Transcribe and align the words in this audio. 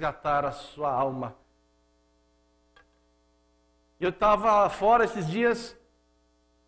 resgatar 0.00 0.46
a 0.46 0.52
sua 0.52 0.90
alma. 0.90 1.36
Eu 4.00 4.08
estava 4.08 4.68
fora 4.70 5.04
esses 5.04 5.26
dias, 5.26 5.76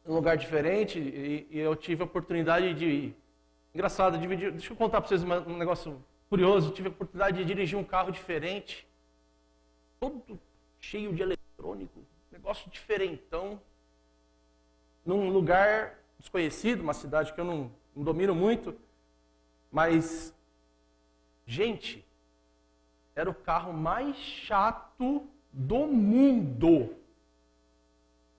num 0.05 0.15
lugar 0.15 0.37
diferente, 0.37 0.99
e, 0.99 1.49
e, 1.51 1.59
eu 1.59 1.75
tive 1.75 2.03
a 2.03 2.05
oportunidade 2.05 2.75
de. 2.75 3.15
Engraçado, 3.75 4.19
dividir. 4.19 4.53
Deixa 4.53 4.71
eu 4.71 4.77
contar 4.77 5.01
para 5.01 5.09
vocês 5.09 5.23
um 5.25 5.57
negócio 5.57 6.05
curioso. 6.29 6.69
Eu 6.69 6.75
tive 6.75 6.89
a 6.89 6.91
oportunidade 6.91 7.39
de 7.39 7.45
dirigir 7.47 7.79
um 7.79 7.85
carro 7.85 8.11
diferente, 8.11 8.87
todo 9.99 10.39
cheio 10.79 11.15
de 11.15 11.23
eletrônico, 11.23 12.01
negócio 12.31 12.71
diferentão, 12.71 13.59
num 15.07 15.31
lugar 15.31 15.99
desconhecido, 16.19 16.83
uma 16.83 16.93
cidade 16.93 17.33
que 17.33 17.41
eu 17.41 17.47
não, 17.47 17.73
não 17.97 18.05
domino 18.05 18.35
muito, 18.35 18.77
mas, 19.71 20.35
gente, 21.47 22.05
era 23.15 23.29
o 23.29 23.35
carro 23.35 23.73
mais 23.73 24.17
chato 24.17 25.27
do 25.53 25.87
mundo. 25.87 26.97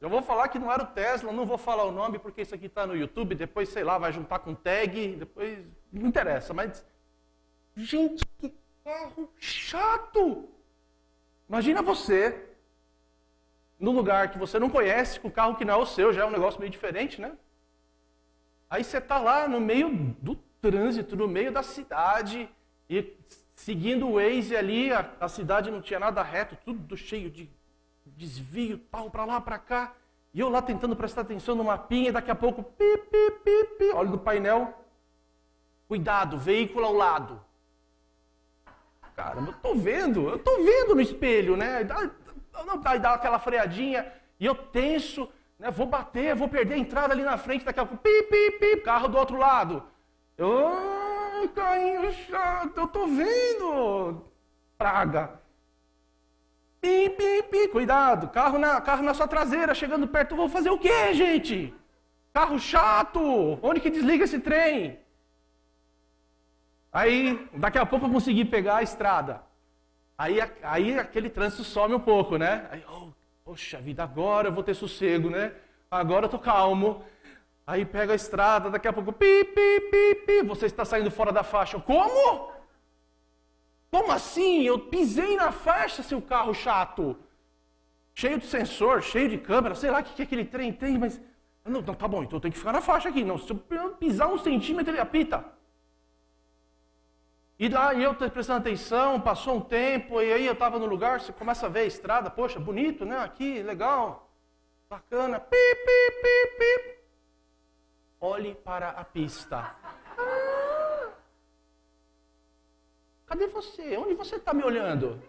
Eu 0.01 0.09
vou 0.09 0.21
falar 0.21 0.49
que 0.49 0.59
não 0.59 0.71
era 0.71 0.83
o 0.83 0.87
Tesla, 0.87 1.31
não 1.31 1.45
vou 1.45 1.57
falar 1.57 1.85
o 1.85 1.91
nome 1.91 2.19
porque 2.19 2.41
isso 2.41 2.53
aqui 2.53 2.65
está 2.65 2.85
no 2.85 2.95
YouTube, 2.95 3.35
depois, 3.35 3.69
sei 3.69 3.83
lá, 3.83 3.97
vai 3.97 4.11
juntar 4.11 4.39
com 4.39 4.53
tag, 4.53 5.15
depois. 5.15 5.65
Não 5.91 6.07
interessa, 6.07 6.53
mas. 6.53 6.85
Gente, 7.75 8.25
que 8.37 8.53
carro 8.83 9.29
chato! 9.39 10.49
Imagina 11.47 11.81
você, 11.81 12.49
no 13.79 13.91
lugar 13.91 14.31
que 14.31 14.37
você 14.37 14.59
não 14.59 14.69
conhece, 14.69 15.19
com 15.19 15.27
o 15.27 15.31
carro 15.31 15.55
que 15.55 15.63
não 15.63 15.75
é 15.75 15.77
o 15.77 15.85
seu, 15.85 16.11
já 16.11 16.23
é 16.23 16.25
um 16.25 16.31
negócio 16.31 16.59
meio 16.59 16.71
diferente, 16.71 17.21
né? 17.21 17.37
Aí 18.69 18.83
você 18.83 18.97
está 18.97 19.19
lá 19.19 19.47
no 19.47 19.61
meio 19.61 19.89
do 20.19 20.35
trânsito, 20.61 21.15
no 21.15 21.27
meio 21.27 21.51
da 21.51 21.61
cidade, 21.63 22.49
e 22.89 23.15
seguindo 23.55 24.07
o 24.07 24.13
Waze 24.15 24.55
ali, 24.55 24.91
a, 24.91 25.09
a 25.19 25.27
cidade 25.27 25.71
não 25.71 25.81
tinha 25.81 25.99
nada 25.99 26.21
reto, 26.23 26.57
tudo 26.65 26.97
cheio 26.97 27.29
de 27.29 27.49
desvio, 28.05 28.77
tal, 28.91 29.09
para 29.09 29.25
lá, 29.25 29.41
para 29.41 29.57
cá. 29.57 29.93
E 30.33 30.39
eu 30.39 30.49
lá 30.49 30.61
tentando 30.61 30.95
prestar 30.95 31.21
atenção 31.21 31.55
no 31.55 31.63
mapinha, 31.63 32.09
e 32.09 32.11
daqui 32.11 32.31
a 32.31 32.35
pouco, 32.35 32.63
pi, 32.63 32.97
pi, 32.97 33.31
pi, 33.43 33.63
pi, 33.77 33.91
olha 33.93 34.09
no 34.09 34.17
painel. 34.17 34.73
Cuidado, 35.87 36.37
veículo 36.37 36.85
ao 36.85 36.93
lado. 36.93 37.39
Caramba, 39.15 39.51
eu 39.51 39.57
tô 39.59 39.75
vendo, 39.75 40.27
eu 40.27 40.39
tô 40.39 40.63
vendo 40.63 40.95
no 40.95 41.01
espelho, 41.01 41.55
né? 41.55 41.83
Dá, 41.83 42.09
não, 42.65 42.79
dá, 42.79 42.97
dá 42.97 43.13
aquela 43.13 43.37
freadinha, 43.37 44.11
e 44.39 44.45
eu 44.45 44.55
tenso, 44.55 45.29
né? 45.59 45.69
Vou 45.69 45.85
bater, 45.85 46.33
vou 46.33 46.49
perder 46.49 46.75
a 46.75 46.79
entrada 46.79 47.13
ali 47.13 47.23
na 47.23 47.37
frente, 47.37 47.63
daqui 47.63 47.79
a 47.79 47.85
pouco, 47.85 48.01
pi, 48.01 48.23
pi, 48.23 48.51
pi, 48.59 48.77
carro 48.77 49.07
do 49.07 49.17
outro 49.17 49.37
lado. 49.37 49.83
Eu, 50.35 50.49
ai, 51.43 51.47
carrinho 51.49 52.13
chato, 52.13 52.77
eu 52.77 52.87
tô 52.87 53.07
vendo. 53.07 54.23
Praga. 54.77 55.39
Pim, 56.81 57.09
pim, 57.11 57.43
pim, 57.43 57.69
cuidado, 57.69 58.27
carro 58.29 58.57
na, 58.57 58.81
carro 58.81 59.03
na 59.03 59.13
sua 59.13 59.27
traseira, 59.27 59.73
chegando 59.73 60.07
perto, 60.07 60.35
vou 60.35 60.49
fazer 60.49 60.69
o 60.69 60.77
quê, 60.77 61.13
gente? 61.13 61.73
Carro 62.33 62.59
chato, 62.59 63.21
onde 63.61 63.79
que 63.79 63.89
desliga 63.89 64.25
esse 64.25 64.39
trem? 64.39 64.99
Aí, 66.91 67.47
daqui 67.53 67.77
a 67.77 67.85
pouco 67.85 68.05
eu 68.05 68.11
consegui 68.11 68.43
pegar 68.43 68.77
a 68.77 68.83
estrada. 68.83 69.41
Aí, 70.17 70.39
aí 70.61 70.99
aquele 70.99 71.29
trânsito 71.29 71.63
some 71.63 71.93
um 71.93 71.99
pouco, 71.99 72.37
né? 72.37 72.67
Aí, 72.69 72.83
oh, 72.89 73.09
poxa 73.43 73.79
vida, 73.79 74.03
agora 74.03 74.49
eu 74.49 74.51
vou 74.51 74.63
ter 74.63 74.73
sossego, 74.73 75.29
né? 75.29 75.53
Agora 75.89 76.25
eu 76.25 76.29
tô 76.29 76.37
calmo. 76.37 77.03
Aí 77.65 77.85
pega 77.85 78.11
a 78.11 78.15
estrada, 78.15 78.69
daqui 78.69 78.87
a 78.87 78.93
pouco, 78.93 79.13
pi, 79.13 79.45
pi, 79.45 79.79
pi, 79.89 80.15
pi, 80.25 80.41
você 80.43 80.65
está 80.65 80.83
saindo 80.83 81.09
fora 81.09 81.31
da 81.31 81.43
faixa. 81.43 81.79
Como? 81.79 82.51
Como 83.89 84.11
assim? 84.11 84.63
Eu 84.63 84.79
pisei 84.79 85.37
na 85.37 85.51
faixa, 85.51 86.03
seu 86.03 86.21
carro 86.21 86.53
chato. 86.53 87.17
Cheio 88.13 88.37
de 88.37 88.45
sensor, 88.45 89.01
cheio 89.01 89.29
de 89.29 89.37
câmera, 89.37 89.75
sei 89.75 89.89
lá 89.89 89.99
o 89.99 90.03
que, 90.03 90.13
que 90.13 90.23
aquele 90.23 90.45
trem 90.45 90.73
tem, 90.73 90.97
mas. 90.97 91.21
Não, 91.63 91.81
não, 91.81 91.93
tá 91.93 92.07
bom, 92.07 92.21
então 92.23 92.37
eu 92.37 92.41
tenho 92.41 92.51
que 92.51 92.59
ficar 92.59 92.73
na 92.73 92.81
faixa 92.81 93.07
aqui. 93.07 93.23
Não, 93.23 93.37
se 93.37 93.49
eu 93.49 93.57
pisar 93.97 94.27
um 94.27 94.37
centímetro, 94.37 94.91
ele 94.91 94.99
apita. 94.99 95.45
E 97.57 97.69
lá 97.69 97.93
eu 97.93 98.13
prestando 98.13 98.59
atenção, 98.59 99.21
passou 99.21 99.55
um 99.55 99.61
tempo, 99.61 100.21
e 100.21 100.33
aí 100.33 100.45
eu 100.45 100.53
estava 100.53 100.77
no 100.77 100.85
lugar, 100.85 101.21
você 101.21 101.31
começa 101.31 101.67
a 101.67 101.69
ver 101.69 101.81
a 101.81 101.85
estrada, 101.85 102.29
poxa, 102.29 102.59
bonito, 102.59 103.05
né? 103.05 103.19
Aqui, 103.19 103.63
legal, 103.63 104.29
bacana. 104.89 105.39
Pi, 105.39 105.55
pi, 105.55 106.11
pi, 106.21 106.57
pi. 106.57 106.92
Olhe 108.25 108.55
para 108.55 108.91
a 108.91 109.03
pista. 109.03 109.75
Cadê 113.25 113.47
você? 113.47 113.97
Onde 113.97 114.13
você 114.13 114.37
está 114.37 114.53
me 114.53 114.63
olhando? 114.63 115.21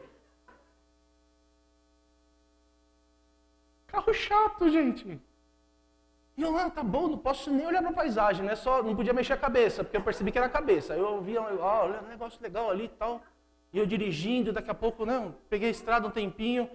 Carro 3.88 4.14
chato, 4.14 4.70
gente. 4.70 5.20
E 6.36 6.42
eu, 6.42 6.56
ah, 6.56 6.70
tá 6.70 6.84
bom, 6.84 7.08
não 7.08 7.18
posso 7.18 7.50
nem 7.50 7.66
olhar 7.66 7.82
para 7.82 7.90
a 7.90 7.94
paisagem, 7.94 8.46
né? 8.46 8.54
Só 8.54 8.80
não 8.80 8.94
podia 8.94 9.12
mexer 9.12 9.32
a 9.32 9.38
cabeça, 9.38 9.82
porque 9.82 9.96
eu 9.96 10.04
percebi 10.04 10.30
que 10.30 10.38
era 10.38 10.46
a 10.46 10.50
cabeça. 10.50 10.94
Eu 10.94 11.20
vi, 11.20 11.36
ó, 11.36 11.48
olha, 11.60 12.00
um 12.00 12.06
negócio 12.06 12.40
legal 12.40 12.70
ali 12.70 12.84
e 12.84 12.90
tal. 12.90 13.24
E 13.72 13.78
eu 13.80 13.86
dirigindo, 13.86 14.52
daqui 14.52 14.70
a 14.70 14.74
pouco, 14.74 15.04
não, 15.04 15.30
né, 15.30 15.34
peguei 15.50 15.66
a 15.66 15.72
estrada 15.72 16.06
um 16.06 16.12
tempinho. 16.12 16.70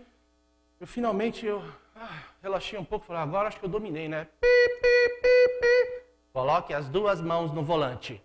Eu 0.81 0.85
finalmente, 0.85 1.45
eu 1.45 1.63
ah, 1.95 2.23
relaxei 2.41 2.77
um 2.77 2.83
pouco, 2.83 3.05
falei, 3.05 3.21
agora 3.21 3.47
acho 3.47 3.57
que 3.57 3.65
eu 3.65 3.69
dominei, 3.69 4.09
né? 4.09 4.25
Pi, 4.25 4.47
pi, 4.81 5.21
pi, 5.21 5.59
pi. 5.61 5.98
Coloque 6.39 6.73
as 6.73 6.87
duas 6.87 7.19
mãos 7.19 7.51
no 7.51 7.61
volante. 7.61 8.23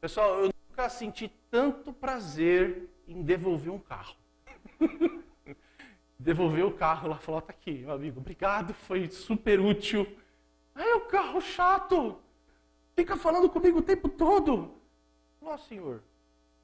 Pessoal, 0.00 0.44
eu 0.44 0.50
nunca 0.70 0.88
senti 0.88 1.26
tanto 1.50 1.92
prazer 1.92 2.88
em 3.08 3.20
devolver 3.20 3.72
um 3.72 3.78
carro. 3.80 4.14
devolver 6.16 6.64
o 6.64 6.70
carro 6.70 7.08
lá, 7.08 7.18
falou, 7.18 7.42
tá 7.42 7.50
aqui, 7.50 7.78
meu 7.78 7.90
amigo, 7.90 8.20
obrigado, 8.20 8.72
foi 8.72 9.10
super 9.10 9.58
útil. 9.58 10.06
Aí 10.76 10.92
o 10.92 11.00
carro 11.06 11.40
chato, 11.40 12.16
fica 12.94 13.16
falando 13.16 13.50
comigo 13.50 13.80
o 13.80 13.82
tempo 13.82 14.08
todo. 14.08 14.76
Falou, 15.40 15.58
senhor, 15.58 16.04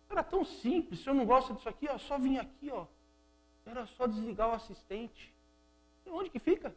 era 0.08 0.22
tão 0.22 0.44
simples, 0.44 1.04
eu 1.04 1.14
não 1.14 1.26
gosto 1.26 1.52
disso 1.52 1.68
aqui, 1.68 1.88
ó, 1.90 1.98
só 1.98 2.16
vim 2.16 2.36
aqui, 2.38 2.70
ó. 2.70 2.86
Era 3.66 3.86
só 3.86 4.06
desligar 4.06 4.50
o 4.50 4.54
assistente. 4.54 5.34
E 6.06 6.10
onde 6.10 6.30
que 6.30 6.38
fica? 6.38 6.72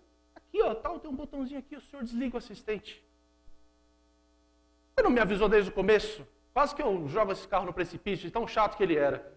Aqui, 0.53 0.61
ó, 0.61 0.75
tal, 0.75 0.99
tem 0.99 1.09
um 1.09 1.15
botãozinho 1.15 1.59
aqui, 1.59 1.75
o 1.75 1.81
senhor 1.81 2.03
desliga 2.03 2.35
o 2.35 2.37
assistente. 2.37 3.03
Você 4.93 5.01
não 5.01 5.09
me 5.09 5.19
avisou 5.19 5.49
desde 5.49 5.71
o 5.71 5.73
começo? 5.73 6.27
Quase 6.53 6.75
que 6.75 6.81
eu 6.83 7.07
jogo 7.07 7.31
esse 7.31 7.47
carro 7.47 7.65
no 7.65 7.73
precipício, 7.73 8.27
de 8.27 8.31
tão 8.31 8.47
chato 8.47 8.77
que 8.77 8.83
ele 8.83 8.95
era. 8.95 9.33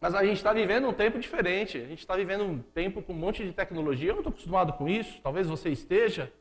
Mas 0.00 0.12
a 0.12 0.24
gente 0.24 0.38
está 0.38 0.52
vivendo 0.52 0.88
um 0.88 0.92
tempo 0.92 1.20
diferente. 1.20 1.78
A 1.78 1.86
gente 1.86 2.00
está 2.00 2.16
vivendo 2.16 2.42
um 2.42 2.58
tempo 2.58 3.00
com 3.00 3.12
um 3.12 3.16
monte 3.16 3.44
de 3.44 3.52
tecnologia. 3.52 4.10
Eu 4.10 4.14
não 4.14 4.22
estou 4.22 4.32
acostumado 4.32 4.72
com 4.72 4.88
isso, 4.88 5.20
talvez 5.22 5.46
você 5.46 5.70
esteja. 5.70 6.32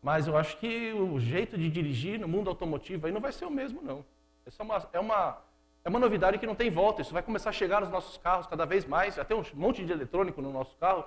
Mas 0.00 0.28
eu 0.28 0.36
acho 0.36 0.56
que 0.58 0.92
o 0.92 1.18
jeito 1.18 1.58
de 1.58 1.68
dirigir 1.68 2.20
no 2.20 2.28
mundo 2.28 2.48
automotivo 2.48 3.06
aí 3.06 3.12
não 3.12 3.20
vai 3.20 3.32
ser 3.32 3.44
o 3.44 3.50
mesmo, 3.50 3.82
não. 3.82 4.04
É 4.46 4.62
uma, 4.62 4.88
é 4.92 5.00
uma, 5.00 5.42
é 5.84 5.88
uma 5.88 5.98
novidade 5.98 6.38
que 6.38 6.46
não 6.46 6.54
tem 6.54 6.70
volta. 6.70 7.02
Isso 7.02 7.12
vai 7.12 7.24
começar 7.24 7.50
a 7.50 7.52
chegar 7.52 7.80
nos 7.80 7.90
nossos 7.90 8.16
carros 8.18 8.46
cada 8.46 8.64
vez 8.64 8.84
mais. 8.84 9.16
Já 9.16 9.24
tem 9.24 9.36
um 9.36 9.42
monte 9.54 9.84
de 9.84 9.90
eletrônico 9.90 10.40
no 10.40 10.52
nosso 10.52 10.76
carro. 10.76 11.04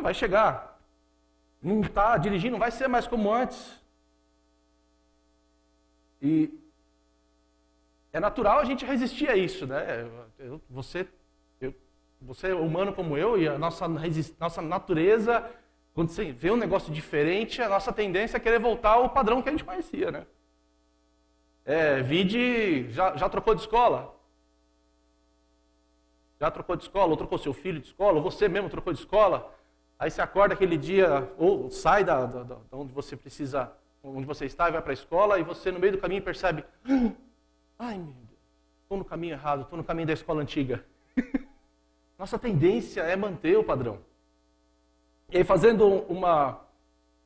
Vai 0.00 0.14
chegar. 0.14 0.77
Não 1.60 1.80
está 1.80 2.16
dirigindo, 2.16 2.52
não 2.52 2.58
vai 2.58 2.70
ser 2.70 2.88
mais 2.88 3.06
como 3.06 3.32
antes. 3.32 3.80
E 6.22 6.52
é 8.12 8.20
natural 8.20 8.58
a 8.58 8.64
gente 8.64 8.84
resistir 8.84 9.28
a 9.28 9.36
isso, 9.36 9.66
né? 9.66 10.08
Eu, 10.38 10.60
você, 10.70 11.06
eu, 11.60 11.74
você 12.20 12.48
é 12.48 12.54
humano 12.54 12.92
como 12.92 13.16
eu 13.16 13.38
e 13.40 13.48
a 13.48 13.58
nossa, 13.58 13.86
nossa 14.38 14.62
natureza, 14.62 15.48
quando 15.94 16.10
você 16.10 16.32
vê 16.32 16.50
um 16.50 16.56
negócio 16.56 16.92
diferente, 16.92 17.60
a 17.60 17.68
nossa 17.68 17.92
tendência 17.92 18.36
é 18.36 18.40
querer 18.40 18.58
voltar 18.58 18.92
ao 18.92 19.10
padrão 19.10 19.42
que 19.42 19.48
a 19.48 19.52
gente 19.52 19.64
conhecia, 19.64 20.10
né? 20.10 20.26
É, 21.64 22.00
vide, 22.02 22.90
já, 22.92 23.16
já 23.16 23.28
trocou 23.28 23.54
de 23.54 23.60
escola? 23.60 24.14
Já 26.40 26.50
trocou 26.50 26.76
de 26.76 26.84
escola? 26.84 27.10
Ou 27.10 27.16
trocou 27.16 27.36
seu 27.36 27.52
filho 27.52 27.80
de 27.80 27.88
escola? 27.88 28.16
Ou 28.16 28.22
você 28.22 28.48
mesmo 28.48 28.70
trocou 28.70 28.92
de 28.92 29.00
escola? 29.00 29.54
Aí 29.98 30.10
você 30.10 30.22
acorda 30.22 30.54
aquele 30.54 30.76
dia, 30.76 31.30
ou 31.36 31.70
sai 31.70 32.04
da, 32.04 32.24
da, 32.24 32.42
da 32.44 32.56
onde 32.72 32.92
você 32.92 33.16
precisa, 33.16 33.72
onde 34.02 34.26
você 34.26 34.46
está 34.46 34.68
e 34.68 34.72
vai 34.72 34.80
para 34.80 34.92
a 34.92 34.94
escola, 34.94 35.38
e 35.38 35.42
você 35.42 35.72
no 35.72 35.80
meio 35.80 35.92
do 35.92 35.98
caminho 35.98 36.22
percebe, 36.22 36.64
Ai, 37.78 37.96
meu 37.96 38.12
Deus, 38.12 38.40
estou 38.82 38.98
no 38.98 39.04
caminho 39.04 39.34
errado, 39.34 39.62
estou 39.62 39.76
no 39.76 39.84
caminho 39.84 40.08
da 40.08 40.12
escola 40.12 40.42
antiga. 40.42 40.84
Nossa 42.18 42.36
tendência 42.38 43.02
é 43.02 43.14
manter 43.14 43.56
o 43.56 43.62
padrão. 43.62 44.00
E 45.30 45.36
aí, 45.36 45.44
fazendo 45.44 45.86
uma, 45.86 46.60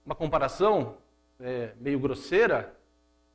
uma 0.05 0.15
comparação 0.15 0.97
é, 1.41 1.73
meio 1.81 1.99
grosseira, 1.99 2.77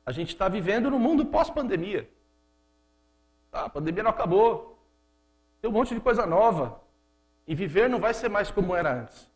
a 0.06 0.12
gente 0.12 0.28
está 0.28 0.48
vivendo 0.48 0.90
no 0.90 0.98
mundo 0.98 1.26
pós-pandemia. 1.26 2.08
Tá, 3.50 3.64
a 3.64 3.68
pandemia 3.68 4.04
não 4.04 4.10
acabou. 4.10 4.78
Tem 5.60 5.68
um 5.68 5.74
monte 5.74 5.94
de 5.94 6.00
coisa 6.00 6.24
nova. 6.24 6.80
E 7.48 7.54
viver 7.54 7.88
não 7.88 7.98
vai 7.98 8.12
ser 8.12 8.28
mais 8.28 8.50
como 8.50 8.76
era 8.76 8.92
antes. 8.92 9.26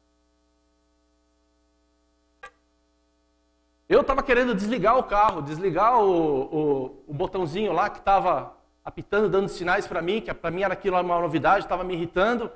Eu 3.88 4.02
estava 4.02 4.22
querendo 4.22 4.54
desligar 4.54 4.98
o 4.98 5.04
carro, 5.04 5.40
desligar 5.40 5.98
o, 5.98 6.42
o, 6.42 7.04
o 7.08 7.14
botãozinho 7.14 7.72
lá 7.72 7.88
que 7.88 8.00
estava 8.00 8.54
apitando, 8.84 9.30
dando 9.30 9.48
sinais 9.48 9.86
para 9.86 10.02
mim, 10.02 10.20
que 10.20 10.32
para 10.34 10.50
mim 10.50 10.62
era 10.62 10.74
aquilo 10.74 11.00
uma 11.00 11.20
novidade, 11.20 11.64
estava 11.64 11.82
me 11.82 11.94
irritando. 11.94 12.52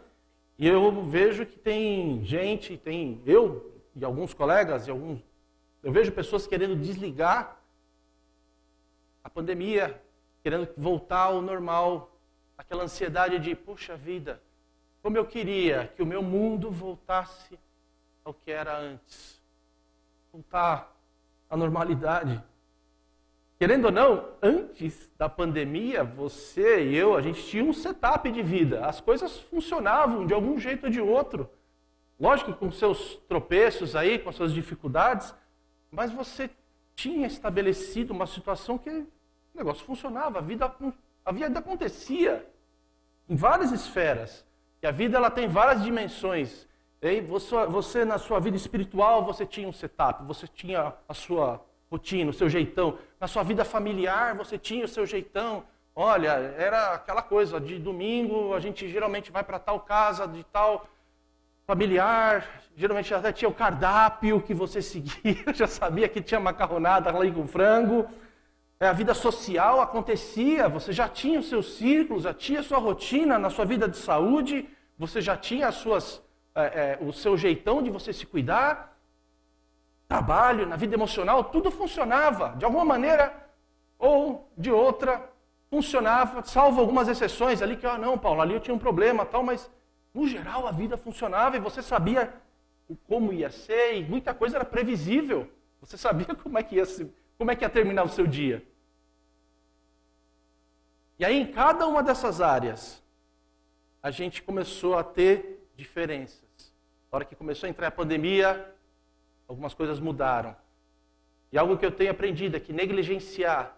E 0.58 0.68
eu 0.68 1.02
vejo 1.08 1.46
que 1.46 1.58
tem 1.58 2.22
gente, 2.22 2.76
tem 2.76 3.22
eu 3.24 3.80
e 3.94 4.04
alguns 4.04 4.34
colegas 4.34 4.86
e 4.86 4.90
alguns 4.90 5.24
eu 5.82 5.90
vejo 5.90 6.12
pessoas 6.12 6.46
querendo 6.46 6.76
desligar 6.76 7.56
a 9.24 9.30
pandemia, 9.30 10.02
querendo 10.42 10.68
voltar 10.76 11.20
ao 11.20 11.40
normal, 11.40 12.14
aquela 12.58 12.84
ansiedade 12.84 13.38
de, 13.38 13.54
puxa 13.54 13.96
vida, 13.96 14.42
como 15.06 15.16
eu 15.16 15.24
queria 15.24 15.86
que 15.94 16.02
o 16.02 16.06
meu 16.06 16.20
mundo 16.20 16.68
voltasse 16.68 17.56
ao 18.24 18.34
que 18.34 18.50
era 18.50 18.76
antes. 18.76 19.40
Voltar 20.32 20.92
à 21.48 21.56
normalidade. 21.56 22.42
Querendo 23.56 23.84
ou 23.84 23.92
não, 23.92 24.30
antes 24.42 25.08
da 25.16 25.28
pandemia, 25.28 26.02
você 26.02 26.86
e 26.86 26.96
eu, 26.96 27.16
a 27.16 27.22
gente 27.22 27.40
tinha 27.44 27.62
um 27.62 27.72
setup 27.72 28.28
de 28.32 28.42
vida. 28.42 28.84
As 28.84 29.00
coisas 29.00 29.38
funcionavam 29.38 30.26
de 30.26 30.34
algum 30.34 30.58
jeito 30.58 30.86
ou 30.86 30.90
de 30.90 31.00
outro. 31.00 31.48
Lógico, 32.18 32.52
com 32.54 32.68
seus 32.72 33.14
tropeços 33.28 33.94
aí, 33.94 34.18
com 34.18 34.30
as 34.30 34.34
suas 34.34 34.52
dificuldades, 34.52 35.32
mas 35.88 36.10
você 36.10 36.50
tinha 36.96 37.28
estabelecido 37.28 38.12
uma 38.12 38.26
situação 38.26 38.76
que 38.76 38.90
o 38.90 39.06
negócio 39.54 39.84
funcionava, 39.84 40.40
a 40.40 40.42
vida, 40.42 40.74
a 41.24 41.30
vida 41.30 41.60
acontecia 41.60 42.44
em 43.28 43.36
várias 43.36 43.70
esferas. 43.70 44.44
E 44.86 44.88
a 44.88 44.92
vida 44.92 45.16
ela 45.16 45.32
tem 45.32 45.48
várias 45.48 45.82
dimensões. 45.82 46.64
E 47.02 47.20
você, 47.20 47.66
você, 47.66 48.04
na 48.04 48.18
sua 48.18 48.38
vida 48.38 48.56
espiritual, 48.56 49.24
você 49.24 49.44
tinha 49.44 49.66
um 49.66 49.72
setup, 49.72 50.22
você 50.24 50.46
tinha 50.46 50.92
a 51.08 51.12
sua 51.12 51.60
rotina, 51.90 52.30
o 52.30 52.32
seu 52.32 52.48
jeitão. 52.48 52.96
Na 53.18 53.26
sua 53.26 53.42
vida 53.42 53.64
familiar, 53.64 54.36
você 54.36 54.56
tinha 54.56 54.84
o 54.84 54.88
seu 54.88 55.04
jeitão. 55.04 55.64
Olha, 55.92 56.28
era 56.56 56.94
aquela 56.94 57.20
coisa, 57.20 57.60
de 57.60 57.80
domingo 57.80 58.54
a 58.54 58.60
gente 58.60 58.88
geralmente 58.88 59.32
vai 59.32 59.42
para 59.42 59.58
tal 59.58 59.80
casa, 59.80 60.24
de 60.24 60.44
tal 60.44 60.86
familiar, 61.66 62.46
geralmente 62.76 63.12
até 63.12 63.32
tinha 63.32 63.48
o 63.48 63.54
cardápio 63.54 64.40
que 64.40 64.54
você 64.54 64.80
seguia, 64.80 65.42
já 65.52 65.66
sabia 65.66 66.08
que 66.08 66.22
tinha 66.22 66.38
macarronada 66.38 67.10
lá 67.10 67.28
com 67.32 67.44
frango. 67.44 68.08
É, 68.78 68.86
a 68.86 68.92
vida 68.92 69.14
social 69.14 69.80
acontecia, 69.80 70.68
você 70.68 70.92
já 70.92 71.08
tinha 71.08 71.40
os 71.40 71.48
seus 71.48 71.76
círculos, 71.76 72.22
já 72.22 72.32
tinha 72.32 72.60
a 72.60 72.62
sua 72.62 72.78
rotina 72.78 73.36
na 73.36 73.50
sua 73.50 73.64
vida 73.64 73.88
de 73.88 73.96
saúde, 73.96 74.68
você 74.98 75.20
já 75.20 75.36
tinha 75.36 75.68
as 75.68 75.76
suas, 75.76 76.22
é, 76.54 76.62
é, 76.62 76.98
o 77.00 77.12
seu 77.12 77.36
jeitão 77.36 77.82
de 77.82 77.90
você 77.90 78.12
se 78.12 78.26
cuidar 78.26 78.96
trabalho, 80.08 80.66
na 80.66 80.76
vida 80.76 80.94
emocional, 80.94 81.44
tudo 81.44 81.70
funcionava. 81.70 82.54
De 82.56 82.64
alguma 82.64 82.84
maneira 82.84 83.34
ou 83.98 84.48
de 84.56 84.70
outra, 84.70 85.30
funcionava, 85.68 86.42
salvo 86.44 86.80
algumas 86.80 87.08
exceções 87.08 87.60
ali 87.60 87.76
que, 87.76 87.86
ah, 87.86 87.98
não, 87.98 88.16
Paulo, 88.16 88.40
ali 88.40 88.54
eu 88.54 88.60
tinha 88.60 88.74
um 88.74 88.78
problema, 88.78 89.26
tal, 89.26 89.42
mas 89.42 89.70
no 90.14 90.26
geral 90.26 90.66
a 90.66 90.70
vida 90.70 90.96
funcionava 90.96 91.56
e 91.56 91.60
você 91.60 91.82
sabia 91.82 92.32
como 93.08 93.32
ia 93.32 93.50
ser 93.50 93.96
e 93.96 94.04
muita 94.04 94.32
coisa 94.32 94.56
era 94.56 94.64
previsível. 94.64 95.50
Você 95.80 95.96
sabia 95.96 96.34
como 96.42 96.58
é 96.58 96.62
que 96.62 96.76
ia, 96.76 96.84
como 97.36 97.50
é 97.50 97.56
que 97.56 97.64
ia 97.64 97.70
terminar 97.70 98.04
o 98.04 98.08
seu 98.08 98.26
dia. 98.26 98.64
E 101.18 101.24
aí, 101.24 101.40
em 101.40 101.46
cada 101.46 101.86
uma 101.86 102.02
dessas 102.02 102.40
áreas, 102.40 103.02
a 104.06 104.10
gente 104.12 104.40
começou 104.40 104.96
a 104.96 105.02
ter 105.02 105.68
diferenças. 105.74 106.72
Na 107.10 107.16
hora 107.16 107.24
que 107.24 107.34
começou 107.34 107.66
a 107.66 107.70
entrar 107.70 107.88
a 107.88 107.90
pandemia, 107.90 108.72
algumas 109.48 109.74
coisas 109.74 109.98
mudaram. 109.98 110.54
E 111.50 111.58
algo 111.58 111.76
que 111.76 111.84
eu 111.84 111.90
tenho 111.90 112.12
aprendido 112.12 112.56
é 112.56 112.60
que 112.60 112.72
negligenciar 112.72 113.76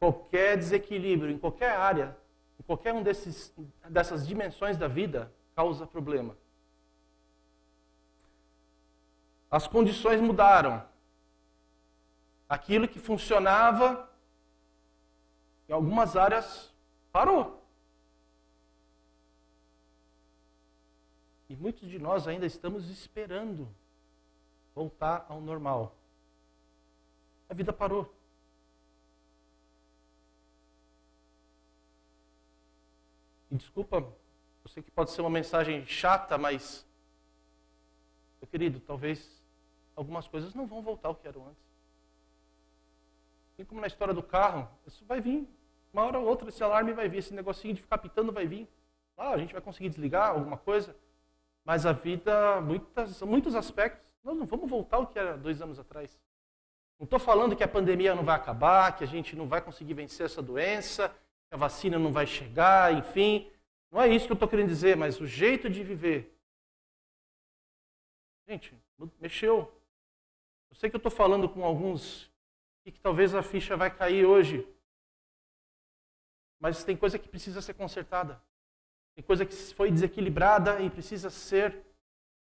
qualquer 0.00 0.56
desequilíbrio 0.56 1.30
em 1.30 1.38
qualquer 1.38 1.70
área, 1.70 2.16
em 2.58 2.64
qualquer 2.64 2.92
um 2.92 3.00
desses, 3.00 3.54
dessas 3.88 4.26
dimensões 4.26 4.76
da 4.76 4.88
vida, 4.88 5.32
causa 5.54 5.86
problema. 5.86 6.36
As 9.48 9.68
condições 9.68 10.20
mudaram. 10.20 10.84
Aquilo 12.48 12.88
que 12.88 12.98
funcionava 12.98 14.10
em 15.68 15.72
algumas 15.72 16.16
áreas 16.16 16.74
parou. 17.12 17.61
E 21.52 21.56
muitos 21.56 21.86
de 21.90 21.98
nós 21.98 22.26
ainda 22.26 22.46
estamos 22.46 22.88
esperando 22.88 23.68
voltar 24.74 25.26
ao 25.28 25.38
normal. 25.38 25.94
A 27.46 27.52
vida 27.52 27.74
parou. 27.74 28.10
E 33.50 33.56
desculpa, 33.56 33.96
eu 33.98 34.70
sei 34.70 34.82
que 34.82 34.90
pode 34.90 35.10
ser 35.10 35.20
uma 35.20 35.28
mensagem 35.28 35.84
chata, 35.84 36.38
mas, 36.38 36.86
meu 38.40 38.48
querido, 38.48 38.80
talvez 38.80 39.44
algumas 39.94 40.26
coisas 40.26 40.54
não 40.54 40.66
vão 40.66 40.80
voltar 40.80 41.08
ao 41.08 41.14
que 41.14 41.28
eram 41.28 41.48
antes. 41.48 41.64
Assim 43.52 43.66
como 43.66 43.82
na 43.82 43.88
história 43.88 44.14
do 44.14 44.22
carro, 44.22 44.66
isso 44.86 45.04
vai 45.04 45.20
vir. 45.20 45.46
Uma 45.92 46.04
hora 46.04 46.18
ou 46.18 46.26
outra 46.26 46.48
esse 46.48 46.64
alarme 46.64 46.94
vai 46.94 47.10
vir, 47.10 47.18
esse 47.18 47.34
negocinho 47.34 47.74
de 47.74 47.82
ficar 47.82 47.98
pitando 47.98 48.32
vai 48.32 48.46
vir. 48.46 48.66
Ah, 49.18 49.32
a 49.32 49.38
gente 49.38 49.52
vai 49.52 49.60
conseguir 49.60 49.90
desligar 49.90 50.30
alguma 50.30 50.56
coisa, 50.56 50.96
mas 51.64 51.86
a 51.86 51.92
vida, 51.92 52.60
muitas, 52.60 53.22
muitos 53.22 53.54
aspectos, 53.54 54.02
nós 54.22 54.36
não 54.36 54.46
vamos 54.46 54.68
voltar 54.68 54.96
ao 54.96 55.06
que 55.06 55.18
era 55.18 55.36
dois 55.36 55.60
anos 55.62 55.78
atrás. 55.78 56.18
Não 56.98 57.04
estou 57.04 57.18
falando 57.18 57.56
que 57.56 57.64
a 57.64 57.68
pandemia 57.68 58.14
não 58.14 58.24
vai 58.24 58.36
acabar, 58.36 58.96
que 58.96 59.04
a 59.04 59.06
gente 59.06 59.34
não 59.34 59.48
vai 59.48 59.60
conseguir 59.60 59.94
vencer 59.94 60.26
essa 60.26 60.42
doença, 60.42 61.08
que 61.48 61.54
a 61.54 61.56
vacina 61.56 61.98
não 61.98 62.12
vai 62.12 62.26
chegar, 62.26 62.92
enfim. 62.92 63.50
Não 63.90 64.00
é 64.00 64.08
isso 64.08 64.26
que 64.26 64.32
eu 64.32 64.34
estou 64.34 64.48
querendo 64.48 64.68
dizer, 64.68 64.96
mas 64.96 65.20
o 65.20 65.26
jeito 65.26 65.68
de 65.68 65.82
viver. 65.82 66.36
Gente, 68.48 68.76
mexeu. 69.20 69.72
Eu 70.70 70.76
sei 70.76 70.88
que 70.88 70.96
eu 70.96 70.98
estou 70.98 71.12
falando 71.12 71.48
com 71.48 71.64
alguns 71.64 72.30
e 72.84 72.90
que 72.90 73.00
talvez 73.00 73.34
a 73.34 73.42
ficha 73.42 73.76
vai 73.76 73.94
cair 73.94 74.24
hoje. 74.24 74.66
Mas 76.58 76.84
tem 76.84 76.96
coisa 76.96 77.18
que 77.18 77.28
precisa 77.28 77.60
ser 77.60 77.74
consertada. 77.74 78.40
Tem 79.14 79.24
coisa 79.24 79.44
que 79.44 79.54
foi 79.54 79.90
desequilibrada 79.90 80.80
e 80.80 80.88
precisa 80.88 81.30
ser 81.30 81.84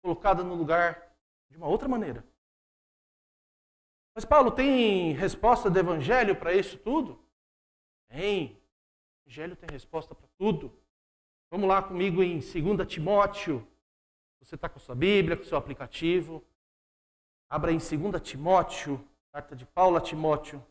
colocada 0.01 0.43
no 0.43 0.55
lugar 0.55 1.15
de 1.49 1.57
uma 1.57 1.67
outra 1.67 1.87
maneira. 1.87 2.25
Mas 4.15 4.25
Paulo, 4.25 4.51
tem 4.51 5.13
resposta 5.13 5.69
do 5.69 5.77
Evangelho 5.77 6.35
para 6.35 6.53
isso 6.53 6.77
tudo? 6.77 7.23
Tem. 8.07 8.53
O 9.25 9.29
Evangelho 9.29 9.55
tem 9.55 9.69
resposta 9.69 10.15
para 10.15 10.27
tudo. 10.37 10.75
Vamos 11.51 11.67
lá 11.67 11.81
comigo 11.81 12.23
em 12.23 12.39
2 12.39 12.87
Timóteo. 12.87 13.67
Você 14.39 14.55
está 14.55 14.69
com 14.69 14.79
sua 14.79 14.95
Bíblia, 14.95 15.37
com 15.37 15.43
seu 15.43 15.57
aplicativo. 15.57 16.43
Abra 17.49 17.71
em 17.71 17.77
2 17.77 18.21
Timóteo, 18.21 19.07
carta 19.31 19.55
de 19.55 19.65
Paulo 19.65 19.97
a 19.97 20.01
Timóteo, 20.01 20.65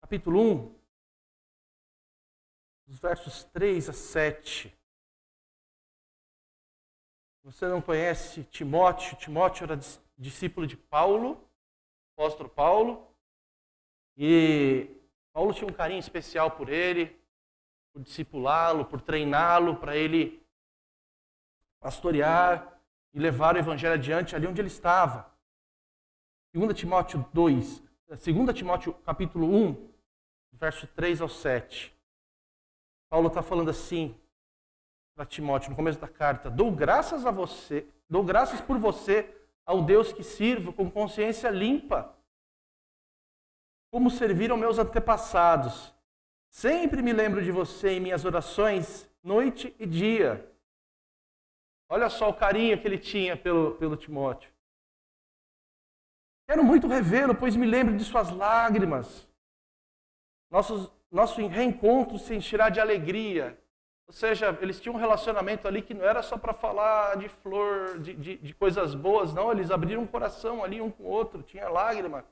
capítulo 0.00 0.40
1, 0.40 0.80
os 2.88 2.98
versos 2.98 3.44
3 3.44 3.88
a 3.88 3.92
7 3.92 4.79
você 7.42 7.66
não 7.66 7.80
conhece 7.80 8.44
Timóteo, 8.44 9.16
Timóteo 9.16 9.64
era 9.64 9.80
discípulo 10.16 10.66
de 10.66 10.76
Paulo, 10.76 11.48
apóstolo 12.14 12.48
Paulo, 12.48 13.06
e 14.16 14.88
Paulo 15.32 15.54
tinha 15.54 15.68
um 15.68 15.72
carinho 15.72 16.00
especial 16.00 16.50
por 16.50 16.68
ele, 16.68 17.18
por 17.92 18.02
discipulá-lo, 18.02 18.84
por 18.84 19.00
treiná-lo, 19.00 19.76
para 19.76 19.96
ele 19.96 20.44
pastorear 21.80 22.78
e 23.12 23.18
levar 23.18 23.54
o 23.54 23.58
evangelho 23.58 23.94
adiante 23.94 24.36
ali 24.36 24.46
onde 24.46 24.60
ele 24.60 24.68
estava. 24.68 25.32
2 26.52 26.78
Timóteo 26.78 27.24
2, 27.32 27.82
2 28.08 28.54
Timóteo 28.54 28.92
capítulo 29.04 29.46
1, 29.46 29.90
verso 30.52 30.86
3 30.88 31.20
ao 31.20 31.28
7. 31.28 31.94
Paulo 33.08 33.28
está 33.28 33.42
falando 33.42 33.70
assim: 33.70 34.14
para 35.14 35.26
Timóteo 35.26 35.70
no 35.70 35.76
começo 35.76 35.98
da 35.98 36.08
carta: 36.08 36.50
Dou 36.50 36.70
graças 36.70 37.26
a 37.26 37.30
você, 37.30 37.86
dou 38.08 38.24
graças 38.24 38.60
por 38.60 38.78
você 38.78 39.28
ao 39.64 39.82
Deus 39.82 40.12
que 40.12 40.22
sirvo 40.22 40.72
com 40.72 40.90
consciência 40.90 41.50
limpa, 41.50 42.16
como 43.90 44.10
serviram 44.10 44.56
meus 44.56 44.78
antepassados. 44.78 45.94
Sempre 46.48 47.02
me 47.02 47.12
lembro 47.12 47.42
de 47.42 47.52
você 47.52 47.90
em 47.90 48.00
minhas 48.00 48.24
orações, 48.24 49.08
noite 49.22 49.74
e 49.78 49.86
dia. 49.86 50.50
Olha 51.88 52.08
só 52.08 52.28
o 52.28 52.34
carinho 52.34 52.80
que 52.80 52.86
ele 52.86 52.98
tinha 52.98 53.36
pelo, 53.36 53.76
pelo 53.76 53.96
Timóteo. 53.96 54.52
Quero 56.48 56.64
muito 56.64 56.88
revê-lo, 56.88 57.34
pois 57.34 57.54
me 57.54 57.66
lembro 57.66 57.96
de 57.96 58.04
suas 58.04 58.30
lágrimas. 58.30 59.28
Nosso, 60.50 60.92
nosso 61.10 61.46
reencontro 61.46 62.18
se 62.18 62.34
encherá 62.34 62.68
de 62.68 62.80
alegria 62.80 63.56
ou 64.10 64.12
seja, 64.12 64.58
eles 64.60 64.80
tinham 64.80 64.96
um 64.96 64.98
relacionamento 64.98 65.68
ali 65.68 65.80
que 65.80 65.94
não 65.94 66.04
era 66.04 66.20
só 66.20 66.36
para 66.36 66.52
falar 66.52 67.16
de 67.16 67.28
flor, 67.28 68.00
de, 68.00 68.12
de, 68.12 68.36
de, 68.38 68.52
coisas 68.52 68.92
boas, 68.92 69.32
não. 69.32 69.52
Eles 69.52 69.70
abriram 69.70 70.02
um 70.02 70.06
coração 70.06 70.64
ali 70.64 70.80
um 70.80 70.90
com 70.90 71.04
o 71.04 71.06
outro, 71.06 71.44
tinha 71.44 71.68
lágrima, 71.68 72.24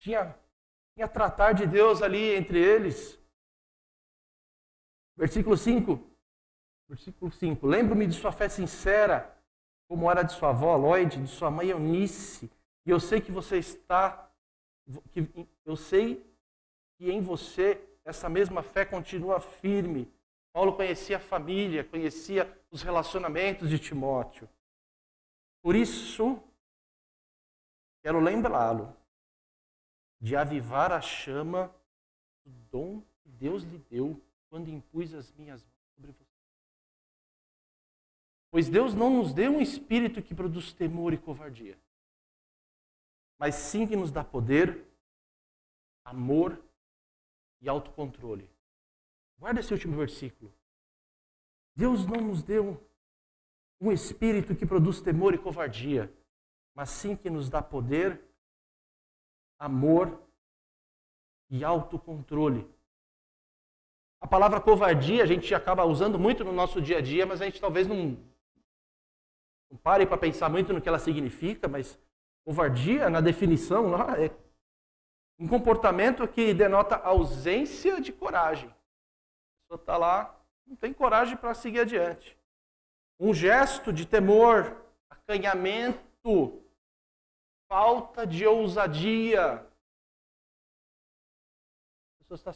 tinha, 0.00 0.34
tinha 0.92 1.06
tratar 1.06 1.52
de 1.52 1.68
Deus 1.68 2.02
ali 2.02 2.34
entre 2.34 2.58
eles. 2.58 3.16
Versículo 5.16 5.56
5. 5.56 6.04
Versículo 6.88 7.30
5. 7.30 7.64
Lembro-me 7.64 8.08
de 8.08 8.14
sua 8.14 8.32
fé 8.32 8.48
sincera, 8.48 9.32
como 9.88 10.10
era 10.10 10.24
de 10.24 10.32
sua 10.32 10.48
avó 10.48 10.74
Lloyd, 10.74 11.16
de 11.16 11.28
sua 11.28 11.48
mãe 11.48 11.68
Eunice. 11.68 12.50
E 12.84 12.90
eu 12.90 12.98
sei 12.98 13.20
que 13.20 13.30
você 13.30 13.56
está. 13.56 14.28
Que, 15.12 15.30
eu 15.64 15.76
sei 15.76 16.28
que 16.98 17.08
em 17.08 17.20
você 17.20 17.80
essa 18.04 18.28
mesma 18.28 18.64
fé 18.64 18.84
continua 18.84 19.38
firme. 19.38 20.12
Paulo 20.52 20.76
conhecia 20.76 21.16
a 21.16 21.20
família, 21.20 21.84
conhecia 21.84 22.60
os 22.70 22.82
relacionamentos 22.82 23.68
de 23.68 23.78
Timóteo. 23.78 24.48
Por 25.62 25.76
isso, 25.76 26.42
quero 28.02 28.18
lembrá-lo 28.18 28.96
de 30.20 30.34
avivar 30.36 30.92
a 30.92 31.00
chama 31.00 31.74
do 32.44 32.50
dom 32.70 33.00
que 33.22 33.28
Deus 33.28 33.62
lhe 33.62 33.78
deu 33.78 34.20
quando 34.48 34.68
impus 34.68 35.14
as 35.14 35.32
minhas 35.32 35.62
mãos 35.62 35.94
sobre 35.94 36.12
você. 36.12 36.30
Pois 38.50 38.68
Deus 38.68 38.94
não 38.94 39.10
nos 39.10 39.32
deu 39.32 39.52
um 39.52 39.60
espírito 39.60 40.20
que 40.20 40.34
produz 40.34 40.72
temor 40.72 41.12
e 41.12 41.18
covardia, 41.18 41.78
mas 43.38 43.54
sim 43.54 43.86
que 43.86 43.94
nos 43.94 44.10
dá 44.10 44.24
poder, 44.24 44.84
amor 46.04 46.60
e 47.60 47.68
autocontrole. 47.68 48.50
Guarda 49.40 49.60
esse 49.60 49.72
último 49.72 49.96
versículo. 49.96 50.54
Deus 51.74 52.06
não 52.06 52.20
nos 52.20 52.42
deu 52.42 52.78
um 53.80 53.90
espírito 53.90 54.54
que 54.54 54.66
produz 54.66 55.00
temor 55.00 55.32
e 55.32 55.38
covardia, 55.38 56.12
mas 56.74 56.90
sim 56.90 57.16
que 57.16 57.30
nos 57.30 57.48
dá 57.48 57.62
poder, 57.62 58.22
amor 59.58 60.22
e 61.48 61.64
autocontrole. 61.64 62.70
A 64.20 64.26
palavra 64.26 64.60
covardia 64.60 65.22
a 65.22 65.26
gente 65.26 65.54
acaba 65.54 65.86
usando 65.86 66.18
muito 66.18 66.44
no 66.44 66.52
nosso 66.52 66.78
dia 66.78 66.98
a 66.98 67.00
dia, 67.00 67.24
mas 67.24 67.40
a 67.40 67.46
gente 67.46 67.58
talvez 67.58 67.86
não, 67.86 68.22
não 69.70 69.78
pare 69.78 70.04
para 70.04 70.18
pensar 70.18 70.50
muito 70.50 70.74
no 70.74 70.82
que 70.82 70.88
ela 70.88 70.98
significa, 70.98 71.66
mas 71.66 71.98
covardia, 72.44 73.08
na 73.08 73.22
definição 73.22 73.94
é 74.16 74.30
um 75.38 75.48
comportamento 75.48 76.28
que 76.28 76.52
denota 76.52 76.96
ausência 76.96 78.02
de 78.02 78.12
coragem. 78.12 78.70
Pessoa 79.70 79.82
está 79.82 79.96
lá, 79.96 80.36
não 80.66 80.74
tem 80.74 80.92
coragem 80.92 81.36
para 81.36 81.54
seguir 81.54 81.78
adiante. 81.78 82.36
Um 83.20 83.32
gesto 83.32 83.92
de 83.92 84.04
temor, 84.04 84.84
acanhamento, 85.08 86.60
falta 87.68 88.26
de 88.26 88.44
ousadia. 88.44 89.54
A 89.54 89.64
pessoa 92.18 92.34
está 92.34 92.52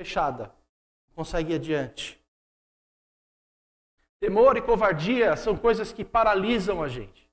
fechada, 0.00 0.46
não 1.08 1.16
consegue 1.16 1.52
ir 1.52 1.56
adiante. 1.56 2.18
Temor 4.18 4.56
e 4.56 4.62
covardia 4.62 5.36
são 5.36 5.54
coisas 5.54 5.92
que 5.92 6.02
paralisam 6.02 6.82
a 6.82 6.88
gente. 6.88 7.30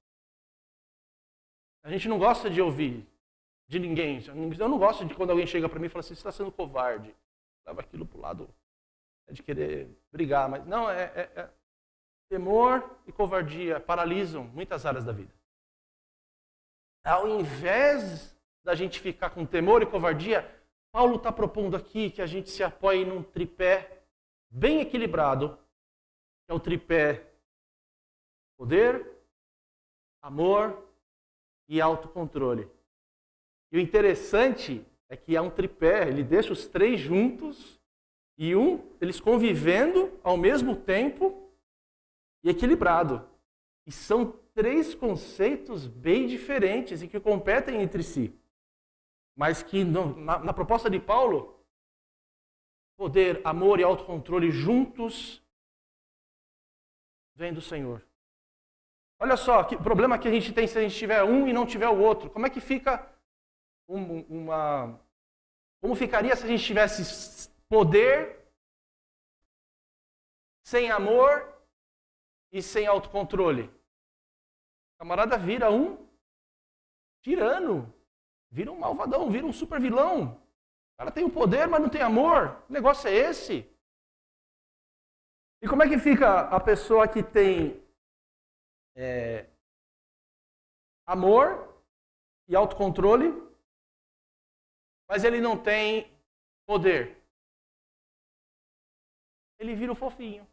A 1.84 1.90
gente 1.90 2.10
não 2.10 2.20
gosta 2.20 2.50
de 2.50 2.62
ouvir 2.62 3.08
de 3.66 3.80
ninguém. 3.80 4.22
Eu 4.28 4.68
não 4.68 4.78
gosto 4.78 5.06
de 5.06 5.16
quando 5.16 5.30
alguém 5.30 5.48
chega 5.48 5.70
para 5.70 5.80
mim 5.80 5.86
e 5.86 5.90
fala 5.90 6.02
assim, 6.02 6.10
você 6.10 6.20
está 6.20 6.34
sendo 6.34 6.52
covarde. 6.52 7.16
Leva 7.66 7.80
aquilo 7.80 8.06
para 8.06 8.18
o 8.18 8.22
lado 8.22 8.56
de 9.32 9.44
querer 9.44 9.90
brigar. 10.12 10.50
Mas 10.50 10.66
não, 10.66 10.90
é, 10.90 11.04
é, 11.04 11.32
é, 11.36 11.50
temor 12.30 12.98
e 13.06 13.12
covardia 13.12 13.80
paralisam 13.80 14.44
muitas 14.46 14.86
áreas 14.86 15.04
da 15.04 15.12
vida. 15.12 15.34
Ao 17.04 17.28
invés 17.28 18.36
da 18.64 18.74
gente 18.74 19.00
ficar 19.00 19.30
com 19.30 19.46
temor 19.46 19.82
e 19.82 19.86
covardia, 19.86 20.50
Paulo 20.92 21.18
está 21.18 21.32
propondo 21.32 21.76
aqui 21.76 22.10
que 22.10 22.22
a 22.22 22.26
gente 22.26 22.50
se 22.50 22.64
apoie 22.64 23.06
num 23.06 23.22
tripé 23.22 24.04
bem 24.50 24.82
equilibrado, 24.82 25.58
que 26.46 26.52
é 26.52 26.54
o 26.54 26.60
tripé 26.60 27.32
poder, 28.58 29.06
amor 30.22 30.90
e 31.68 31.82
autocontrole. 31.82 32.70
E 33.72 33.78
o 33.78 33.80
interessante 33.80 34.86
é 35.10 35.16
que 35.16 35.36
há 35.36 35.42
um 35.42 35.50
tripé, 35.50 36.08
ele 36.08 36.24
deixa 36.24 36.54
os 36.54 36.66
três 36.66 37.00
juntos 37.00 37.75
e 38.38 38.56
um, 38.56 38.84
eles 39.00 39.20
convivendo 39.20 40.20
ao 40.24 40.38
mesmo 40.38 40.76
tempo 40.76 41.50
e 42.44 42.50
equilibrado. 42.50 43.28
E 43.86 43.92
são 43.92 44.32
três 44.54 44.94
conceitos 44.94 45.88
bem 45.88 46.28
diferentes 46.28 47.02
e 47.02 47.08
que 47.08 47.20
competem 47.20 47.82
entre 47.82 48.04
si. 48.04 48.34
Mas 49.36 49.62
que 49.62 49.84
na, 49.84 50.40
na 50.40 50.54
proposta 50.54 50.90
de 50.90 51.00
Paulo, 51.00 51.60
poder, 52.98 53.42
amor 53.44 53.80
e 53.80 53.84
autocontrole 53.84 54.52
juntos 54.52 55.42
vem 57.36 57.54
do 57.54 57.62
Senhor. 57.62 58.06
Olha 59.20 59.38
só, 59.38 59.64
que 59.64 59.78
problema 59.78 60.18
que 60.18 60.28
a 60.28 60.32
gente 60.32 60.54
tem 60.54 60.68
se 60.68 60.78
a 60.78 60.82
gente 60.82 60.96
tiver 60.96 61.24
um 61.24 61.48
e 61.48 61.54
não 61.54 61.66
tiver 61.66 61.88
o 61.88 62.00
outro. 62.00 62.30
Como 62.30 62.46
é 62.46 62.50
que 62.50 62.60
fica 62.60 63.10
um, 63.88 64.20
uma. 64.24 65.00
Como 65.82 65.96
ficaria 65.96 66.36
se 66.36 66.44
a 66.44 66.48
gente 66.48 66.64
tivesse 66.64 67.50
poder 67.70 68.44
sem 70.66 70.92
amor 70.92 71.54
e 72.52 72.62
sem 72.62 72.88
autocontrole? 72.88 73.64
O 73.64 74.98
camarada 75.00 75.38
vira 75.38 75.72
um 75.72 76.08
tirano, 77.24 77.94
vira 78.50 78.72
um 78.72 78.80
malvadão, 78.80 79.30
vira 79.30 79.46
um 79.46 79.54
super 79.54 79.80
vilão. 79.80 80.42
O 80.94 80.98
cara 80.98 81.12
tem 81.12 81.24
o 81.24 81.32
poder, 81.32 81.68
mas 81.68 81.82
não 81.82 81.90
tem 81.90 82.02
amor. 82.02 82.64
O 82.70 82.74
negócio 82.74 83.10
é 83.10 83.14
esse. 83.14 83.70
E 85.62 85.68
como 85.68 85.84
é 85.84 85.90
que 85.90 85.98
fica 85.98 86.42
a 86.42 86.60
pessoa 86.60 87.08
que 87.08 87.24
tem 87.24 87.84
é, 88.96 89.50
amor 91.06 91.76
e 92.48 92.56
autocontrole, 92.56 93.34
mas 95.10 95.24
ele 95.24 95.40
não 95.40 95.62
tem 95.62 96.12
poder. 96.66 97.22
Ele 99.60 99.76
vira 99.76 99.92
o 99.92 99.96
fofinho. 99.96 100.48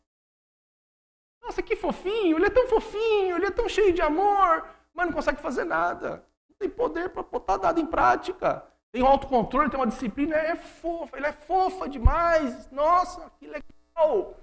Nossa, 1.43 1.63
que 1.63 1.75
fofinho! 1.75 2.37
Ele 2.37 2.47
é 2.47 2.51
tão 2.51 2.69
fofinho, 2.69 3.37
ele 3.37 3.47
é 3.47 3.51
tão 3.51 3.69
cheio 3.69 3.93
de 3.93 4.01
amor, 4.01 4.69
mas 4.95 5.07
não 5.07 5.13
consegue 5.13 5.41
fazer 5.41 5.65
nada. 5.65 6.25
Não 6.49 6.57
tem 6.57 6.71
poder 6.71 7.11
para 7.11 7.23
botar 7.23 7.59
nada 7.59 7.81
em 7.81 7.87
prática. 7.87 8.65
Tem 8.93 9.03
um 9.03 9.07
autocontrole, 9.07 9.71
tem 9.71 9.81
uma 9.81 9.87
disciplina, 9.87 10.37
é 10.37 10.55
fofa, 10.55 11.17
ele 11.17 11.27
é 11.27 11.33
fofa 11.33 11.89
demais. 11.89 12.71
Nossa, 12.71 13.31
que 13.39 13.47
legal! 13.47 14.37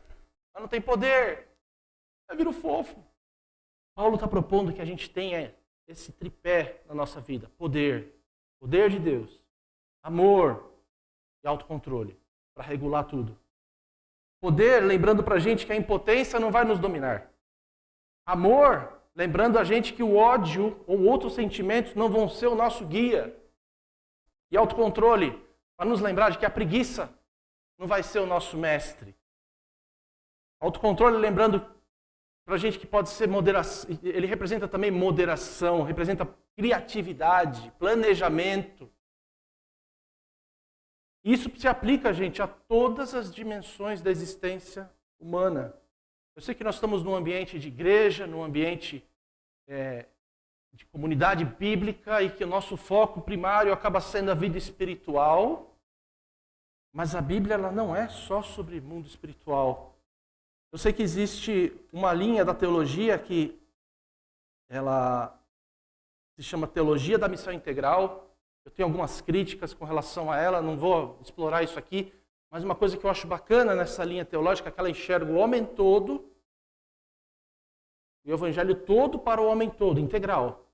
Mas 0.53 0.61
não 0.61 0.67
tem 0.67 0.81
poder. 0.81 1.47
Aí 2.27 2.35
vira 2.35 2.49
o 2.49 2.53
fofo. 2.53 3.03
Paulo 3.95 4.15
está 4.15 4.27
propondo 4.27 4.73
que 4.73 4.81
a 4.81 4.85
gente 4.85 5.09
tenha 5.09 5.55
esse 5.87 6.11
tripé 6.11 6.81
na 6.87 6.93
nossa 6.93 7.19
vida: 7.19 7.49
poder, 7.57 8.13
poder 8.59 8.89
de 8.89 8.99
Deus, 8.99 9.43
amor 10.03 10.73
e 11.43 11.47
autocontrole 11.47 12.19
para 12.53 12.63
regular 12.63 13.05
tudo. 13.05 13.39
Poder, 14.41 14.81
lembrando 14.83 15.23
para 15.23 15.35
a 15.35 15.39
gente 15.39 15.65
que 15.65 15.71
a 15.71 15.75
impotência 15.75 16.39
não 16.39 16.51
vai 16.51 16.63
nos 16.63 16.79
dominar. 16.79 17.29
Amor, 18.25 19.01
lembrando 19.15 19.59
a 19.59 19.63
gente 19.63 19.93
que 19.93 20.03
o 20.03 20.15
ódio 20.15 20.83
ou 20.87 21.03
outros 21.03 21.33
sentimentos 21.33 21.93
não 21.95 22.09
vão 22.09 22.29
ser 22.29 22.47
o 22.47 22.55
nosso 22.55 22.85
guia. 22.85 23.35
E 24.51 24.57
autocontrole, 24.57 25.31
para 25.75 25.89
nos 25.89 25.99
lembrar 25.99 26.29
de 26.29 26.37
que 26.37 26.45
a 26.45 26.49
preguiça 26.49 27.13
não 27.77 27.87
vai 27.87 28.01
ser 28.01 28.19
o 28.19 28.25
nosso 28.25 28.57
mestre. 28.57 29.15
Autocontrole, 30.61 31.17
lembrando 31.17 31.65
para 32.45 32.55
a 32.55 32.57
gente 32.57 32.79
que 32.79 32.87
pode 32.87 33.09
ser 33.09 33.27
moderação, 33.27 33.89
ele 34.01 34.25
representa 34.25 34.67
também 34.67 34.89
moderação, 34.89 35.83
representa 35.83 36.27
criatividade, 36.55 37.71
planejamento. 37.77 38.91
Isso 41.23 41.51
se 41.57 41.67
aplica, 41.67 42.13
gente, 42.13 42.41
a 42.41 42.47
todas 42.47 43.13
as 43.13 43.33
dimensões 43.33 44.01
da 44.01 44.09
existência 44.09 44.89
humana. 45.19 45.75
Eu 46.35 46.41
sei 46.41 46.55
que 46.55 46.63
nós 46.63 46.75
estamos 46.75 47.03
num 47.03 47.15
ambiente 47.15 47.59
de 47.59 47.67
igreja, 47.67 48.25
num 48.25 48.43
ambiente 48.43 49.03
é, 49.67 50.05
de 50.73 50.85
comunidade 50.85 51.43
bíblica 51.43 52.21
e 52.21 52.31
que 52.31 52.43
o 52.43 52.47
nosso 52.47 52.77
foco 52.77 53.21
primário 53.21 53.73
acaba 53.73 53.99
sendo 53.99 54.31
a 54.31 54.33
vida 54.33 54.57
espiritual, 54.57 55.75
mas 56.93 57.15
a 57.15 57.21
Bíblia 57.21 57.55
ela 57.55 57.71
não 57.71 57.95
é 57.95 58.07
só 58.07 58.41
sobre 58.41 58.79
mundo 58.79 59.07
espiritual. 59.07 59.97
Eu 60.71 60.77
sei 60.77 60.93
que 60.93 61.03
existe 61.03 61.73
uma 61.91 62.13
linha 62.13 62.45
da 62.45 62.53
teologia 62.53 63.17
que 63.17 63.59
ela 64.69 65.37
se 66.35 66.43
chama 66.43 66.67
teologia 66.67 67.17
da 67.17 67.27
missão 67.27 67.51
integral, 67.51 68.28
eu 68.65 68.71
tenho 68.71 68.87
algumas 68.87 69.21
críticas 69.21 69.73
com 69.73 69.85
relação 69.85 70.31
a 70.31 70.37
ela, 70.37 70.61
não 70.61 70.77
vou 70.77 71.17
explorar 71.21 71.63
isso 71.63 71.79
aqui, 71.79 72.13
mas 72.51 72.63
uma 72.63 72.75
coisa 72.75 72.97
que 72.97 73.05
eu 73.05 73.09
acho 73.09 73.27
bacana 73.27 73.75
nessa 73.75 74.03
linha 74.03 74.25
teológica 74.25 74.69
é 74.69 74.71
que 74.71 74.79
ela 74.79 74.89
enxerga 74.89 75.31
o 75.31 75.35
homem 75.35 75.65
todo, 75.65 76.29
o 78.25 78.31
evangelho 78.31 78.75
todo 78.75 79.17
para 79.19 79.41
o 79.41 79.47
homem 79.47 79.69
todo, 79.69 79.99
integral. 79.99 80.65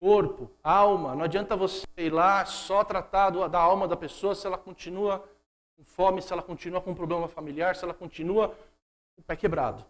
Corpo, 0.00 0.50
alma, 0.62 1.14
não 1.14 1.24
adianta 1.24 1.56
você 1.56 1.86
ir 1.96 2.12
lá 2.12 2.44
só 2.44 2.84
tratar 2.84 3.30
da 3.30 3.58
alma 3.58 3.88
da 3.88 3.96
pessoa 3.96 4.34
se 4.34 4.46
ela 4.46 4.56
continua 4.56 5.28
com 5.76 5.84
fome, 5.84 6.22
se 6.22 6.32
ela 6.32 6.42
continua 6.42 6.80
com 6.80 6.92
um 6.92 6.94
problema 6.94 7.28
familiar, 7.28 7.74
se 7.74 7.84
ela 7.84 7.94
continua 7.94 8.48
com 8.48 9.20
o 9.20 9.22
pé 9.22 9.36
quebrado. 9.36 9.84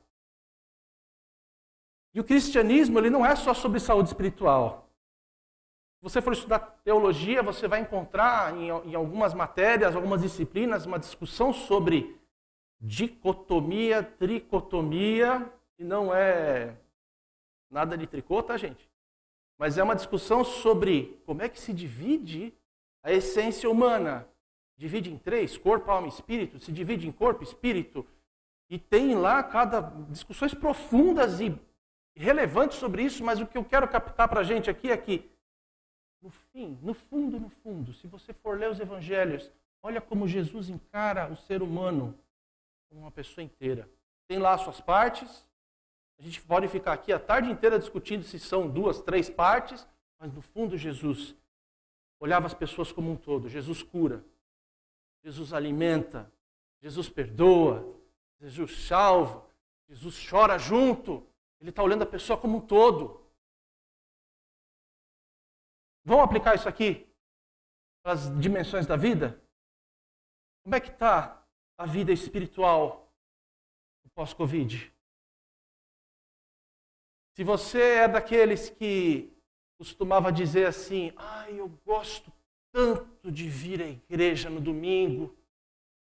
E 2.14 2.20
o 2.20 2.24
cristianismo 2.24 2.98
ele 2.98 3.10
não 3.10 3.24
é 3.24 3.36
só 3.36 3.52
sobre 3.52 3.78
saúde 3.78 4.08
espiritual. 4.08 4.87
Se 5.98 6.04
você 6.04 6.22
for 6.22 6.32
estudar 6.32 6.60
teologia, 6.84 7.42
você 7.42 7.66
vai 7.66 7.80
encontrar 7.80 8.56
em, 8.56 8.68
em 8.68 8.94
algumas 8.94 9.34
matérias, 9.34 9.96
algumas 9.96 10.22
disciplinas, 10.22 10.86
uma 10.86 10.98
discussão 10.98 11.52
sobre 11.52 12.16
dicotomia, 12.80 14.04
tricotomia, 14.04 15.52
e 15.76 15.82
não 15.82 16.14
é 16.14 16.76
nada 17.68 17.98
de 17.98 18.06
tricô, 18.06 18.40
tá, 18.44 18.56
gente? 18.56 18.88
Mas 19.58 19.76
é 19.76 19.82
uma 19.82 19.96
discussão 19.96 20.44
sobre 20.44 21.20
como 21.26 21.42
é 21.42 21.48
que 21.48 21.60
se 21.60 21.72
divide 21.72 22.54
a 23.02 23.12
essência 23.12 23.68
humana. 23.68 24.24
Divide 24.76 25.12
em 25.12 25.18
três, 25.18 25.58
corpo, 25.58 25.90
alma 25.90 26.06
e 26.06 26.10
espírito, 26.10 26.60
se 26.60 26.70
divide 26.70 27.08
em 27.08 27.12
corpo, 27.12 27.42
espírito, 27.42 28.06
e 28.70 28.78
tem 28.78 29.16
lá 29.16 29.42
cada 29.42 29.80
discussões 30.08 30.54
profundas 30.54 31.40
e 31.40 31.52
relevantes 32.14 32.78
sobre 32.78 33.02
isso, 33.02 33.24
mas 33.24 33.40
o 33.40 33.46
que 33.46 33.58
eu 33.58 33.64
quero 33.64 33.88
captar 33.88 34.28
para 34.28 34.40
a 34.40 34.44
gente 34.44 34.70
aqui 34.70 34.92
é 34.92 34.96
que 34.96 35.28
no 36.20 36.30
fim, 36.30 36.78
no 36.82 36.94
fundo, 36.94 37.38
no 37.38 37.48
fundo, 37.48 37.92
se 37.94 38.06
você 38.06 38.32
for 38.32 38.58
ler 38.58 38.70
os 38.70 38.80
evangelhos, 38.80 39.50
olha 39.82 40.00
como 40.00 40.26
Jesus 40.26 40.68
encara 40.68 41.30
o 41.30 41.36
ser 41.36 41.62
humano 41.62 42.18
como 42.88 43.02
uma 43.02 43.10
pessoa 43.10 43.44
inteira. 43.44 43.88
Tem 44.26 44.38
lá 44.38 44.54
as 44.54 44.62
suas 44.62 44.80
partes. 44.80 45.46
A 46.18 46.22
gente 46.22 46.40
pode 46.42 46.66
ficar 46.68 46.92
aqui 46.92 47.12
a 47.12 47.18
tarde 47.18 47.50
inteira 47.50 47.78
discutindo 47.78 48.24
se 48.24 48.38
são 48.38 48.68
duas, 48.68 49.00
três 49.00 49.30
partes, 49.30 49.86
mas 50.18 50.32
no 50.32 50.42
fundo 50.42 50.76
Jesus 50.76 51.36
olhava 52.18 52.46
as 52.46 52.54
pessoas 52.54 52.90
como 52.90 53.10
um 53.10 53.16
todo. 53.16 53.48
Jesus 53.48 53.82
cura, 53.82 54.24
Jesus 55.22 55.52
alimenta, 55.52 56.30
Jesus 56.80 57.08
perdoa, 57.08 57.94
Jesus 58.40 58.86
salva, 58.86 59.44
Jesus 59.88 60.26
chora 60.28 60.58
junto. 60.58 61.24
Ele 61.60 61.70
está 61.70 61.82
olhando 61.82 62.02
a 62.02 62.06
pessoa 62.06 62.38
como 62.38 62.58
um 62.58 62.60
todo. 62.60 63.20
Vamos 66.08 66.24
aplicar 66.24 66.54
isso 66.54 66.66
aqui 66.66 67.06
para 68.02 68.14
as 68.14 68.40
dimensões 68.40 68.86
da 68.86 68.96
vida? 68.96 69.38
Como 70.64 70.74
é 70.74 70.80
que 70.80 70.88
está 70.88 71.46
a 71.76 71.84
vida 71.84 72.10
espiritual 72.10 73.12
pós-Covid? 74.14 74.90
Se 77.36 77.44
você 77.44 77.82
é 77.96 78.08
daqueles 78.08 78.70
que 78.70 79.30
costumava 79.78 80.32
dizer 80.32 80.66
assim, 80.66 81.12
ai, 81.14 81.60
eu 81.60 81.68
gosto 81.84 82.32
tanto 82.72 83.30
de 83.30 83.46
vir 83.46 83.82
à 83.82 83.86
igreja 83.86 84.48
no 84.48 84.62
domingo, 84.62 85.36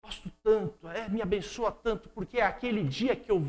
gosto 0.05 0.31
tanto, 0.43 0.87
é, 0.87 1.09
me 1.09 1.23
abençoa 1.23 1.73
tanto, 1.73 2.11
porque 2.11 2.37
é 2.37 2.43
aquele 2.43 2.85
dia 2.85 3.17
que 3.17 3.31
eu 3.31 3.41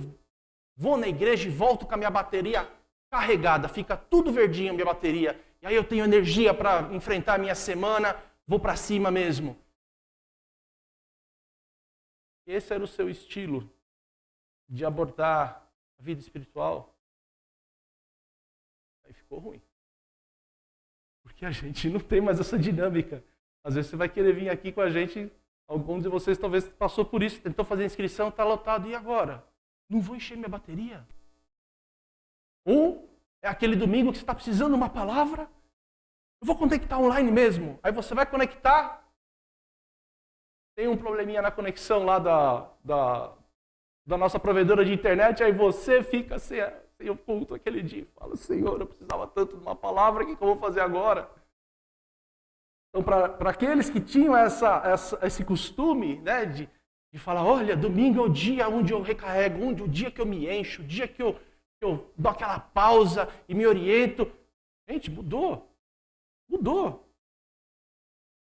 vou 0.77 0.95
na 0.95 1.09
igreja 1.09 1.49
e 1.49 1.51
volto 1.51 1.85
com 1.85 1.95
a 1.95 1.97
minha 1.97 2.09
bateria 2.09 2.65
carregada, 3.11 3.67
fica 3.67 3.97
tudo 3.97 4.31
verdinho 4.31 4.71
a 4.71 4.73
minha 4.73 4.85
bateria, 4.85 5.37
e 5.61 5.67
aí 5.67 5.75
eu 5.75 5.83
tenho 5.83 6.05
energia 6.05 6.53
para 6.53 6.93
enfrentar 6.93 7.35
a 7.35 7.37
minha 7.37 7.55
semana, 7.55 8.15
vou 8.47 8.59
para 8.59 8.75
cima 8.75 9.11
mesmo. 9.11 9.57
Esse 12.45 12.73
era 12.73 12.83
o 12.83 12.87
seu 12.87 13.09
estilo 13.09 13.69
de 14.67 14.85
abordar 14.85 15.69
a 15.99 16.01
vida 16.01 16.21
espiritual. 16.21 16.95
Aí 19.03 19.13
ficou 19.13 19.39
ruim. 19.39 19.61
Porque 21.21 21.45
a 21.45 21.51
gente 21.51 21.89
não 21.89 21.99
tem 21.99 22.21
mais 22.21 22.39
essa 22.39 22.57
dinâmica. 22.57 23.23
Às 23.63 23.75
vezes 23.75 23.91
você 23.91 23.97
vai 23.97 24.07
querer 24.07 24.33
vir 24.33 24.49
aqui 24.49 24.71
com 24.71 24.81
a 24.81 24.89
gente, 24.89 25.31
alguns 25.67 26.03
de 26.03 26.09
vocês 26.09 26.37
talvez 26.37 26.67
passou 26.69 27.05
por 27.05 27.21
isso, 27.21 27.41
tentou 27.41 27.65
fazer 27.65 27.85
inscrição, 27.85 28.29
está 28.29 28.43
lotado, 28.43 28.87
e 28.87 28.95
agora? 28.95 29.45
Não 29.89 29.99
vou 29.99 30.15
encher 30.15 30.37
minha 30.37 30.49
bateria? 30.49 31.05
Ou 32.65 33.08
é 33.41 33.47
aquele 33.47 33.75
domingo 33.75 34.11
que 34.11 34.17
você 34.17 34.23
está 34.23 34.35
precisando 34.35 34.71
de 34.71 34.77
uma 34.77 34.89
palavra. 34.89 35.49
Eu 36.41 36.47
vou 36.47 36.57
conectar 36.57 36.97
online 36.97 37.31
mesmo. 37.31 37.79
Aí 37.81 37.91
você 37.91 38.13
vai 38.13 38.25
conectar. 38.25 39.05
Tem 40.75 40.87
um 40.87 40.97
probleminha 40.97 41.41
na 41.41 41.51
conexão 41.51 42.05
lá 42.05 42.19
da, 42.19 42.69
da, 42.83 43.33
da 44.05 44.17
nossa 44.17 44.39
provedora 44.39 44.85
de 44.85 44.93
internet. 44.93 45.43
Aí 45.43 45.51
você 45.51 46.03
fica 46.03 46.39
sem, 46.39 46.59
sem 46.97 47.09
o 47.09 47.17
culto 47.17 47.55
aquele 47.55 47.81
dia. 47.81 48.07
Fala, 48.15 48.35
Senhor, 48.35 48.79
eu 48.79 48.87
precisava 48.87 49.27
tanto 49.27 49.57
de 49.57 49.61
uma 49.61 49.75
palavra. 49.75 50.23
O 50.23 50.27
que, 50.27 50.33
eu 50.33 50.47
vou 50.47 50.57
fazer 50.57 50.81
agora? 50.81 51.29
Então, 52.89 53.03
para 53.03 53.49
aqueles 53.49 53.89
que 53.89 54.01
tinham 54.01 54.35
essa, 54.35 54.81
essa, 54.85 55.25
esse 55.25 55.45
costume 55.45 56.19
né, 56.21 56.45
de, 56.45 56.69
de 57.13 57.19
falar: 57.19 57.45
olha, 57.45 57.75
domingo 57.75 58.19
é 58.19 58.23
o 58.23 58.29
dia 58.29 58.67
onde 58.67 58.93
eu 58.93 59.01
recarrego, 59.01 59.63
onde, 59.63 59.83
o 59.83 59.87
dia 59.87 60.09
que 60.09 60.19
eu 60.19 60.25
me 60.25 60.49
encho, 60.49 60.81
o 60.81 60.85
dia 60.85 61.07
que 61.07 61.21
eu 61.21 61.39
eu 61.81 62.11
dou 62.17 62.31
aquela 62.31 62.59
pausa 62.59 63.27
e 63.47 63.53
me 63.53 63.65
oriento. 63.65 64.31
Gente, 64.87 65.09
mudou. 65.09 65.69
Mudou. 66.47 67.07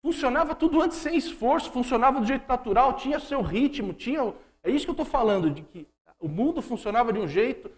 Funcionava 0.02 0.56
tudo 0.56 0.82
antes 0.82 0.98
sem 0.98 1.18
esforço, 1.18 1.72
funcionava 1.72 2.20
do 2.20 2.26
jeito 2.26 2.48
natural, 2.48 2.96
tinha 2.96 3.20
seu 3.20 3.42
ritmo, 3.42 3.94
tinha. 3.94 4.34
É 4.64 4.70
isso 4.70 4.86
que 4.86 4.92
eu 4.92 4.94
estou 4.94 5.06
falando, 5.06 5.50
de 5.50 5.64
que 5.64 5.88
o 6.20 6.28
mundo 6.28 6.62
funcionava 6.62 7.12
de 7.12 7.20
um 7.20 7.28
jeito 7.28 7.72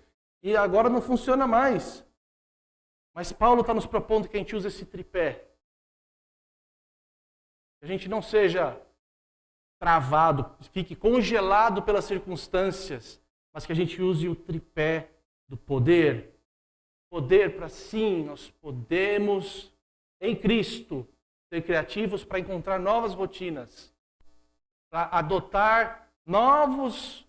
e 0.44 0.56
agora 0.56 0.90
não 0.90 1.02
funciona 1.02 1.48
mais. 1.48 2.06
Mas 3.14 3.32
Paulo 3.32 3.62
está 3.62 3.74
nos 3.74 3.86
propondo 3.86 4.28
que 4.28 4.38
a 4.38 4.40
gente 4.40 4.56
use 4.56 4.68
esse 4.68 4.86
tripé. 4.86 5.48
Que 7.80 7.86
a 7.86 7.88
gente 7.88 8.08
não 8.08 8.22
seja 8.22 8.80
travado, 9.80 10.56
fique 10.72 10.96
congelado 10.96 11.82
pelas 11.82 12.04
circunstâncias, 12.04 13.22
mas 13.54 13.66
que 13.66 13.72
a 13.72 13.76
gente 13.76 14.02
use 14.02 14.28
o 14.28 14.36
tripé 14.36 15.10
do 15.50 15.58
poder. 15.58 16.40
Poder 17.10 17.56
para 17.56 17.68
sim, 17.68 18.24
nós 18.24 18.52
podemos, 18.62 19.74
em 20.22 20.36
Cristo, 20.36 21.08
ser 21.52 21.64
criativos 21.64 22.24
para 22.24 22.40
encontrar 22.40 22.80
novas 22.80 23.16
rotinas, 23.16 23.92
para 24.92 25.06
adotar 25.06 26.08
novos 26.24 27.28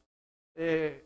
é, 0.55 1.01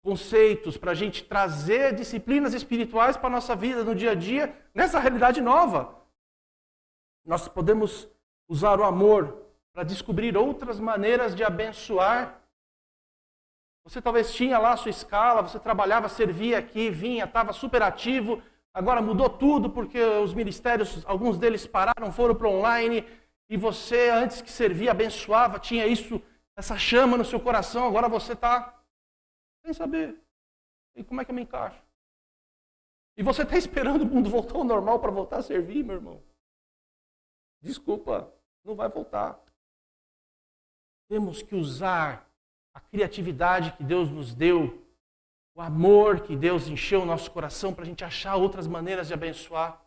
conceitos, 0.00 0.76
para 0.76 0.92
a 0.92 0.94
gente 0.94 1.24
trazer 1.24 1.94
disciplinas 1.94 2.54
espirituais 2.54 3.16
para 3.16 3.26
a 3.26 3.32
nossa 3.32 3.56
vida 3.56 3.82
no 3.82 3.96
dia 3.96 4.12
a 4.12 4.14
dia, 4.14 4.56
nessa 4.72 5.00
realidade 5.00 5.40
nova. 5.40 6.00
Nós 7.26 7.48
podemos 7.48 8.08
usar 8.48 8.78
o 8.78 8.84
amor 8.84 9.44
para 9.72 9.82
descobrir 9.82 10.36
outras 10.36 10.78
maneiras 10.78 11.34
de 11.34 11.42
abençoar 11.42 12.40
você 13.88 14.02
talvez 14.02 14.34
tinha 14.34 14.58
lá 14.58 14.72
a 14.72 14.76
sua 14.76 14.90
escala, 14.90 15.40
você 15.40 15.58
trabalhava, 15.58 16.10
servia 16.10 16.58
aqui, 16.58 16.90
vinha, 16.90 17.24
estava 17.24 17.54
super 17.54 17.80
ativo. 17.80 18.42
Agora 18.74 19.00
mudou 19.00 19.30
tudo 19.30 19.70
porque 19.70 19.98
os 19.98 20.34
ministérios, 20.34 21.02
alguns 21.06 21.38
deles 21.38 21.66
pararam, 21.66 22.12
foram 22.12 22.34
para 22.34 22.50
online. 22.50 23.02
E 23.48 23.56
você, 23.56 24.10
antes 24.10 24.42
que 24.42 24.50
servia, 24.50 24.90
abençoava, 24.90 25.58
tinha 25.58 25.86
isso, 25.86 26.20
essa 26.54 26.76
chama 26.76 27.16
no 27.16 27.24
seu 27.24 27.40
coração. 27.40 27.86
Agora 27.86 28.10
você 28.10 28.34
está 28.34 28.78
sem 29.64 29.72
saber. 29.72 30.22
E 30.94 31.02
como 31.02 31.22
é 31.22 31.24
que 31.24 31.30
eu 31.30 31.34
me 31.34 31.42
encaixo? 31.42 31.82
E 33.16 33.22
você 33.22 33.42
está 33.42 33.56
esperando 33.58 34.02
o 34.02 34.06
mundo 34.06 34.28
voltar 34.28 34.56
ao 34.56 34.64
normal 34.64 35.00
para 35.00 35.10
voltar 35.10 35.38
a 35.38 35.42
servir, 35.42 35.82
meu 35.82 35.94
irmão? 35.96 36.22
Desculpa, 37.62 38.30
não 38.62 38.74
vai 38.74 38.90
voltar. 38.90 39.42
Temos 41.08 41.40
que 41.40 41.54
usar 41.54 42.27
a 42.78 42.80
criatividade 42.80 43.72
que 43.72 43.82
Deus 43.82 44.08
nos 44.08 44.32
deu, 44.32 44.86
o 45.52 45.60
amor 45.60 46.20
que 46.20 46.36
Deus 46.36 46.68
encheu 46.68 47.02
o 47.02 47.04
nosso 47.04 47.28
coração 47.28 47.74
para 47.74 47.82
a 47.82 47.86
gente 47.86 48.04
achar 48.04 48.36
outras 48.36 48.68
maneiras 48.68 49.08
de 49.08 49.14
abençoar. 49.14 49.84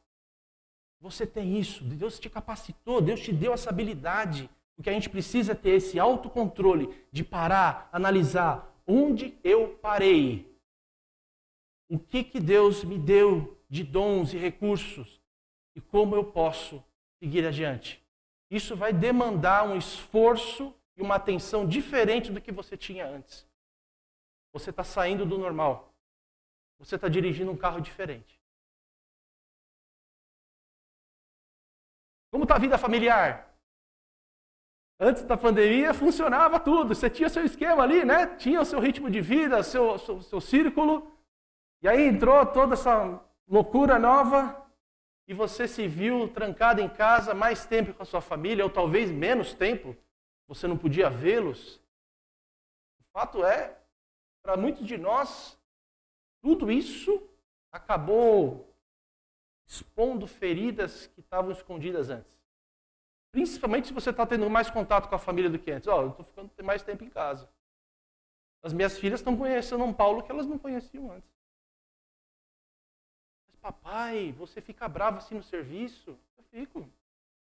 Você 0.99 1.25
tem 1.25 1.57
isso, 1.57 1.85
Deus 1.85 2.19
te 2.19 2.29
capacitou, 2.29 2.99
Deus 2.99 3.21
te 3.21 3.31
deu 3.31 3.53
essa 3.53 3.69
habilidade. 3.69 4.49
O 4.77 4.83
que 4.83 4.89
a 4.89 4.93
gente 4.93 5.09
precisa 5.09 5.53
é 5.53 5.55
ter 5.55 5.69
esse 5.69 5.97
autocontrole 5.97 6.93
de 7.13 7.23
parar, 7.23 7.87
analisar 7.93 8.69
onde 8.85 9.39
eu 9.41 9.69
parei. 9.81 10.53
O 11.89 11.97
que, 11.97 12.25
que 12.25 12.41
Deus 12.41 12.83
me 12.83 12.99
deu 12.99 13.57
de 13.69 13.85
dons 13.85 14.33
e 14.33 14.37
recursos 14.37 15.21
e 15.73 15.79
como 15.79 16.13
eu 16.13 16.25
posso 16.25 16.83
seguir 17.23 17.45
adiante. 17.47 18.03
Isso 18.49 18.75
vai 18.75 18.91
demandar 18.91 19.65
um 19.65 19.77
esforço 19.77 20.75
uma 21.01 21.15
atenção 21.15 21.67
diferente 21.67 22.31
do 22.31 22.41
que 22.41 22.51
você 22.51 22.77
tinha 22.77 23.05
antes. 23.07 23.47
Você 24.53 24.69
está 24.69 24.83
saindo 24.83 25.25
do 25.25 25.37
normal. 25.37 25.93
Você 26.79 26.95
está 26.95 27.07
dirigindo 27.07 27.51
um 27.51 27.57
carro 27.57 27.79
diferente. 27.79 28.39
Como 32.31 32.43
está 32.43 32.55
a 32.55 32.59
vida 32.59 32.77
familiar? 32.77 33.53
Antes 34.99 35.23
da 35.23 35.35
pandemia 35.35 35.93
funcionava 35.93 36.59
tudo. 36.59 36.93
Você 36.95 37.09
tinha 37.09 37.29
seu 37.29 37.43
esquema 37.43 37.83
ali, 37.83 38.05
né? 38.05 38.35
Tinha 38.37 38.61
o 38.61 38.65
seu 38.65 38.79
ritmo 38.79 39.09
de 39.09 39.19
vida, 39.21 39.63
seu, 39.63 39.97
seu, 39.97 40.21
seu 40.21 40.39
círculo. 40.39 41.11
E 41.81 41.87
aí 41.87 42.07
entrou 42.07 42.45
toda 42.45 42.75
essa 42.75 43.19
loucura 43.47 43.97
nova 43.97 44.61
e 45.27 45.33
você 45.33 45.67
se 45.67 45.87
viu 45.87 46.27
trancado 46.27 46.81
em 46.81 46.89
casa 46.89 47.33
mais 47.33 47.65
tempo 47.65 47.93
com 47.93 48.03
a 48.03 48.05
sua 48.05 48.21
família, 48.21 48.63
ou 48.63 48.69
talvez 48.69 49.11
menos 49.11 49.53
tempo 49.53 49.95
você 50.53 50.67
não 50.67 50.77
podia 50.77 51.09
vê-los. 51.09 51.77
O 52.99 53.03
fato 53.13 53.45
é, 53.45 53.79
para 54.43 54.57
muitos 54.57 54.85
de 54.85 54.97
nós, 54.97 55.57
tudo 56.41 56.69
isso 56.69 57.25
acabou 57.71 58.69
expondo 59.65 60.27
feridas 60.27 61.07
que 61.07 61.21
estavam 61.21 61.51
escondidas 61.51 62.09
antes. 62.09 62.37
Principalmente 63.31 63.87
se 63.87 63.93
você 63.93 64.09
está 64.09 64.27
tendo 64.27 64.49
mais 64.49 64.69
contato 64.69 65.07
com 65.07 65.15
a 65.15 65.19
família 65.19 65.49
do 65.49 65.57
que 65.57 65.71
antes. 65.71 65.87
Oh, 65.87 66.01
eu 66.01 66.09
estou 66.09 66.25
ficando 66.25 66.51
mais 66.65 66.83
tempo 66.83 67.05
em 67.05 67.09
casa. 67.09 67.49
As 68.61 68.73
minhas 68.73 68.99
filhas 68.99 69.21
estão 69.21 69.37
conhecendo 69.37 69.85
um 69.85 69.93
Paulo 69.93 70.21
que 70.21 70.31
elas 70.33 70.47
não 70.47 70.59
conheciam 70.59 71.09
antes. 71.11 71.31
Mas 73.47 73.55
papai, 73.61 74.33
você 74.33 74.59
fica 74.59 74.85
bravo 74.89 75.19
assim 75.19 75.35
no 75.35 75.43
serviço? 75.43 76.19
Eu 76.37 76.43
fico. 76.43 76.91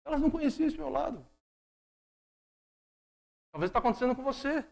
Elas 0.04 0.20
não 0.20 0.30
conheciam 0.30 0.68
esse 0.68 0.78
meu 0.78 0.88
lado. 0.88 1.26
Talvez 3.54 3.70
está 3.70 3.78
acontecendo 3.78 4.16
com 4.16 4.24
você. 4.24 4.66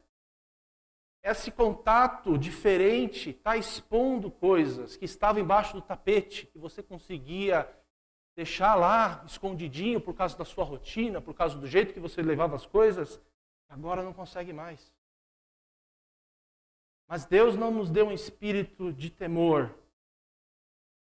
Esse 1.22 1.52
contato 1.52 2.36
diferente 2.36 3.30
está 3.30 3.56
expondo 3.56 4.28
coisas 4.28 4.96
que 4.96 5.04
estavam 5.04 5.40
embaixo 5.40 5.74
do 5.74 5.80
tapete, 5.80 6.46
que 6.48 6.58
você 6.58 6.82
conseguia 6.82 7.72
deixar 8.34 8.74
lá 8.74 9.22
escondidinho 9.24 10.00
por 10.00 10.14
causa 10.14 10.36
da 10.36 10.44
sua 10.44 10.64
rotina, 10.64 11.20
por 11.20 11.32
causa 11.32 11.56
do 11.56 11.68
jeito 11.68 11.94
que 11.94 12.00
você 12.00 12.20
levava 12.22 12.56
as 12.56 12.66
coisas, 12.66 13.20
agora 13.68 14.02
não 14.02 14.12
consegue 14.12 14.52
mais. 14.52 14.92
Mas 17.06 17.24
Deus 17.24 17.56
não 17.56 17.70
nos 17.70 17.88
deu 17.88 18.08
um 18.08 18.12
espírito 18.12 18.92
de 18.92 19.10
temor. 19.10 19.72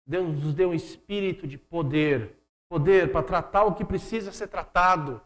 Deus 0.04 0.42
nos 0.42 0.54
deu 0.54 0.70
um 0.70 0.74
espírito 0.74 1.46
de 1.46 1.56
poder. 1.56 2.36
Poder 2.68 3.12
para 3.12 3.22
tratar 3.22 3.62
o 3.62 3.76
que 3.76 3.84
precisa 3.84 4.32
ser 4.32 4.48
tratado. 4.48 5.22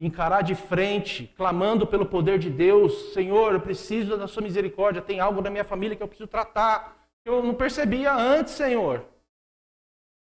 Encarar 0.00 0.42
de 0.42 0.54
frente, 0.54 1.26
clamando 1.36 1.86
pelo 1.86 2.06
poder 2.06 2.38
de 2.38 2.50
Deus. 2.50 3.12
Senhor, 3.12 3.54
eu 3.54 3.60
preciso 3.60 4.16
da 4.16 4.26
sua 4.26 4.42
misericórdia. 4.42 5.00
Tem 5.00 5.20
algo 5.20 5.40
na 5.40 5.50
minha 5.50 5.64
família 5.64 5.96
que 5.96 6.02
eu 6.02 6.08
preciso 6.08 6.28
tratar. 6.28 6.96
Eu 7.24 7.42
não 7.42 7.54
percebia 7.54 8.12
antes, 8.12 8.54
Senhor. 8.54 9.04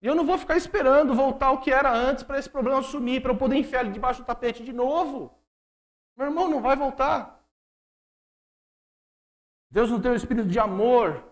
E 0.03 0.07
eu 0.07 0.15
não 0.15 0.27
vou 0.27 0.37
ficar 0.37 0.57
esperando 0.57 1.15
voltar 1.15 1.47
ao 1.47 1.61
que 1.61 1.71
era 1.71 1.93
antes 1.93 2.25
para 2.25 2.39
esse 2.39 2.51
problema 2.51 2.83
sumir, 2.83 3.23
para 3.23 3.33
eu 3.33 3.37
poder 3.37 3.57
enfiar 3.57 3.81
ele 3.81 3.93
debaixo 3.93 4.21
do 4.21 4.27
tapete 4.27 4.65
de 4.65 4.73
novo. 4.73 5.33
Meu 6.17 6.27
irmão, 6.27 6.49
não 6.49 6.61
vai 6.61 6.77
voltar. 6.77 7.41
Deus 9.71 9.91
não 9.91 10.03
tem 10.03 10.11
o 10.11 10.17
espírito 10.17 10.49
de 10.49 10.59
amor 10.59 11.25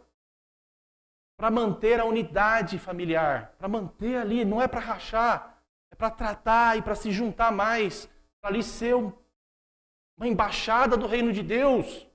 para 1.37 1.51
manter 1.51 1.99
a 1.99 2.05
unidade 2.05 2.79
familiar, 2.79 3.55
para 3.59 3.69
manter 3.69 4.17
ali, 4.17 4.45
não 4.45 4.63
é 4.63 4.69
para 4.69 4.81
rachar, 4.81 5.59
é 5.91 5.95
para 5.95 6.11
tratar 6.11 6.79
e 6.79 6.83
para 6.83 6.95
se 6.95 7.11
juntar 7.11 7.51
mais, 7.51 8.09
ali 8.43 8.63
ser 8.63 8.95
uma 8.95 10.27
embaixada 10.27 10.97
do 10.97 11.07
reino 11.07 11.33
de 11.33 11.43
Deus. 11.43 12.07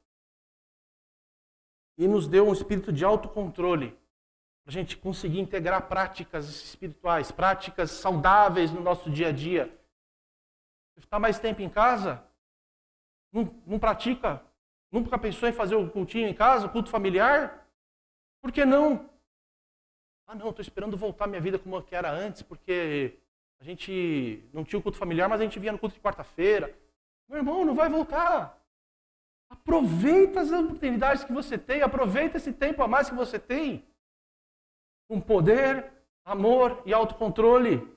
E 1.98 2.08
nos 2.08 2.28
deu 2.28 2.48
um 2.48 2.54
espírito 2.54 2.92
de 2.92 3.06
autocontrole 3.06 3.92
para 4.64 4.72
a 4.72 4.72
gente 4.72 4.98
conseguir 4.98 5.40
integrar 5.40 5.88
práticas 5.88 6.48
espirituais, 6.48 7.32
práticas 7.32 7.92
saudáveis 7.92 8.72
no 8.72 8.82
nosso 8.82 9.10
dia 9.10 9.30
a 9.30 9.32
dia. 9.32 9.80
Está 10.98 11.20
mais 11.20 11.40
tempo 11.40 11.62
em 11.62 11.70
casa? 11.70 12.24
Não, 13.32 13.44
não 13.66 13.80
pratica? 13.80 14.44
Nunca 14.92 15.18
pensou 15.18 15.48
em 15.48 15.54
fazer 15.54 15.76
o 15.76 15.90
cultinho 15.90 16.28
em 16.28 16.34
casa, 16.34 16.68
o 16.68 16.72
culto 16.72 16.90
familiar? 16.90 17.68
Por 18.42 18.52
que 18.52 18.66
não? 18.66 19.10
Ah, 20.28 20.34
não, 20.34 20.50
estou 20.50 20.62
esperando 20.62 20.98
voltar 20.98 21.28
minha 21.28 21.42
vida 21.42 21.60
como 21.60 21.84
era 21.92 22.12
antes, 22.12 22.42
porque 22.42 23.20
a 23.60 23.64
gente 23.64 24.48
não 24.54 24.64
tinha 24.64 24.80
o 24.80 24.84
culto 24.84 24.98
familiar, 24.98 25.30
mas 25.30 25.42
a 25.42 25.44
gente 25.44 25.60
via 25.60 25.72
no 25.72 25.80
culto 25.80 25.96
de 25.96 26.02
quarta-feira. 26.02 26.78
Meu 27.28 27.40
irmão, 27.40 27.66
não 27.66 27.74
vai 27.74 27.90
voltar. 27.90 28.62
Aproveita 29.50 30.42
as 30.42 30.52
oportunidades 30.52 31.24
que 31.24 31.32
você 31.32 31.58
tem, 31.58 31.82
aproveita 31.82 32.38
esse 32.38 32.52
tempo 32.52 32.84
a 32.84 32.88
mais 32.88 33.10
que 33.10 33.16
você 33.16 33.40
tem 33.40 33.86
com 35.08 35.22
poder, 35.22 35.92
amor 36.24 36.82
e 36.86 36.94
autocontrole. 36.94 37.96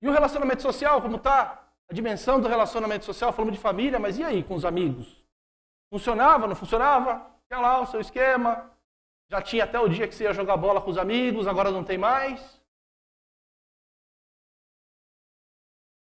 E 0.00 0.08
o 0.08 0.12
relacionamento 0.12 0.62
social, 0.62 1.02
como 1.02 1.16
está? 1.16 1.68
A 1.88 1.94
dimensão 1.94 2.40
do 2.40 2.48
relacionamento 2.48 3.04
social, 3.04 3.32
falamos 3.32 3.54
de 3.54 3.60
família, 3.60 3.98
mas 3.98 4.18
e 4.18 4.24
aí 4.24 4.42
com 4.42 4.54
os 4.54 4.64
amigos? 4.64 5.22
Funcionava, 5.92 6.46
não 6.46 6.56
funcionava? 6.56 7.30
Tinha 7.48 7.60
lá 7.60 7.80
o 7.80 7.86
seu 7.86 8.00
esquema. 8.00 8.70
Já 9.28 9.42
tinha 9.42 9.64
até 9.64 9.78
o 9.78 9.88
dia 9.88 10.06
que 10.06 10.14
você 10.14 10.24
ia 10.24 10.32
jogar 10.32 10.56
bola 10.56 10.80
com 10.80 10.90
os 10.90 10.98
amigos, 10.98 11.46
agora 11.46 11.70
não 11.70 11.84
tem 11.84 11.98
mais. 11.98 12.60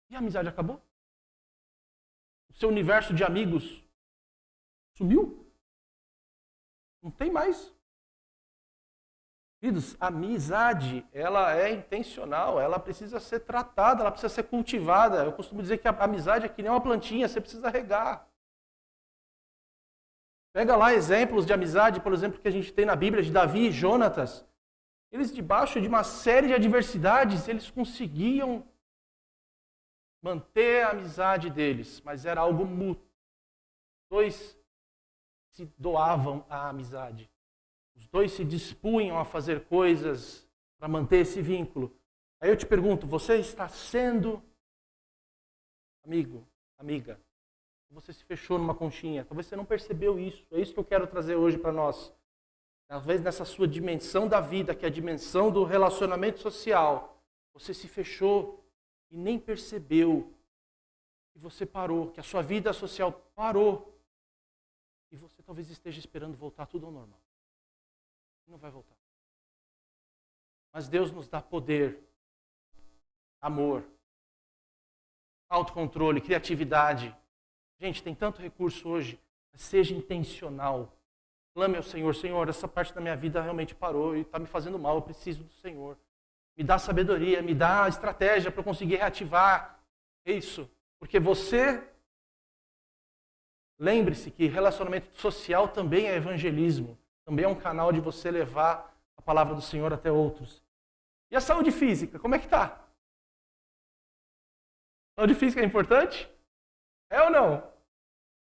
E 0.10 0.16
a 0.16 0.20
amizade 0.20 0.48
acabou? 0.48 0.82
O 2.50 2.54
seu 2.54 2.70
universo 2.70 3.14
de 3.14 3.24
amigos 3.24 3.84
sumiu? 4.98 5.46
Não 7.02 7.12
tem 7.12 7.32
mais. 7.32 7.74
Queridos, 9.60 9.96
a 10.00 10.08
amizade, 10.08 11.06
ela 11.12 11.54
é 11.54 11.72
intencional, 11.72 12.60
ela 12.60 12.80
precisa 12.80 13.20
ser 13.20 13.42
tratada, 13.42 14.02
ela 14.02 14.12
precisa 14.12 14.34
ser 14.34 14.44
cultivada. 14.44 15.24
Eu 15.24 15.34
costumo 15.34 15.62
dizer 15.62 15.78
que 15.80 15.88
a 15.88 15.92
amizade 15.92 16.46
é 16.46 16.50
que 16.50 16.62
nem 16.62 16.72
uma 16.72 16.82
plantinha, 16.82 17.28
você 17.28 17.42
precisa 17.42 17.70
regar. 17.70 18.28
Pega 20.54 20.76
lá 20.76 20.94
exemplos 20.94 21.46
de 21.46 21.54
amizade, 21.54 22.02
por 22.02 22.14
exemplo, 22.14 22.40
que 22.40 22.48
a 22.48 22.52
gente 22.52 22.74
tem 22.74 22.86
na 22.86 22.96
Bíblia 22.96 23.22
de 23.22 23.32
Davi 23.32 23.68
e 23.68 23.72
Jonatas. 23.72 24.46
Eles, 25.12 25.34
debaixo 25.34 25.82
de 25.82 25.88
uma 25.88 26.04
série 26.04 26.48
de 26.48 26.54
adversidades, 26.54 27.48
eles 27.48 27.70
conseguiam 27.70 28.66
manter 30.22 30.84
a 30.84 30.92
amizade 30.92 31.50
deles, 31.50 32.02
mas 32.02 32.26
era 32.26 32.42
algo 32.42 32.66
mútuo. 32.66 33.08
Dois 34.10 34.58
se 35.52 35.66
doavam 35.78 36.46
à 36.50 36.70
amizade. 36.70 37.30
Os 37.96 38.08
dois 38.08 38.32
se 38.32 38.46
dispunham 38.46 39.18
a 39.20 39.26
fazer 39.26 39.66
coisas 39.66 40.48
para 40.78 40.88
manter 40.88 41.18
esse 41.18 41.42
vínculo. 41.42 41.94
Aí 42.40 42.50
eu 42.50 42.58
te 42.58 42.66
pergunto: 42.66 43.06
você 43.06 43.36
está 43.36 43.68
sendo 43.68 44.42
amigo, 46.04 46.48
amiga? 46.78 47.20
Você 47.92 48.14
se 48.14 48.24
fechou 48.24 48.58
numa 48.58 48.76
conchinha. 48.76 49.26
Talvez 49.26 49.48
você 49.48 49.56
não 49.56 49.66
percebeu 49.66 50.20
isso. 50.20 50.46
É 50.52 50.62
isso 50.62 50.74
que 50.74 50.80
eu 50.80 50.86
quero 50.86 51.08
trazer 51.08 51.36
hoje 51.36 51.58
para 51.58 51.72
nós. 51.72 52.14
Talvez 52.88 53.22
nessa 53.22 53.46
sua 53.46 53.68
dimensão 53.68 54.28
da 54.28 54.40
vida, 54.40 54.76
que 54.76 54.86
é 54.86 54.88
a 54.88 54.92
dimensão 54.92 55.52
do 55.52 55.64
relacionamento 55.64 56.40
social, 56.40 57.22
você 57.54 57.74
se 57.74 57.88
fechou 57.88 58.59
e 59.10 59.18
nem 59.18 59.40
percebeu 59.40 60.34
que 61.32 61.40
você 61.40 61.66
parou, 61.66 62.12
que 62.12 62.20
a 62.20 62.24
sua 62.24 62.42
vida 62.42 62.74
social 62.74 63.12
parou. 63.36 63.96
E 65.12 65.18
você 65.18 65.42
talvez 65.42 65.70
esteja 65.70 66.00
esperando 66.00 66.38
voltar 66.38 66.66
tudo 66.68 66.86
ao 66.86 66.92
normal 66.92 67.20
não 68.50 68.58
vai 68.58 68.72
voltar. 68.72 68.96
Mas 70.74 70.88
Deus 70.88 71.12
nos 71.12 71.28
dá 71.28 71.42
poder, 71.42 72.00
amor, 73.42 73.84
autocontrole, 75.48 76.22
criatividade. 76.22 77.16
Gente, 77.80 78.04
tem 78.04 78.14
tanto 78.14 78.42
recurso 78.42 78.90
hoje. 78.90 79.20
Seja 79.56 79.96
intencional. 79.96 80.94
Clame 81.54 81.78
ao 81.78 81.84
Senhor, 81.84 82.16
Senhor, 82.16 82.48
essa 82.48 82.68
parte 82.68 82.94
da 82.94 83.02
minha 83.02 83.16
vida 83.16 83.42
realmente 83.42 83.76
parou 83.76 84.16
e 84.16 84.22
está 84.22 84.40
me 84.40 84.46
fazendo 84.46 84.80
mal, 84.80 84.96
eu 84.96 85.02
preciso 85.02 85.44
do 85.44 85.52
Senhor. 85.54 85.98
Me 86.60 86.66
dá 86.66 86.78
sabedoria, 86.78 87.42
me 87.42 87.56
dá 87.56 87.88
estratégia 87.88 88.52
para 88.52 88.62
conseguir 88.62 88.98
reativar 88.98 89.80
isso. 90.26 90.70
Porque 91.00 91.18
você, 91.18 91.82
lembre-se 93.80 94.30
que 94.30 94.46
relacionamento 94.46 95.18
social 95.18 95.70
também 95.70 96.08
é 96.08 96.18
evangelismo. 96.18 97.00
Também 97.24 97.46
é 97.46 97.48
um 97.48 97.56
canal 97.56 97.94
de 97.94 98.02
você 98.02 98.30
levar 98.30 98.94
a 99.16 99.22
palavra 99.22 99.56
do 99.56 99.62
Senhor 99.62 99.94
até 99.94 100.12
outros. 100.12 100.62
E 101.32 101.38
a 101.38 101.40
saúde 101.40 101.72
física, 101.72 102.20
como 102.20 102.36
é 102.36 102.40
que 102.40 102.46
está? 102.46 102.86
Saúde 105.18 105.36
física 105.36 105.62
é 105.62 105.66
importante? 105.66 106.30
É 107.10 107.22
ou 107.22 107.30
não? 107.30 107.72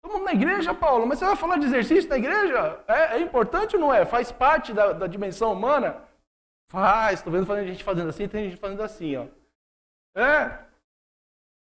Todo 0.02 0.12
mundo 0.12 0.26
na 0.26 0.34
igreja, 0.34 0.74
Paulo, 0.74 1.08
mas 1.08 1.18
você 1.18 1.24
vai 1.24 1.38
falar 1.38 1.58
de 1.60 1.66
exercício 1.68 2.10
na 2.10 2.18
igreja? 2.18 2.84
É, 2.90 3.16
é 3.16 3.22
importante 3.22 3.78
ou 3.78 3.82
não 3.82 3.94
é? 3.94 4.06
Faz 4.06 4.34
parte 4.34 4.74
da, 4.74 4.92
da 4.92 5.08
dimensão 5.08 5.54
humana? 5.54 6.11
Faz, 6.72 7.20
estou 7.20 7.34
vendo 7.34 7.68
gente 7.68 7.84
fazendo 7.84 8.08
assim, 8.08 8.30
tem 8.30 8.50
gente 8.50 8.58
fazendo 8.58 8.82
assim, 8.82 9.18
ó. 9.18 9.28
É. 10.16 10.66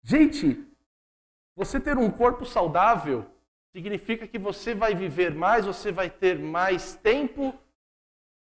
Gente, 0.03 0.67
você 1.55 1.79
ter 1.79 1.99
um 1.99 2.11
corpo 2.11 2.47
saudável 2.47 3.31
significa 3.75 4.27
que 4.27 4.39
você 4.39 4.75
vai 4.75 4.95
viver 4.95 5.35
mais, 5.35 5.67
você 5.67 5.93
vai 5.93 6.09
ter 6.09 6.39
mais 6.39 6.95
tempo 6.95 7.55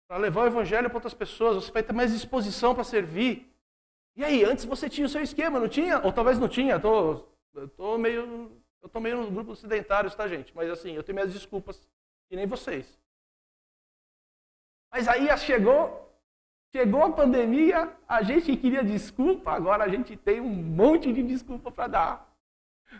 para 0.05 0.17
levar 0.17 0.41
o 0.41 0.47
evangelho 0.47 0.89
para 0.89 0.97
outras 0.97 1.13
pessoas, 1.13 1.55
você 1.55 1.71
vai 1.71 1.81
ter 1.81 1.93
mais 1.93 2.11
disposição 2.11 2.75
para 2.75 2.83
servir. 2.83 3.49
E 4.17 4.25
aí, 4.25 4.43
antes 4.43 4.65
você 4.65 4.89
tinha 4.89 5.07
o 5.07 5.09
seu 5.09 5.21
esquema, 5.21 5.61
não 5.61 5.69
tinha? 5.69 6.01
Ou 6.03 6.11
talvez 6.11 6.37
não 6.37 6.49
tinha, 6.49 6.77
tô, 6.77 7.25
eu 7.53 7.69
tô 7.69 7.97
meio 7.97 8.51
eu 8.81 8.89
tô 8.89 8.99
meio 8.99 9.15
no 9.15 9.31
grupo 9.31 9.55
sedentários, 9.55 10.13
tá, 10.13 10.27
gente? 10.27 10.53
Mas 10.53 10.69
assim, 10.69 10.91
eu 10.91 11.03
tenho 11.03 11.15
minhas 11.15 11.31
desculpas, 11.31 11.87
e 12.29 12.35
nem 12.35 12.45
vocês. 12.45 12.99
Mas 14.91 15.07
aí 15.07 15.35
chegou, 15.37 16.02
chegou 16.75 17.03
a 17.03 17.11
pandemia, 17.11 17.93
a 18.07 18.23
gente 18.23 18.55
queria 18.57 18.83
desculpa, 18.83 19.51
agora 19.51 19.83
a 19.83 19.87
gente 19.87 20.17
tem 20.17 20.41
um 20.41 20.49
monte 20.49 21.13
de 21.13 21.21
desculpa 21.21 21.71
para 21.71 21.87
dar. 21.87 22.33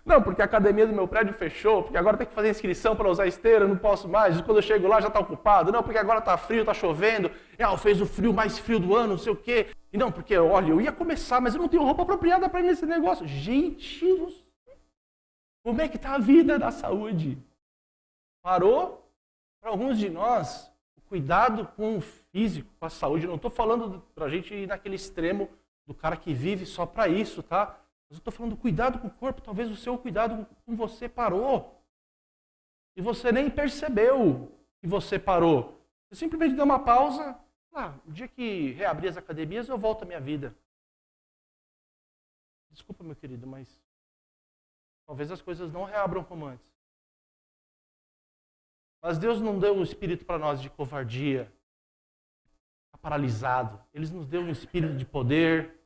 Não, 0.06 0.22
porque 0.22 0.42
a 0.42 0.46
academia 0.46 0.88
do 0.88 0.94
meu 0.94 1.08
prédio 1.08 1.34
fechou, 1.34 1.84
porque 1.84 1.98
agora 1.98 2.18
tem 2.18 2.28
que 2.28 2.34
fazer 2.34 2.50
inscrição 2.50 2.96
para 2.96 3.10
usar 3.10 3.28
esteira, 3.28 3.68
não 3.68 3.78
posso 3.78 4.08
mais. 4.08 4.40
Quando 4.42 4.58
eu 4.58 4.62
chego 4.62 4.88
lá 4.88 5.00
já 5.00 5.08
está 5.08 5.20
ocupado. 5.20 5.72
Não, 5.72 5.84
porque 5.84 6.00
agora 6.00 6.20
está 6.20 6.36
frio, 6.38 6.62
está 6.62 6.74
chovendo. 6.74 7.32
É, 7.58 7.78
fez 7.78 8.02
o 8.02 8.06
frio 8.06 8.34
mais 8.34 8.58
frio 8.58 8.80
do 8.80 8.96
ano, 8.96 9.10
não 9.10 9.18
sei 9.18 9.32
o 9.32 9.36
quê. 9.36 9.68
E 9.92 9.98
não, 9.98 10.12
porque, 10.12 10.36
olha, 10.36 10.70
eu 10.70 10.82
ia 10.82 10.92
começar, 10.92 11.40
mas 11.40 11.54
eu 11.54 11.62
não 11.62 11.70
tenho 11.70 11.84
roupa 11.84 12.02
apropriada 12.02 12.50
para 12.50 12.62
ir 12.62 12.64
nesse 12.64 12.86
negócio. 12.86 13.28
Gente, 13.28 14.04
como 15.64 15.82
é 15.82 15.88
que 15.88 15.98
está 15.98 16.16
a 16.16 16.20
vida 16.20 16.58
da 16.58 16.72
saúde? 16.72 17.38
Parou? 18.42 19.08
Para 19.62 19.70
alguns 19.70 19.98
de 19.98 20.10
nós, 20.10 20.72
o 20.98 21.02
cuidado 21.02 21.68
com 21.76 21.98
o 21.98 22.02
físico, 22.34 22.74
com 22.80 22.86
a 22.86 22.90
saúde, 22.90 23.28
não 23.28 23.36
estou 23.36 23.52
falando 23.52 24.02
para 24.16 24.26
a 24.26 24.30
gente 24.30 24.54
ir 24.54 24.68
naquele 24.68 24.96
extremo 24.96 25.48
do 25.86 25.94
cara 25.94 26.18
que 26.18 26.34
vive 26.34 26.66
só 26.66 26.84
para 26.84 27.08
isso, 27.08 27.44
tá? 27.44 27.80
Mas 28.10 28.18
eu 28.18 28.18
estou 28.18 28.34
falando 28.34 28.58
cuidado 28.58 28.98
com 28.98 29.08
o 29.08 29.12
corpo, 29.12 29.42
talvez 29.42 29.70
o 29.70 29.76
seu 29.76 29.98
cuidado 30.00 30.48
com 30.66 30.76
você 30.76 31.08
parou. 31.08 31.80
E 32.96 33.02
você 33.02 33.32
nem 33.32 33.52
percebeu 33.52 34.52
que 34.82 34.88
você 34.88 35.20
parou. 35.20 35.80
Você 36.10 36.16
simplesmente 36.16 36.56
deu 36.56 36.66
uma 36.66 36.84
pausa. 36.84 37.40
Ah, 37.72 37.94
o 38.06 38.12
dia 38.12 38.28
que 38.28 38.72
reabrir 38.72 39.10
as 39.10 39.18
academias, 39.18 39.70
eu 39.70 39.78
volto 39.78 40.04
à 40.04 40.06
minha 40.06 40.20
vida. 40.20 40.56
Desculpa, 42.72 43.04
meu 43.04 43.16
querido, 43.16 43.46
mas 43.46 43.80
talvez 45.06 45.32
as 45.32 45.42
coisas 45.42 45.72
não 45.72 45.84
reabram 45.84 46.24
como 46.24 46.48
antes. 46.48 46.72
Mas 49.02 49.20
Deus 49.20 49.40
não 49.40 49.60
deu 49.60 49.76
um 49.76 49.84
espírito 49.84 50.26
para 50.26 50.40
nós 50.40 50.62
de 50.62 50.70
covardia, 50.70 51.52
tá 52.94 52.98
paralisado. 53.02 53.82
Ele 53.94 54.08
nos 54.10 54.28
deu 54.28 54.42
um 54.42 54.50
espírito 54.50 54.96
de 54.96 55.06
poder, 55.06 55.84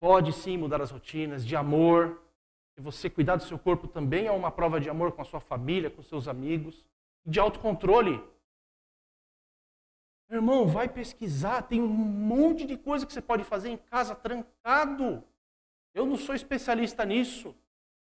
Pode 0.00 0.32
sim 0.32 0.56
mudar 0.56 0.80
as 0.80 0.90
rotinas, 0.90 1.44
de 1.44 1.56
amor. 1.56 2.22
E 2.76 2.80
você 2.80 3.10
cuidar 3.10 3.36
do 3.36 3.42
seu 3.42 3.58
corpo 3.58 3.88
também 3.88 4.26
é 4.26 4.32
uma 4.32 4.50
prova 4.50 4.80
de 4.80 4.88
amor 4.88 5.12
com 5.12 5.22
a 5.22 5.24
sua 5.24 5.40
família, 5.40 5.90
com 5.90 6.02
seus 6.02 6.28
amigos. 6.28 6.86
De 7.26 7.40
autocontrole. 7.40 8.22
Meu 10.28 10.38
irmão, 10.38 10.66
vai 10.66 10.88
pesquisar. 10.88 11.62
Tem 11.62 11.82
um 11.82 11.88
monte 11.88 12.64
de 12.64 12.76
coisa 12.76 13.04
que 13.04 13.12
você 13.12 13.20
pode 13.20 13.42
fazer 13.42 13.70
em 13.70 13.76
casa 13.76 14.14
trancado. 14.14 15.24
Eu 15.92 16.06
não 16.06 16.16
sou 16.16 16.34
especialista 16.34 17.04
nisso. 17.04 17.54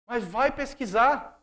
Mas 0.06 0.26
vai 0.26 0.52
pesquisar. 0.52 1.39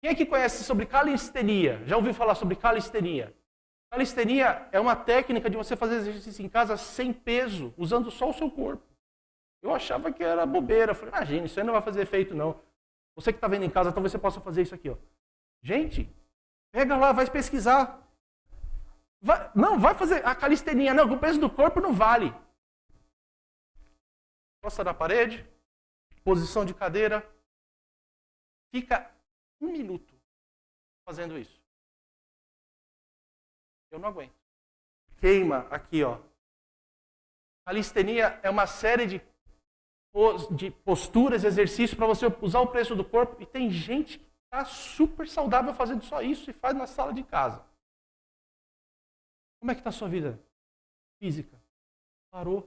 Quem 0.00 0.10
é 0.10 0.14
que 0.14 0.26
conhece 0.26 0.62
sobre 0.62 0.86
calistenia? 0.86 1.84
Já 1.84 1.96
ouviu 1.96 2.14
falar 2.14 2.34
sobre 2.34 2.54
calistenia? 2.54 3.34
Calistenia 3.90 4.68
é 4.70 4.78
uma 4.78 4.94
técnica 4.94 5.48
de 5.50 5.56
você 5.56 5.74
fazer 5.74 5.96
exercício 5.96 6.44
em 6.44 6.48
casa 6.48 6.76
sem 6.76 7.12
peso, 7.12 7.74
usando 7.76 8.10
só 8.10 8.30
o 8.30 8.34
seu 8.34 8.50
corpo. 8.50 8.84
Eu 9.62 9.74
achava 9.74 10.12
que 10.12 10.22
era 10.22 10.46
bobeira. 10.46 10.92
Eu 10.92 10.94
falei, 10.94 11.14
imagina, 11.14 11.46
isso 11.46 11.58
aí 11.58 11.66
não 11.66 11.72
vai 11.72 11.82
fazer 11.82 12.02
efeito, 12.02 12.34
não. 12.34 12.60
Você 13.16 13.32
que 13.32 13.38
está 13.38 13.48
vendo 13.48 13.64
em 13.64 13.70
casa, 13.70 13.92
talvez 13.92 14.12
você 14.12 14.18
possa 14.18 14.40
fazer 14.40 14.62
isso 14.62 14.74
aqui. 14.74 14.90
Ó. 14.90 14.96
Gente, 15.62 16.08
pega 16.70 16.96
lá, 16.96 17.10
vai 17.10 17.28
pesquisar. 17.28 18.06
Vai, 19.20 19.50
não, 19.54 19.80
vai 19.80 19.94
fazer 19.94 20.24
a 20.24 20.34
calistenia. 20.34 20.94
Não, 20.94 21.10
o 21.10 21.18
peso 21.18 21.40
do 21.40 21.50
corpo 21.50 21.80
não 21.80 21.92
vale. 21.92 22.32
Costa 24.62 24.84
da 24.84 24.94
parede, 24.94 25.44
posição 26.22 26.64
de 26.64 26.74
cadeira. 26.74 27.28
Fica 28.70 29.10
um 29.60 29.72
minuto 29.72 30.14
fazendo 31.04 31.38
isso. 31.38 31.58
Eu 33.90 33.98
não 33.98 34.08
aguento. 34.08 34.36
Queima 35.16 35.60
aqui, 35.70 36.04
ó. 36.04 36.20
Calistenia 37.66 38.38
é 38.42 38.50
uma 38.50 38.66
série 38.66 39.06
de, 39.06 39.22
de 40.54 40.70
posturas, 40.70 41.44
exercícios 41.44 41.94
para 41.94 42.06
você 42.06 42.26
usar 42.40 42.60
o 42.60 42.70
preço 42.70 42.94
do 42.94 43.04
corpo. 43.04 43.40
E 43.42 43.46
tem 43.46 43.70
gente 43.70 44.18
que 44.18 44.30
está 44.44 44.64
super 44.64 45.28
saudável 45.28 45.74
fazendo 45.74 46.02
só 46.04 46.22
isso 46.22 46.50
e 46.50 46.54
faz 46.54 46.76
na 46.76 46.86
sala 46.86 47.12
de 47.12 47.22
casa. 47.22 47.66
Como 49.60 49.70
é 49.70 49.74
que 49.74 49.80
está 49.80 49.90
a 49.90 49.92
sua 49.92 50.08
vida 50.08 50.40
física? 51.18 51.60
Parou. 52.30 52.62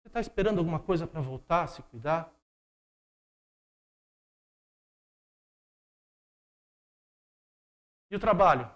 Você 0.00 0.08
está 0.08 0.20
esperando 0.20 0.58
alguma 0.58 0.80
coisa 0.80 1.06
para 1.06 1.20
voltar, 1.20 1.68
se 1.68 1.82
cuidar? 1.82 2.32
E 8.12 8.14
o 8.14 8.20
trabalho? 8.20 8.70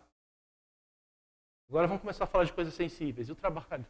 Agora 1.68 1.86
vamos 1.86 2.00
começar 2.00 2.24
a 2.24 2.26
falar 2.26 2.44
de 2.44 2.54
coisas 2.54 2.72
sensíveis. 2.72 3.28
E 3.28 3.32
o 3.32 3.36
trabalho? 3.36 3.86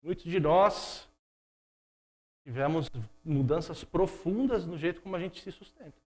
Muitos 0.00 0.22
de 0.22 0.38
nós 0.38 1.10
tivemos 2.44 2.88
mudanças 3.24 3.82
profundas 3.82 4.64
no 4.64 4.78
jeito 4.78 5.02
como 5.02 5.16
a 5.16 5.18
gente 5.18 5.42
se 5.42 5.50
sustenta. 5.50 6.00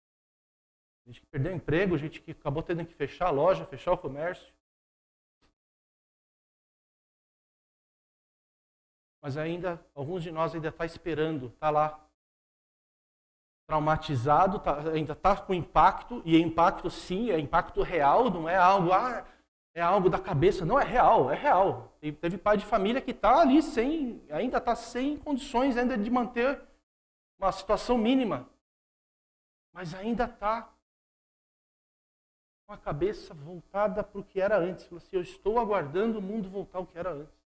A 1.05 1.11
gente 1.11 1.21
que 1.21 1.27
perdeu 1.27 1.55
emprego, 1.55 1.95
a 1.95 1.99
gente 1.99 2.23
que 2.23 2.31
acabou 2.31 2.63
tendo 2.63 2.87
que 2.87 2.95
fechar 2.95 3.27
a 3.27 3.31
loja, 3.31 3.67
fechar 3.67 3.93
o 3.93 3.99
comércio. 3.99 4.55
Mas 9.21 9.37
ainda, 9.37 9.79
alguns 9.95 10.23
de 10.23 10.31
nós 10.31 10.55
ainda 10.55 10.69
está 10.69 10.87
esperando, 10.87 11.49
está 11.49 11.69
lá, 11.69 12.10
traumatizado, 13.71 14.59
tá, 14.59 14.81
ainda 14.91 15.13
está 15.13 15.37
com 15.37 15.55
impacto, 15.55 16.21
e 16.25 16.37
impacto 16.37 16.91
sim, 16.91 17.31
é 17.31 17.39
impacto 17.39 17.83
real, 17.83 18.29
não 18.29 18.49
é 18.49 18.57
algo, 18.57 18.93
ah, 18.93 19.25
é 19.73 19.81
algo 19.81 20.11
da 20.11 20.19
cabeça. 20.19 20.67
Não, 20.67 20.79
é 20.79 20.83
real, 20.83 21.31
é 21.31 21.37
real. 21.37 21.97
teve 22.01 22.37
pai 22.37 22.57
de 22.57 22.67
família 22.67 23.01
que 23.01 23.13
está 23.13 23.41
ali 23.41 23.63
sem, 23.63 24.21
ainda 24.29 24.59
está 24.59 24.75
sem 24.75 25.17
condições 25.17 25.77
ainda 25.77 25.97
de 25.97 26.11
manter 26.11 26.61
uma 27.39 27.53
situação 27.53 27.97
mínima. 27.97 28.51
Mas 29.73 29.95
ainda 29.95 30.25
está 30.25 30.69
com 32.67 32.73
a 32.73 32.77
cabeça 32.77 33.33
voltada 33.35 34.03
para 34.03 34.21
o 34.21 34.25
que 34.25 34.41
era 34.41 34.59
antes. 34.59 34.87
Falou 34.87 34.99
assim, 34.99 35.15
eu 35.15 35.23
estou 35.23 35.61
aguardando 35.61 36.19
o 36.19 36.23
mundo 36.23 36.51
voltar 36.51 36.79
ao 36.79 36.87
que 36.87 36.99
era 36.99 37.13
antes. 37.13 37.41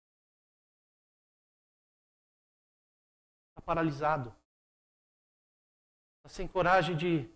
Está 3.50 3.62
paralisado. 3.66 4.32
Está 6.22 6.30
sem 6.30 6.48
coragem 6.48 6.96
de 6.96 7.28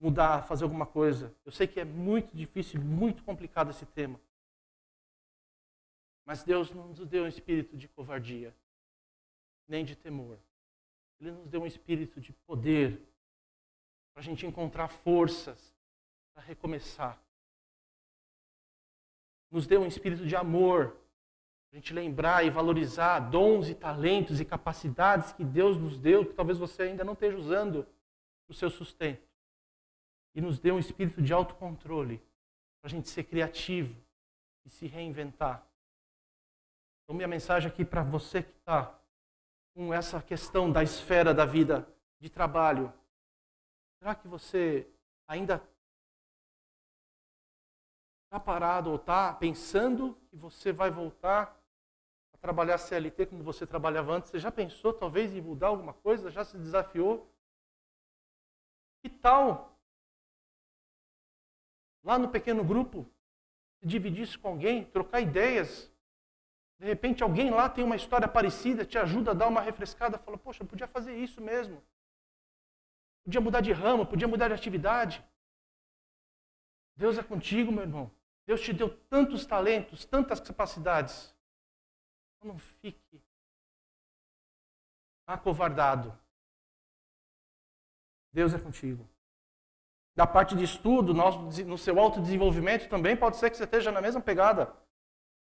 mudar, 0.00 0.42
fazer 0.42 0.64
alguma 0.64 0.86
coisa. 0.86 1.34
Eu 1.44 1.52
sei 1.52 1.66
que 1.66 1.78
é 1.78 1.84
muito 1.84 2.34
difícil, 2.34 2.80
muito 2.80 3.22
complicado 3.22 3.70
esse 3.70 3.84
tema. 3.84 4.18
Mas 6.24 6.42
Deus 6.42 6.72
não 6.72 6.88
nos 6.88 7.06
deu 7.06 7.24
um 7.24 7.28
espírito 7.28 7.76
de 7.76 7.86
covardia, 7.88 8.56
nem 9.68 9.84
de 9.84 9.94
temor. 9.94 10.38
Ele 11.20 11.32
nos 11.32 11.48
deu 11.48 11.62
um 11.62 11.66
espírito 11.66 12.18
de 12.18 12.32
poder, 12.32 13.00
para 14.12 14.20
a 14.20 14.24
gente 14.24 14.46
encontrar 14.46 14.88
forças 14.88 15.74
para 16.32 16.42
recomeçar. 16.42 17.22
Nos 19.50 19.66
deu 19.66 19.82
um 19.82 19.86
espírito 19.86 20.26
de 20.26 20.34
amor, 20.34 20.96
a 21.72 21.76
gente 21.76 21.94
lembrar 21.94 22.44
e 22.44 22.50
valorizar 22.50 23.18
dons 23.18 23.66
e 23.68 23.74
talentos 23.74 24.40
e 24.40 24.44
capacidades 24.44 25.32
que 25.32 25.42
Deus 25.42 25.78
nos 25.78 25.98
deu, 25.98 26.26
que 26.26 26.34
talvez 26.34 26.58
você 26.58 26.82
ainda 26.82 27.02
não 27.02 27.14
esteja 27.14 27.38
usando 27.38 27.86
o 28.46 28.52
seu 28.52 28.68
sustento 28.68 29.26
e 30.34 30.40
nos 30.40 30.60
deu 30.60 30.74
um 30.74 30.78
espírito 30.78 31.22
de 31.22 31.32
autocontrole 31.32 32.18
para 32.78 32.88
a 32.88 32.90
gente 32.90 33.08
ser 33.08 33.24
criativo 33.24 33.96
e 34.66 34.70
se 34.70 34.86
reinventar. 34.86 35.66
Então, 37.02 37.16
minha 37.16 37.28
mensagem 37.28 37.70
aqui 37.70 37.86
para 37.86 38.02
você 38.02 38.42
que 38.42 38.52
está 38.58 38.98
com 39.74 39.94
essa 39.94 40.20
questão 40.20 40.70
da 40.70 40.82
esfera 40.82 41.32
da 41.32 41.46
vida 41.46 41.88
de 42.20 42.28
trabalho, 42.28 42.92
será 43.98 44.14
que 44.14 44.28
você 44.28 44.86
ainda 45.26 45.62
está 48.24 48.38
parado 48.38 48.90
ou 48.90 48.96
está 48.96 49.32
pensando 49.32 50.18
que 50.28 50.36
você 50.36 50.70
vai 50.70 50.90
voltar 50.90 51.61
trabalhar 52.42 52.76
CLT 52.76 53.26
como 53.26 53.42
você 53.42 53.66
trabalhava 53.66 54.12
antes? 54.12 54.30
Você 54.30 54.38
já 54.38 54.52
pensou 54.52 54.92
talvez 54.92 55.32
em 55.32 55.40
mudar 55.40 55.68
alguma 55.68 55.94
coisa? 55.94 56.30
Já 56.30 56.44
se 56.44 56.58
desafiou? 56.58 57.32
Que 59.00 59.08
tal 59.08 59.72
lá 62.02 62.18
no 62.18 62.28
pequeno 62.28 62.64
grupo, 62.64 63.06
dividir 63.82 64.22
isso 64.22 64.38
com 64.38 64.48
alguém, 64.48 64.84
trocar 64.84 65.20
ideias. 65.20 65.90
De 66.78 66.86
repente 66.86 67.22
alguém 67.22 67.50
lá 67.50 67.68
tem 67.68 67.84
uma 67.84 67.96
história 67.96 68.26
parecida, 68.26 68.84
te 68.84 68.98
ajuda 68.98 69.30
a 69.30 69.34
dar 69.34 69.48
uma 69.48 69.60
refrescada, 69.60 70.18
fala, 70.18 70.36
poxa, 70.36 70.64
podia 70.64 70.88
fazer 70.88 71.14
isso 71.14 71.40
mesmo. 71.40 71.82
Podia 73.24 73.40
mudar 73.40 73.60
de 73.60 73.72
ramo, 73.72 74.04
podia 74.04 74.26
mudar 74.26 74.48
de 74.48 74.54
atividade. 74.54 75.24
Deus 76.96 77.16
é 77.16 77.22
contigo, 77.22 77.70
meu 77.70 77.82
irmão. 77.82 78.10
Deus 78.44 78.60
te 78.60 78.72
deu 78.72 78.90
tantos 79.08 79.46
talentos, 79.46 80.04
tantas 80.04 80.40
capacidades. 80.40 81.32
Não 82.42 82.58
fique 82.58 83.22
acovardado. 85.26 86.18
Deus 88.32 88.52
é 88.54 88.58
contigo 88.58 89.08
da 90.14 90.26
parte 90.26 90.54
de 90.54 90.64
estudo, 90.64 91.14
no 91.14 91.78
seu 91.78 91.98
autodesenvolvimento 91.98 92.88
também, 92.88 93.16
pode 93.16 93.36
ser 93.36 93.50
que 93.50 93.56
você 93.56 93.64
esteja 93.64 93.90
na 93.90 94.00
mesma 94.00 94.20
pegada. 94.20 94.72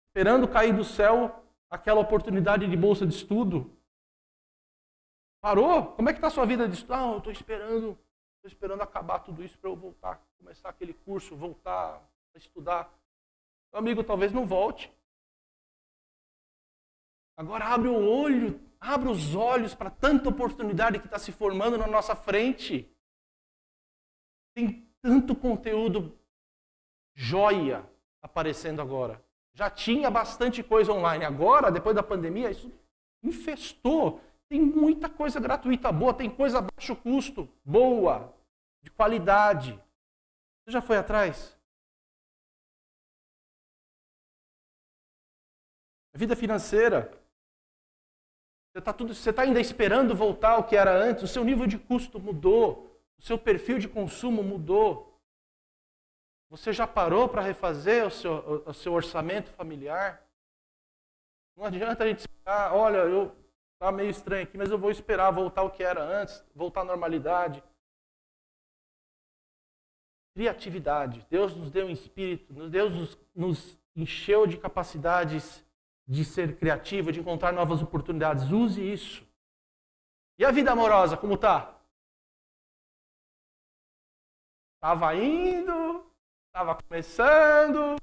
Esperando 0.08 0.48
cair 0.48 0.76
do 0.76 0.84
céu 0.84 1.44
aquela 1.70 2.00
oportunidade 2.00 2.68
de 2.68 2.76
bolsa 2.78 3.06
de 3.06 3.14
estudo? 3.14 3.72
Parou? 5.42 5.94
Como 5.94 6.10
é 6.10 6.14
que 6.14 6.18
está 6.18 6.28
a 6.28 6.32
sua 6.32 6.46
vida 6.46 6.68
de 6.68 6.76
estudo? 6.76 6.94
Ah, 6.94 7.12
eu 7.12 7.18
estou 7.20 7.32
esperando, 7.32 8.00
estou 8.38 8.48
esperando 8.48 8.82
acabar 8.82 9.20
tudo 9.20 9.44
isso 9.44 9.58
para 9.60 9.70
eu 9.70 9.76
voltar, 9.76 10.20
começar 10.40 10.70
aquele 10.70 10.94
curso, 10.94 11.36
voltar 11.36 12.02
a 12.34 12.38
estudar. 12.38 12.92
Meu 13.72 13.80
amigo, 13.80 14.04
talvez 14.04 14.34
não 14.34 14.48
volte. 14.48 14.92
Agora 17.38 17.66
abre 17.66 17.88
o 17.88 18.10
olho, 18.10 18.60
abre 18.80 19.10
os 19.10 19.36
olhos 19.36 19.76
para 19.76 19.92
tanta 19.92 20.28
oportunidade 20.28 20.98
que 21.00 21.06
está 21.06 21.20
se 21.20 21.32
formando 21.32 21.78
na 21.78 21.86
nossa 21.86 22.16
frente. 22.16 22.92
Tem 24.56 24.92
tanto 25.04 25.36
conteúdo 25.36 26.20
joia 27.16 27.88
aparecendo 28.24 28.82
agora. 28.82 29.24
Já 29.54 29.70
tinha 29.70 30.10
bastante 30.10 30.64
coisa 30.64 30.92
online. 30.92 31.26
Agora, 31.26 31.72
depois 31.72 31.96
da 31.96 32.02
pandemia, 32.02 32.50
isso 32.50 32.72
infestou. 33.24 34.20
Tem 34.50 34.60
muita 34.60 35.08
coisa 35.08 35.40
gratuita 35.40 35.92
boa, 35.92 36.14
tem 36.16 36.30
coisa 36.30 36.58
a 36.58 36.62
baixo 36.62 36.96
custo, 36.96 37.48
boa, 37.64 38.34
de 38.82 38.90
qualidade. 38.90 39.74
Você 40.64 40.72
já 40.72 40.82
foi 40.82 40.98
atrás? 40.98 41.56
A 46.16 46.18
vida 46.18 46.36
financeira. 46.36 47.27
Você 48.78 48.82
está 48.82 48.94
tudo, 48.94 49.16
você 49.16 49.32
está 49.32 49.42
ainda 49.42 49.60
esperando 49.60 50.16
voltar 50.16 50.52
ao 50.52 50.64
que 50.64 50.76
era 50.76 50.96
antes. 50.96 51.24
O 51.24 51.28
seu 51.28 51.44
nível 51.44 51.66
de 51.66 51.80
custo 51.80 52.20
mudou, 52.20 52.96
o 53.18 53.24
seu 53.24 53.36
perfil 53.36 53.80
de 53.80 53.90
consumo 53.90 54.44
mudou. 54.44 55.20
Você 56.52 56.72
já 56.72 56.86
parou 56.86 57.28
para 57.28 57.42
refazer 57.42 58.06
o 58.06 58.12
seu, 58.12 58.62
o 58.68 58.74
seu 58.76 58.94
orçamento 58.94 59.50
familiar? 59.50 60.24
Não 61.56 61.66
adianta 61.66 62.04
a 62.04 62.08
gente 62.08 62.20
esperar, 62.20 62.72
olha, 62.72 62.98
eu 62.98 63.36
tá 63.80 63.92
meio 63.92 64.12
estranho 64.12 64.44
aqui, 64.44 64.56
mas 64.56 64.70
eu 64.70 64.78
vou 64.78 64.92
esperar 64.92 65.32
voltar 65.32 65.62
ao 65.62 65.72
que 65.72 65.84
era 65.84 66.04
antes, 66.04 66.46
voltar 66.54 66.82
à 66.82 66.86
normalidade. 66.86 67.64
Criatividade. 70.36 71.26
Deus 71.32 71.56
nos 71.56 71.72
deu 71.72 71.88
um 71.88 71.90
espírito, 71.90 72.54
Deus 72.70 72.94
nos, 72.94 73.18
nos 73.36 73.80
encheu 73.96 74.46
de 74.46 74.56
capacidades 74.56 75.66
de 76.08 76.24
ser 76.24 76.58
criativo, 76.58 77.12
de 77.12 77.20
encontrar 77.20 77.52
novas 77.52 77.82
oportunidades. 77.82 78.52
Use 78.52 78.82
isso. 78.82 79.28
E 80.40 80.46
a 80.46 80.52
vida 80.52 80.72
amorosa, 80.72 81.18
como 81.18 81.38
tá? 81.38 81.74
Tava 84.80 85.14
indo, 85.16 86.06
tava 86.54 86.76
começando, 86.76 87.98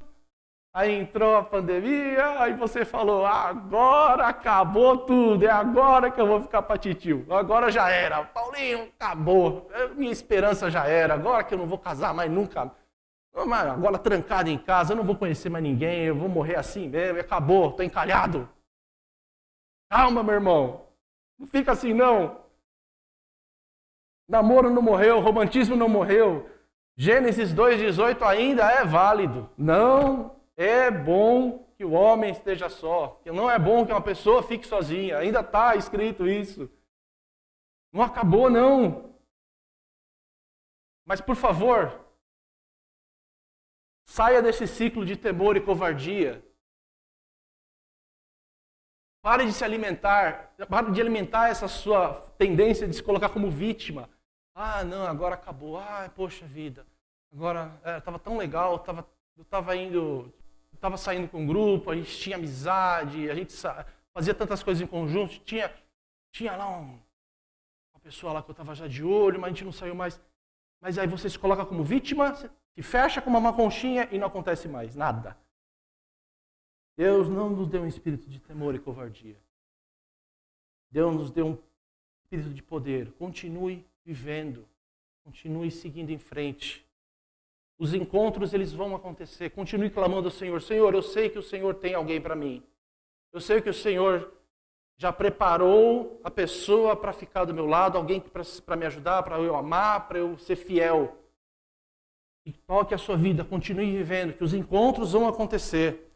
aí 0.74 0.92
entrou 0.92 1.36
a 1.36 1.44
pandemia, 1.44 2.40
aí 2.40 2.52
você 2.52 2.84
falou: 2.84 3.24
agora 3.24 4.26
acabou 4.26 4.98
tudo, 4.98 5.46
é 5.46 5.50
agora 5.50 6.10
que 6.10 6.20
eu 6.20 6.26
vou 6.26 6.42
ficar 6.42 6.62
patitio. 6.62 7.24
Agora 7.32 7.70
já 7.70 7.88
era, 7.88 8.24
Paulinho, 8.24 8.92
acabou, 8.98 9.70
minha 9.94 10.12
esperança 10.12 10.68
já 10.70 10.86
era, 10.86 11.14
agora 11.14 11.44
que 11.44 11.54
eu 11.54 11.58
não 11.58 11.66
vou 11.66 11.78
casar 11.78 12.12
mais 12.12 12.30
nunca 12.30 12.70
Agora 13.34 13.98
trancado 13.98 14.48
em 14.48 14.56
casa, 14.56 14.92
eu 14.92 14.96
não 14.96 15.04
vou 15.04 15.16
conhecer 15.16 15.48
mais 15.48 15.64
ninguém, 15.64 16.04
eu 16.04 16.14
vou 16.14 16.28
morrer 16.28 16.56
assim 16.56 16.88
mesmo, 16.88 17.18
acabou, 17.18 17.70
estou 17.70 17.84
encalhado. 17.84 18.48
Calma, 19.90 20.22
meu 20.22 20.34
irmão. 20.34 20.86
Não 21.36 21.46
fica 21.46 21.72
assim, 21.72 21.92
não. 21.92 22.44
Namoro 24.28 24.70
não 24.70 24.80
morreu, 24.80 25.20
romantismo 25.20 25.74
não 25.74 25.88
morreu. 25.88 26.48
Gênesis 26.96 27.52
2,18 27.52 28.22
ainda 28.22 28.70
é 28.70 28.84
válido. 28.84 29.50
Não 29.58 30.40
é 30.56 30.90
bom 30.90 31.66
que 31.76 31.84
o 31.84 31.90
homem 31.90 32.30
esteja 32.30 32.68
só. 32.68 33.20
Não 33.26 33.50
é 33.50 33.58
bom 33.58 33.84
que 33.84 33.92
uma 33.92 34.00
pessoa 34.00 34.44
fique 34.44 34.66
sozinha. 34.66 35.18
Ainda 35.18 35.40
está 35.40 35.74
escrito 35.74 36.28
isso. 36.28 36.70
Não 37.92 38.00
acabou, 38.02 38.48
não. 38.48 39.12
Mas, 41.04 41.20
por 41.20 41.36
favor, 41.36 42.03
Saia 44.06 44.42
desse 44.42 44.66
ciclo 44.66 45.04
de 45.04 45.16
temor 45.16 45.56
e 45.56 45.60
covardia. 45.60 46.44
Pare 49.22 49.46
de 49.46 49.52
se 49.52 49.64
alimentar, 49.64 50.54
pare 50.68 50.92
de 50.92 51.00
alimentar 51.00 51.48
essa 51.48 51.66
sua 51.66 52.14
tendência 52.36 52.86
de 52.86 52.94
se 52.94 53.02
colocar 53.02 53.30
como 53.30 53.50
vítima. 53.50 54.10
Ah, 54.54 54.84
não, 54.84 55.06
agora 55.06 55.34
acabou. 55.34 55.78
Ah, 55.78 56.10
poxa 56.14 56.46
vida. 56.46 56.86
Agora 57.32 57.72
estava 57.98 58.16
é, 58.16 58.20
tão 58.20 58.36
legal, 58.36 58.78
tava, 58.78 59.08
eu 59.36 59.42
estava 59.42 59.74
indo, 59.74 60.32
estava 60.72 60.96
saindo 60.96 61.26
com 61.26 61.40
um 61.40 61.46
grupo, 61.46 61.90
a 61.90 61.96
gente 61.96 62.16
tinha 62.16 62.36
amizade, 62.36 63.28
a 63.28 63.34
gente 63.34 63.52
fazia 64.12 64.32
tantas 64.32 64.62
coisas 64.62 64.80
em 64.80 64.86
conjunto, 64.86 65.40
tinha, 65.40 65.74
tinha 66.30 66.54
lá 66.56 66.68
um, 66.78 67.00
uma 67.92 68.00
pessoa 68.00 68.34
lá 68.34 68.42
que 68.42 68.50
eu 68.50 68.52
estava 68.52 68.72
já 68.72 68.86
de 68.86 69.02
olho, 69.02 69.40
mas 69.40 69.48
a 69.48 69.50
gente 69.50 69.64
não 69.64 69.72
saiu 69.72 69.96
mais. 69.96 70.20
Mas 70.80 70.96
aí 70.96 71.08
você 71.08 71.28
se 71.28 71.38
coloca 71.38 71.66
como 71.66 71.82
vítima, 71.82 72.36
se 72.74 72.82
fecha 72.82 73.22
com 73.22 73.30
uma 73.30 73.52
conchinha 73.52 74.08
e 74.10 74.18
não 74.18 74.26
acontece 74.26 74.66
mais 74.66 74.96
nada. 74.96 75.36
Deus 76.96 77.28
não 77.28 77.50
nos 77.50 77.68
deu 77.68 77.82
um 77.82 77.86
espírito 77.86 78.28
de 78.28 78.40
temor 78.40 78.74
e 78.74 78.80
covardia. 78.80 79.36
Deus 80.90 81.14
nos 81.14 81.30
deu 81.30 81.46
um 81.46 81.58
espírito 82.22 82.50
de 82.50 82.62
poder. 82.62 83.12
Continue 83.12 83.86
vivendo. 84.04 84.66
Continue 85.22 85.70
seguindo 85.70 86.10
em 86.10 86.18
frente. 86.18 86.84
Os 87.78 87.94
encontros 87.94 88.52
eles 88.52 88.72
vão 88.72 88.94
acontecer. 88.94 89.50
Continue 89.50 89.90
clamando 89.90 90.28
ao 90.28 90.32
Senhor. 90.32 90.60
Senhor, 90.60 90.94
eu 90.94 91.02
sei 91.02 91.28
que 91.28 91.38
o 91.38 91.42
Senhor 91.42 91.74
tem 91.74 91.94
alguém 91.94 92.20
para 92.20 92.36
mim. 92.36 92.62
Eu 93.32 93.40
sei 93.40 93.60
que 93.60 93.70
o 93.70 93.74
Senhor 93.74 94.32
já 94.96 95.12
preparou 95.12 96.20
a 96.22 96.30
pessoa 96.30 96.94
para 96.94 97.12
ficar 97.12 97.44
do 97.44 97.54
meu 97.54 97.66
lado, 97.66 97.98
alguém 97.98 98.20
para 98.20 98.76
me 98.76 98.86
ajudar, 98.86 99.22
para 99.24 99.40
eu 99.40 99.56
amar, 99.56 100.06
para 100.06 100.18
eu 100.18 100.38
ser 100.38 100.56
fiel 100.56 101.16
e 102.46 102.52
toque 102.52 102.94
a 102.94 102.98
sua 102.98 103.16
vida, 103.16 103.44
continue 103.44 103.96
vivendo, 103.96 104.34
que 104.34 104.44
os 104.44 104.52
encontros 104.52 105.12
vão 105.12 105.26
acontecer. 105.26 106.10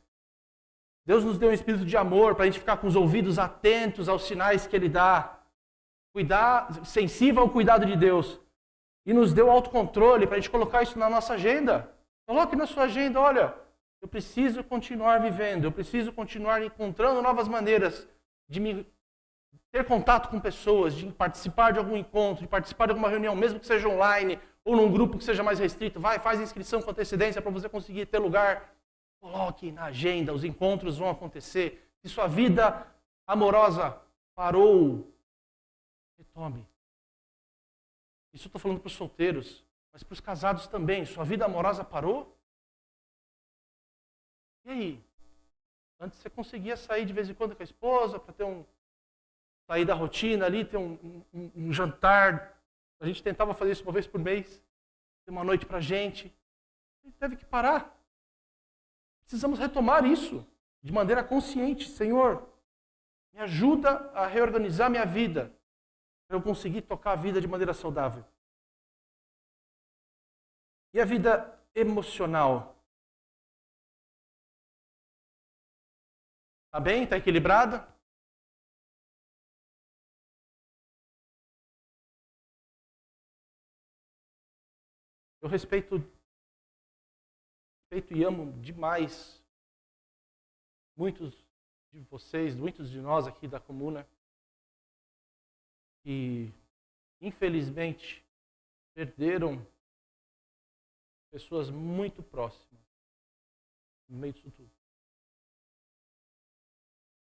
Deus 1.07 1.25
nos 1.25 1.39
deu 1.39 1.49
um 1.49 1.55
espírito 1.55 1.87
de 1.87 1.97
amor 1.97 2.35
para 2.35 2.45
a 2.45 2.47
gente 2.47 2.59
ficar 2.59 2.77
com 2.77 2.87
os 2.87 2.95
ouvidos 2.95 3.39
atentos 3.39 4.09
aos 4.09 4.27
sinais 4.27 4.67
que 4.67 4.77
Ele 4.77 4.89
dá, 4.89 5.41
cuidar, 6.13 6.85
sensível 6.85 7.43
ao 7.43 7.51
cuidado 7.51 7.87
de 7.87 7.97
Deus. 7.97 8.39
E 9.07 9.15
nos 9.15 9.33
deu 9.33 9.51
autocontrole 9.51 10.27
para 10.27 10.37
a 10.37 10.39
gente 10.39 10.51
colocar 10.51 10.83
isso 10.83 10.99
na 10.99 11.09
nossa 11.09 11.33
agenda. 11.35 11.91
Coloque 12.27 12.55
na 12.55 12.67
sua 12.67 12.83
agenda, 12.85 13.19
olha, 13.19 13.55
eu 14.03 14.09
preciso 14.09 14.63
continuar 14.63 15.19
vivendo, 15.19 15.65
eu 15.65 15.73
preciso 15.73 16.13
continuar 16.13 16.63
encontrando 16.63 17.23
novas 17.23 17.49
maneiras 17.49 18.07
de 18.47 18.61
me 18.61 18.87
ter 19.73 19.85
contato 19.85 20.29
com 20.29 20.39
pessoas, 20.39 20.95
de 20.95 21.07
participar 21.11 21.73
de 21.73 21.79
algum 21.79 21.97
encontro, 21.97 22.43
de 22.43 22.49
participar 22.49 22.87
de 22.87 22.93
alguma 22.93 23.09
reunião, 23.09 23.35
mesmo 23.35 23.59
que 23.59 23.67
seja 23.67 23.89
online, 23.89 24.39
ou 24.69 24.77
num 24.77 24.93
grupo 24.93 25.17
que 25.17 25.25
seja 25.25 25.43
mais 25.43 25.59
restrito, 25.59 25.99
vai, 25.99 26.19
faz 26.19 26.39
inscrição 26.39 26.83
com 26.83 26.91
antecedência 26.91 27.41
para 27.41 27.51
você 27.51 27.71
conseguir 27.71 28.05
ter 28.05 28.19
lugar. 28.19 28.75
Coloque 29.19 29.73
na 29.73 29.85
agenda, 29.85 30.31
os 30.35 30.45
encontros 30.45 30.99
vão 30.99 31.09
acontecer. 31.09 31.91
Se 32.03 32.09
sua 32.11 32.27
vida 32.27 32.87
amorosa 33.27 33.99
parou, 34.35 35.11
retome. 36.19 36.69
Isso 38.31 38.45
eu 38.45 38.49
estou 38.49 38.61
falando 38.61 38.79
para 38.79 38.89
os 38.89 38.93
solteiros, 38.93 39.65
mas 39.91 40.03
para 40.03 40.13
os 40.13 40.21
casados 40.21 40.67
também. 40.67 41.07
Sua 41.07 41.25
vida 41.25 41.47
amorosa 41.47 41.83
parou? 41.83 42.37
E 44.67 44.71
aí? 44.71 45.05
Antes 45.99 46.19
você 46.19 46.29
conseguia 46.29 46.77
sair 46.77 47.07
de 47.07 47.15
vez 47.15 47.31
em 47.31 47.35
quando 47.35 47.57
com 47.57 47.63
a 47.63 47.65
esposa 47.65 48.19
para 48.19 48.35
ter 48.35 48.45
um 48.45 48.67
sair 49.67 49.87
da 49.87 49.95
rotina 49.95 50.45
ali, 50.45 50.63
ter 50.63 50.77
um, 50.77 51.25
um, 51.33 51.51
um 51.57 51.73
jantar 51.73 52.58
a 53.01 53.07
gente 53.07 53.23
tentava 53.23 53.55
fazer 53.55 53.73
isso 53.73 53.83
uma 53.83 53.93
vez 53.93 54.07
por 54.07 54.21
mês, 54.21 54.63
ter 55.25 55.31
uma 55.31 55.45
noite 55.45 55.65
para 55.65 55.79
a 55.79 55.81
gente. 55.81 56.35
A 57.03 57.07
gente 57.07 57.19
teve 57.19 57.37
que 57.37 57.45
parar. 57.45 57.97
Precisamos 59.23 59.59
retomar 59.59 60.05
isso 60.05 60.47
de 60.83 60.93
maneira 60.93 61.23
consciente. 61.23 61.89
Senhor, 61.89 62.49
me 63.33 63.41
ajuda 63.41 64.11
a 64.15 64.27
reorganizar 64.27 64.91
minha 64.91 65.07
vida 65.07 65.55
para 66.27 66.37
eu 66.37 66.43
conseguir 66.43 66.83
tocar 66.83 67.13
a 67.13 67.17
vida 67.17 67.41
de 67.41 67.47
maneira 67.47 67.73
saudável. 67.73 68.25
E 70.93 71.01
a 71.01 71.05
vida 71.05 71.59
emocional? 71.75 72.77
Está 76.67 76.81
bem? 76.81 77.05
Está 77.05 77.17
equilibrada? 77.17 77.87
Eu 85.41 85.49
respeito, 85.49 85.97
respeito 87.83 88.17
e 88.17 88.25
amo 88.25 88.53
demais 88.61 89.41
muitos 90.97 91.33
de 91.93 92.01
vocês, 92.01 92.57
muitos 92.57 92.91
de 92.91 93.01
nós 93.01 93.27
aqui 93.27 93.47
da 93.47 93.61
comuna, 93.61 94.07
que 96.03 96.53
infelizmente 97.21 98.25
perderam 98.95 99.65
pessoas 101.31 101.71
muito 101.71 102.23
próximas 102.23 102.83
no 104.09 104.19
meio 104.19 104.33
disso 104.33 104.51
tudo. 104.51 104.71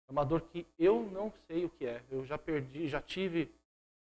É 0.08 0.12
uma 0.12 0.24
dor 0.24 0.40
que 0.48 0.66
eu 0.78 1.02
não 1.10 1.30
sei 1.46 1.66
o 1.66 1.70
que 1.70 1.84
é. 1.84 2.02
Eu 2.10 2.24
já 2.24 2.38
perdi, 2.38 2.88
já 2.88 3.02
tive, 3.02 3.54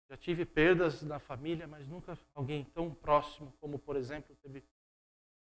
já 0.10 0.18
tive 0.18 0.46
perdas 0.46 1.02
na 1.02 1.20
família, 1.20 1.68
mas 1.68 1.88
nunca 1.88 2.18
alguém 2.34 2.66
tão 2.66 2.94
próximo 2.94 3.54
como, 3.60 3.80
por 3.80 3.96
exemplo, 3.96 4.36
teve 4.42 4.64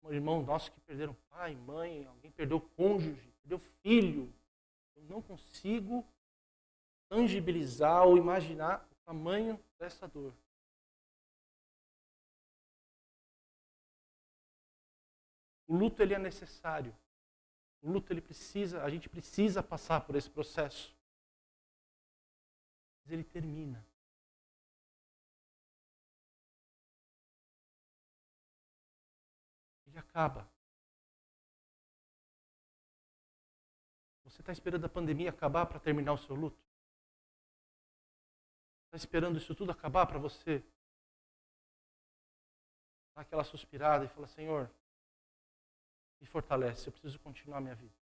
um 0.03 0.11
irmão 0.11 0.43
nosso 0.43 0.71
que 0.71 0.79
perderam 0.81 1.15
pai, 1.29 1.55
mãe, 1.55 2.05
alguém 2.05 2.31
perdeu 2.31 2.61
cônjuge, 2.61 3.33
perdeu 3.41 3.59
filho. 3.81 4.33
Eu 4.95 5.03
não 5.03 5.21
consigo 5.21 6.05
tangibilizar 7.09 8.05
ou 8.05 8.17
imaginar 8.17 8.87
o 8.91 8.95
tamanho 9.05 9.59
dessa 9.77 10.07
dor. 10.07 10.33
O 15.67 15.75
luto 15.75 16.01
ele 16.01 16.13
é 16.13 16.19
necessário. 16.19 16.95
O 17.81 17.91
luto 17.91 18.11
ele 18.11 18.21
precisa, 18.21 18.83
a 18.83 18.89
gente 18.89 19.07
precisa 19.07 19.63
passar 19.63 20.01
por 20.01 20.15
esse 20.15 20.29
processo. 20.29 20.95
Mas 23.03 23.11
ele 23.11 23.23
termina. 23.23 23.88
Acaba. 29.99 30.49
Você 34.23 34.41
está 34.41 34.51
esperando 34.51 34.85
a 34.85 34.89
pandemia 34.89 35.29
acabar 35.29 35.65
para 35.65 35.79
terminar 35.79 36.13
o 36.13 36.17
seu 36.17 36.35
luto? 36.35 36.61
Está 38.85 38.97
esperando 38.97 39.37
isso 39.37 39.53
tudo 39.53 39.71
acabar 39.71 40.05
para 40.05 40.17
você? 40.17 40.63
Dar 43.15 43.21
aquela 43.21 43.43
suspirada 43.43 44.05
e 44.05 44.07
falar, 44.07 44.27
Senhor, 44.27 44.71
me 46.19 46.25
fortalece, 46.27 46.87
eu 46.87 46.91
preciso 46.91 47.19
continuar 47.19 47.61
minha 47.61 47.75
vida. 47.75 47.93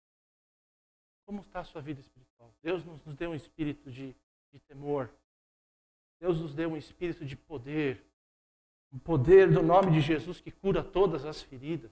Como 1.26 1.42
está 1.42 1.60
a 1.60 1.64
sua 1.64 1.82
vida 1.82 2.00
espiritual? 2.00 2.54
Deus 2.62 2.86
nos, 2.86 3.04
nos 3.04 3.16
deu 3.16 3.32
um 3.32 3.36
espírito 3.36 3.92
de, 3.92 4.16
de 4.50 4.60
temor. 4.62 5.14
Deus 6.20 6.40
nos 6.40 6.56
deu 6.56 6.70
um 6.70 6.78
espírito 6.78 7.26
de 7.26 7.36
poder. 7.36 8.07
O 8.92 9.00
poder 9.00 9.52
do 9.52 9.62
nome 9.62 9.92
de 9.92 10.02
Jesus 10.02 10.40
que 10.40 10.52
cura 10.52 10.84
todas 10.84 11.26
as 11.26 11.42
feridas. 11.42 11.92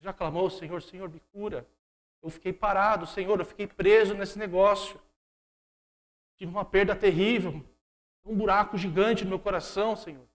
Já 0.00 0.12
clamou, 0.12 0.48
Senhor, 0.50 0.82
Senhor, 0.82 1.08
me 1.08 1.20
cura. 1.32 1.66
Eu 2.22 2.30
fiquei 2.30 2.52
parado, 2.52 3.06
Senhor, 3.06 3.38
eu 3.38 3.44
fiquei 3.44 3.66
preso 3.66 4.14
nesse 4.14 4.38
negócio. 4.38 5.00
Tive 6.36 6.50
uma 6.50 6.64
perda 6.64 6.96
terrível, 6.96 7.64
um 8.24 8.36
buraco 8.36 8.76
gigante 8.76 9.24
no 9.24 9.30
meu 9.30 9.38
coração, 9.38 9.94
Senhor. 9.94 10.26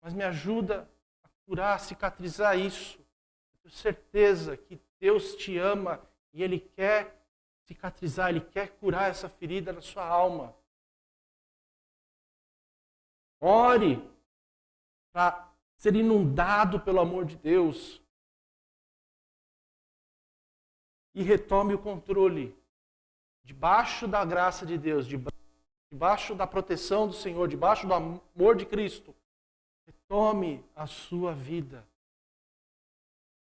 Mas 0.00 0.14
me 0.14 0.22
ajuda 0.22 0.88
a 1.22 1.28
curar, 1.44 1.74
a 1.74 1.78
cicatrizar 1.78 2.58
isso. 2.58 2.98
Tenho 3.62 3.74
certeza 3.74 4.56
que 4.56 4.80
Deus 5.00 5.34
te 5.34 5.58
ama 5.58 6.00
e 6.32 6.42
Ele 6.42 6.60
quer 6.60 7.20
cicatrizar, 7.64 8.30
Ele 8.30 8.40
quer 8.40 8.70
curar 8.78 9.10
essa 9.10 9.28
ferida 9.28 9.72
na 9.72 9.80
sua 9.80 10.06
alma. 10.06 10.54
Ore 13.40 14.02
para 15.16 15.50
ser 15.78 15.96
inundado 15.96 16.78
pelo 16.78 17.00
amor 17.00 17.24
de 17.24 17.36
Deus. 17.36 18.02
E 21.14 21.22
retome 21.22 21.72
o 21.72 21.78
controle. 21.78 22.54
Debaixo 23.42 24.06
da 24.06 24.22
graça 24.26 24.66
de 24.66 24.76
Deus, 24.76 25.06
debaixo 25.90 26.34
da 26.34 26.46
proteção 26.46 27.06
do 27.06 27.14
Senhor, 27.14 27.48
debaixo 27.48 27.86
do 27.86 27.94
amor 27.94 28.56
de 28.56 28.66
Cristo. 28.66 29.16
Retome 29.86 30.62
a 30.74 30.86
sua 30.86 31.32
vida. 31.32 31.88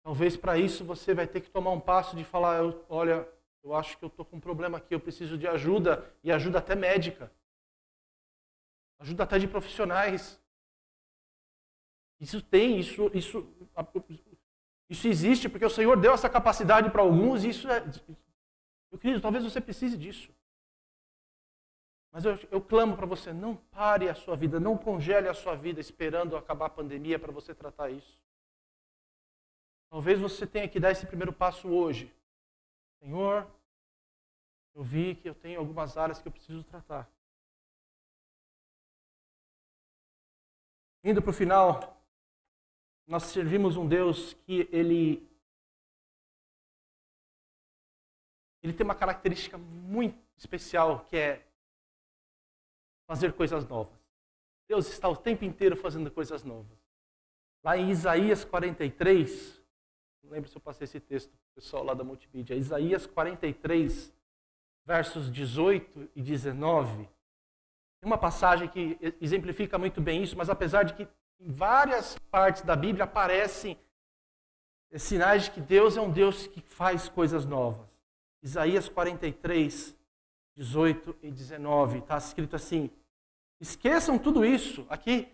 Talvez 0.01 0.37
para 0.37 0.57
isso 0.57 0.85
você 0.85 1.13
vai 1.13 1.27
ter 1.27 1.41
que 1.41 1.49
tomar 1.49 1.71
um 1.71 1.81
passo 1.81 2.15
de 2.15 2.23
falar: 2.23 2.61
olha, 2.87 3.27
eu 3.61 3.75
acho 3.75 3.97
que 3.97 4.05
eu 4.05 4.07
estou 4.07 4.23
com 4.23 4.37
um 4.37 4.39
problema 4.39 4.77
aqui, 4.77 4.95
eu 4.95 4.99
preciso 5.01 5.37
de 5.37 5.45
ajuda, 5.45 6.09
e 6.23 6.31
ajuda 6.31 6.59
até 6.59 6.73
médica, 6.73 7.29
ajuda 8.97 9.25
até 9.25 9.37
de 9.37 9.47
profissionais. 9.49 10.41
Isso 12.19 12.41
tem, 12.41 12.79
isso, 12.79 13.11
isso, 13.13 13.47
isso 14.89 15.07
existe, 15.07 15.49
porque 15.49 15.65
o 15.65 15.69
Senhor 15.69 15.99
deu 15.99 16.13
essa 16.13 16.29
capacidade 16.29 16.89
para 16.89 17.01
alguns, 17.01 17.43
e 17.43 17.49
isso 17.49 17.69
é. 17.69 17.81
Meu 18.91 18.99
querido, 18.99 19.21
talvez 19.21 19.43
você 19.43 19.59
precise 19.59 19.97
disso. 19.97 20.33
Mas 22.11 22.23
eu, 22.23 22.39
eu 22.49 22.61
clamo 22.61 22.95
para 22.95 23.05
você: 23.05 23.33
não 23.33 23.57
pare 23.57 24.07
a 24.07 24.15
sua 24.15 24.35
vida, 24.35 24.59
não 24.59 24.77
congele 24.77 25.27
a 25.27 25.33
sua 25.33 25.55
vida 25.55 25.81
esperando 25.81 26.37
acabar 26.37 26.67
a 26.67 26.69
pandemia 26.69 27.19
para 27.19 27.31
você 27.31 27.53
tratar 27.53 27.89
isso. 27.89 28.17
Talvez 29.89 30.19
você 30.19 30.47
tenha 30.47 30.67
que 30.67 30.79
dar 30.79 30.91
esse 30.91 31.05
primeiro 31.05 31.33
passo 31.33 31.67
hoje. 31.67 32.13
Senhor, 32.99 33.45
eu 34.73 34.83
vi 34.83 35.15
que 35.15 35.27
eu 35.27 35.35
tenho 35.35 35.59
algumas 35.59 35.97
áreas 35.97 36.21
que 36.21 36.27
eu 36.27 36.31
preciso 36.31 36.63
tratar. 36.63 37.09
Indo 41.03 41.21
para 41.21 41.31
o 41.31 41.33
final, 41.33 41.94
nós 43.07 43.23
servimos 43.23 43.77
um 43.77 43.87
Deus 43.87 44.33
que 44.45 44.67
ele 44.71 45.27
ele 48.63 48.73
tem 48.73 48.83
uma 48.83 48.95
característica 48.95 49.57
muito 49.59 50.17
especial 50.35 51.05
que 51.05 51.15
é 51.15 51.45
fazer 53.07 53.33
coisas 53.33 53.67
novas. 53.67 53.93
Deus 54.67 54.89
está 54.89 55.07
o 55.07 55.15
tempo 55.15 55.45
inteiro 55.45 55.75
fazendo 55.75 56.09
coisas 56.09 56.43
novas. 56.43 56.77
Lá 57.63 57.77
em 57.77 57.91
Isaías 57.91 58.43
43, 58.43 59.61
não 60.23 60.31
lembro 60.31 60.49
se 60.49 60.57
eu 60.57 60.61
passei 60.61 60.85
esse 60.85 60.99
texto 60.99 61.29
para 61.29 61.37
o 61.51 61.55
pessoal 61.55 61.83
lá 61.83 61.93
da 61.93 62.03
multimídia. 62.03 62.55
Isaías 62.55 63.05
43, 63.05 64.11
versos 64.83 65.31
18 65.31 66.09
e 66.15 66.21
19. 66.21 67.03
Tem 67.03 67.09
uma 68.03 68.17
passagem 68.17 68.67
que 68.67 68.97
exemplifica 69.21 69.77
muito 69.77 70.01
bem 70.01 70.23
isso, 70.23 70.35
mas 70.35 70.49
apesar 70.49 70.83
de 70.83 70.95
que 70.95 71.07
em 71.39 71.51
várias 71.51 72.17
partes 72.31 72.61
da 72.61 72.75
Bíblia 72.75 73.05
aparecem 73.05 73.77
sinais 74.97 75.45
de 75.45 75.51
que 75.51 75.61
Deus 75.61 75.97
é 75.97 76.01
um 76.01 76.11
Deus 76.11 76.47
que 76.47 76.61
faz 76.61 77.09
coisas 77.09 77.45
novas. 77.45 77.85
Isaías 78.41 78.87
43, 78.87 79.95
18 80.55 81.15
e 81.21 81.31
19, 81.31 81.99
está 81.99 82.17
escrito 82.17 82.55
assim: 82.55 82.89
Esqueçam 83.59 84.17
tudo 84.17 84.45
isso. 84.45 84.85
Aqui, 84.89 85.27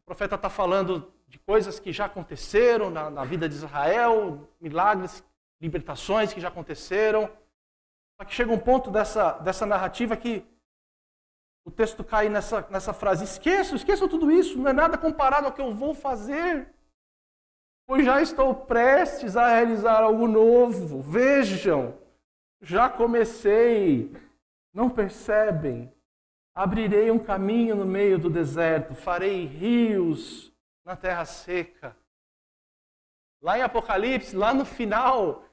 o 0.00 0.04
profeta 0.06 0.36
está 0.36 0.48
falando 0.48 1.12
de 1.26 1.38
coisas 1.38 1.78
que 1.78 1.92
já 1.92 2.06
aconteceram 2.06 2.90
na, 2.90 3.10
na, 3.10 3.24
vida 3.24 3.48
de 3.48 3.54
Israel, 3.54 4.48
milagres, 4.60 5.22
libertações 5.60 6.32
que 6.32 6.40
já 6.40 6.48
aconteceram. 6.48 7.30
Só 8.16 8.24
que 8.24 8.34
chega 8.34 8.52
um 8.52 8.58
ponto 8.58 8.90
dessa, 8.90 9.32
dessa 9.32 9.66
narrativa 9.66 10.16
que 10.16 10.44
o 11.68 11.70
texto 11.70 12.02
cai 12.02 12.30
nessa, 12.30 12.66
nessa 12.70 12.94
frase: 12.94 13.24
esqueçam, 13.24 13.76
esqueçam 13.76 14.08
tudo 14.08 14.30
isso, 14.30 14.56
não 14.56 14.70
é 14.70 14.72
nada 14.72 14.96
comparado 14.96 15.46
ao 15.46 15.52
que 15.52 15.60
eu 15.60 15.74
vou 15.74 15.92
fazer. 15.94 16.72
Pois 17.86 18.06
já 18.06 18.22
estou 18.22 18.54
prestes 18.54 19.36
a 19.36 19.48
realizar 19.48 20.02
algo 20.02 20.26
novo. 20.26 21.02
Vejam, 21.02 21.94
já 22.62 22.88
comecei. 22.88 24.10
Não 24.72 24.88
percebem? 24.88 25.92
Abrirei 26.54 27.10
um 27.10 27.18
caminho 27.18 27.76
no 27.76 27.84
meio 27.84 28.18
do 28.18 28.30
deserto, 28.30 28.94
farei 28.94 29.44
rios 29.44 30.50
na 30.86 30.96
terra 30.96 31.26
seca. 31.26 31.94
Lá 33.42 33.58
em 33.58 33.62
Apocalipse, 33.62 34.34
lá 34.34 34.54
no 34.54 34.64
final, 34.64 35.44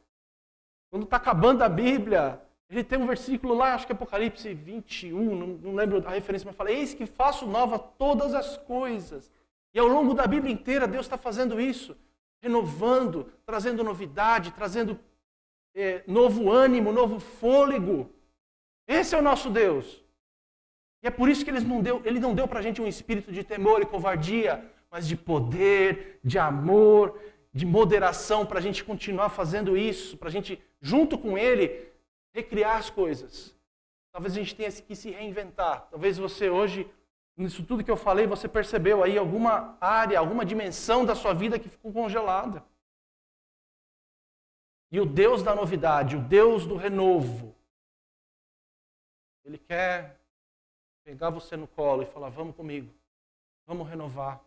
quando 0.90 1.04
está 1.04 1.18
acabando 1.18 1.62
a 1.62 1.70
Bíblia, 1.70 2.42
ele 2.70 2.84
tem 2.84 2.98
um 2.98 3.06
versículo 3.06 3.54
lá, 3.54 3.76
acho 3.76 3.86
que 3.86 3.92
é 3.92 3.96
Apocalipse 3.96 4.54
21, 4.54 5.36
não, 5.36 5.48
não 5.48 5.76
lembro 5.76 6.06
a 6.08 6.12
referência, 6.12 6.46
mas 6.46 6.56
fala: 6.56 6.72
Eis 6.72 6.94
que 6.94 7.06
faço 7.06 7.46
nova 7.46 7.78
todas 7.78 8.34
as 8.34 8.58
coisas. 8.58 9.32
E 9.74 9.80
ao 9.80 9.88
longo 9.88 10.14
da 10.14 10.26
Bíblia 10.26 10.52
inteira, 10.52 10.88
Deus 10.88 11.06
está 11.06 11.18
fazendo 11.18 11.60
isso, 11.60 11.96
renovando, 12.42 13.32
trazendo 13.46 13.84
novidade, 13.84 14.52
trazendo 14.52 15.00
é, 15.76 16.04
novo 16.08 16.50
ânimo, 16.50 16.92
novo 16.92 17.20
fôlego. 17.20 18.10
Esse 18.88 19.14
é 19.14 19.18
o 19.18 19.22
nosso 19.22 19.50
Deus. 19.50 20.04
E 21.04 21.08
é 21.08 21.12
por 21.12 21.30
isso 21.30 21.46
que 21.46 21.52
não 21.52 21.82
deu, 21.82 22.02
ele 22.04 22.20
não 22.20 22.34
deu 22.34 22.48
para 22.48 22.60
a 22.60 22.62
gente 22.62 22.82
um 22.82 22.88
espírito 22.88 23.32
de 23.32 23.44
temor 23.44 23.82
e 23.82 23.86
covardia, 23.86 24.64
mas 24.90 25.08
de 25.08 25.16
poder, 25.16 26.20
de 26.24 26.40
amor, 26.40 27.20
de 27.54 27.66
moderação, 27.66 28.46
para 28.46 28.60
a 28.60 28.62
gente 28.62 28.84
continuar 28.84 29.30
fazendo 29.30 29.78
isso, 29.78 30.18
para 30.18 30.30
a 30.30 30.32
gente, 30.32 30.60
junto 30.82 31.18
com 31.18 31.38
Ele, 31.38 31.86
recriar 32.36 32.78
as 32.78 32.90
coisas. 32.90 33.56
Talvez 34.12 34.34
a 34.34 34.40
gente 34.40 34.54
tenha 34.54 34.70
que 34.70 34.96
se 34.96 35.10
reinventar. 35.10 35.88
Talvez 35.90 36.18
você 36.18 36.50
hoje, 36.50 36.90
nisso 37.38 37.66
tudo 37.66 37.84
que 37.84 37.90
eu 37.90 37.96
falei, 37.96 38.28
você 38.28 38.48
percebeu 38.48 39.02
aí 39.02 39.18
alguma 39.18 39.78
área, 39.80 40.20
alguma 40.20 40.46
dimensão 40.46 41.06
da 41.06 41.16
sua 41.16 41.34
vida 41.34 41.58
que 41.58 41.70
ficou 41.70 41.94
congelada. 41.94 42.62
E 44.92 45.00
o 45.00 45.06
Deus 45.06 45.42
da 45.42 45.56
novidade, 45.56 46.18
o 46.18 46.22
Deus 46.22 46.66
do 46.66 46.76
renovo, 46.76 47.56
Ele 49.46 49.58
quer 49.58 50.20
pegar 51.06 51.30
você 51.30 51.56
no 51.56 51.68
colo 51.68 52.04
e 52.04 52.06
falar: 52.06 52.30
vamos 52.30 52.56
comigo, 52.56 52.94
vamos 53.66 53.88
renovar. 53.88 54.42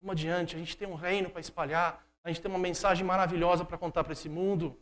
Vamos 0.00 0.12
adiante, 0.12 0.56
a 0.56 0.58
gente 0.58 0.76
tem 0.76 0.88
um 0.88 0.94
reino 0.94 1.28
para 1.28 1.40
espalhar, 1.40 2.04
a 2.24 2.28
gente 2.28 2.40
tem 2.40 2.50
uma 2.50 2.58
mensagem 2.58 3.04
maravilhosa 3.04 3.64
para 3.64 3.76
contar 3.76 4.02
para 4.02 4.14
esse 4.14 4.28
mundo. 4.28 4.78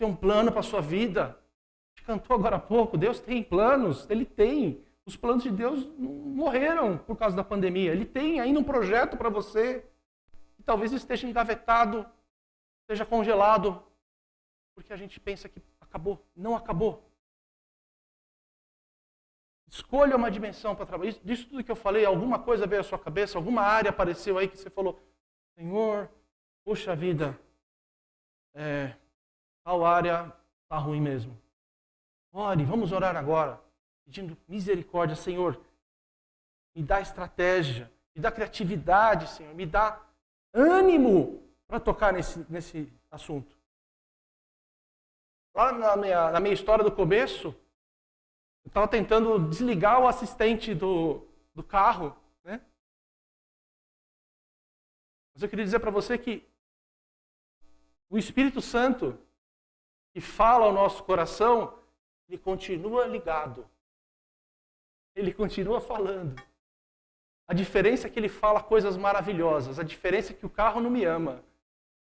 Tenho 0.00 0.12
um 0.12 0.16
plano 0.16 0.50
para 0.50 0.60
a 0.60 0.62
sua 0.62 0.80
vida. 0.80 1.38
cantou 2.06 2.34
agora 2.34 2.56
há 2.56 2.58
pouco, 2.58 2.96
Deus 2.96 3.20
tem 3.20 3.42
planos, 3.42 4.08
Ele 4.08 4.24
tem. 4.24 4.82
Os 5.04 5.14
planos 5.14 5.42
de 5.42 5.50
Deus 5.50 5.84
morreram 5.98 6.96
por 6.96 7.18
causa 7.18 7.36
da 7.36 7.44
pandemia. 7.44 7.92
Ele 7.92 8.06
tem 8.06 8.40
ainda 8.40 8.58
um 8.58 8.64
projeto 8.64 9.18
para 9.18 9.28
você 9.28 9.86
que 10.56 10.62
talvez 10.62 10.90
esteja 10.92 11.28
engavetado, 11.28 12.06
esteja 12.80 13.04
congelado, 13.04 13.82
porque 14.74 14.90
a 14.90 14.96
gente 14.96 15.20
pensa 15.20 15.50
que 15.50 15.60
acabou. 15.78 16.26
Não 16.34 16.56
acabou. 16.56 17.06
Escolha 19.68 20.16
uma 20.16 20.30
dimensão 20.30 20.74
para 20.74 20.86
trabalhar. 20.86 21.12
Disso 21.22 21.46
tudo 21.46 21.62
que 21.62 21.70
eu 21.70 21.76
falei, 21.76 22.06
alguma 22.06 22.38
coisa 22.38 22.66
veio 22.66 22.80
à 22.80 22.84
sua 22.84 22.98
cabeça, 22.98 23.36
alguma 23.36 23.60
área 23.60 23.90
apareceu 23.90 24.38
aí 24.38 24.48
que 24.48 24.56
você 24.56 24.70
falou, 24.70 24.98
Senhor, 25.54 26.10
puxa 26.64 26.96
vida, 26.96 27.38
é, 28.54 28.94
tal 29.64 29.84
área 29.84 30.32
está 30.62 30.78
ruim 30.78 31.00
mesmo. 31.00 31.40
Ore, 32.32 32.64
vamos 32.64 32.92
orar 32.92 33.16
agora, 33.16 33.60
pedindo 34.04 34.36
misericórdia, 34.46 35.16
Senhor. 35.16 35.60
Me 36.74 36.82
dá 36.82 37.00
estratégia, 37.00 37.90
me 38.14 38.22
dá 38.22 38.30
criatividade, 38.30 39.28
Senhor, 39.28 39.54
me 39.54 39.66
dá 39.66 40.00
ânimo 40.52 41.42
para 41.66 41.80
tocar 41.80 42.12
nesse, 42.12 42.46
nesse 42.50 42.92
assunto. 43.10 43.56
Lá 45.54 45.72
na 45.72 45.96
minha, 45.96 46.30
na 46.30 46.40
minha 46.40 46.54
história 46.54 46.84
do 46.84 46.92
começo, 46.92 47.48
eu 48.64 48.68
estava 48.68 48.86
tentando 48.86 49.48
desligar 49.48 50.00
o 50.00 50.06
assistente 50.06 50.74
do, 50.74 51.26
do 51.54 51.62
carro, 51.62 52.16
né? 52.44 52.60
Mas 55.34 55.42
eu 55.42 55.48
queria 55.48 55.64
dizer 55.64 55.80
para 55.80 55.90
você 55.90 56.16
que 56.16 56.48
o 58.08 58.18
Espírito 58.18 58.60
Santo 58.60 59.18
que 60.12 60.20
fala 60.20 60.66
ao 60.66 60.72
nosso 60.72 61.02
coração, 61.04 61.78
ele 62.28 62.38
continua 62.38 63.06
ligado. 63.06 63.68
Ele 65.14 65.32
continua 65.32 65.80
falando. 65.80 66.40
A 67.46 67.54
diferença 67.54 68.06
é 68.06 68.10
que 68.10 68.18
ele 68.18 68.28
fala 68.28 68.62
coisas 68.62 68.96
maravilhosas. 68.96 69.78
A 69.78 69.82
diferença 69.82 70.32
é 70.32 70.36
que 70.36 70.46
o 70.46 70.50
carro 70.50 70.80
não 70.80 70.90
me 70.90 71.04
ama, 71.04 71.42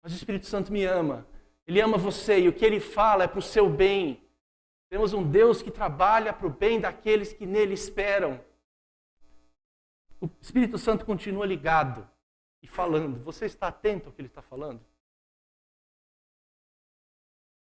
mas 0.03 0.13
o 0.13 0.17
Espírito 0.17 0.47
Santo 0.47 0.73
me 0.73 0.85
ama. 0.85 1.27
Ele 1.67 1.81
ama 1.81 1.99
você 1.99 2.41
e 2.41 2.49
o 2.49 2.53
que 2.53 2.65
ele 2.65 2.81
fala 2.81 3.25
é 3.25 3.29
para 3.29 3.39
o 3.39 3.43
seu 3.43 3.69
bem. 3.69 4.23
Temos 4.89 5.13
um 5.13 5.23
Deus 5.23 5.61
que 5.61 5.71
trabalha 5.71 6.33
para 6.33 6.47
o 6.47 6.51
bem 6.51 6.81
daqueles 6.81 7.33
que 7.33 7.47
nele 7.47 7.75
esperam. 7.75 8.41
O 10.21 10.31
Espírito 10.41 10.79
Santo 10.79 11.05
continua 11.05 11.45
ligado 11.45 12.09
e 12.63 12.67
falando. 12.67 13.23
Você 13.25 13.45
está 13.45 13.69
atento 13.69 14.07
ao 14.07 14.13
que 14.13 14.21
ele 14.21 14.29
está 14.29 14.41
falando? 14.41 14.81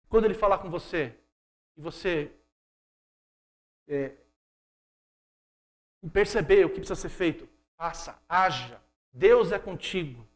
Quando 0.08 0.24
ele 0.24 0.34
falar 0.34 0.58
com 0.58 0.70
você 0.70 1.14
e 1.76 1.80
você 1.80 2.32
é, 3.86 4.16
perceber 6.12 6.64
o 6.64 6.68
que 6.68 6.76
precisa 6.76 6.94
ser 6.94 7.10
feito, 7.10 7.48
faça, 7.76 8.20
haja. 8.28 8.80
Deus 9.12 9.52
é 9.52 9.58
contigo. 9.58 10.26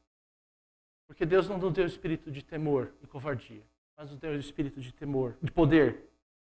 Porque 1.06 1.24
Deus 1.26 1.48
não 1.48 1.58
nos 1.58 1.72
deu 1.72 1.86
espírito 1.86 2.30
de 2.30 2.42
temor 2.42 2.92
e 3.02 3.06
covardia, 3.06 3.62
mas 3.96 4.10
nos 4.10 4.18
deu 4.18 4.36
espírito 4.38 4.80
de 4.80 4.92
temor, 4.92 5.36
de 5.42 5.50
poder, 5.50 6.08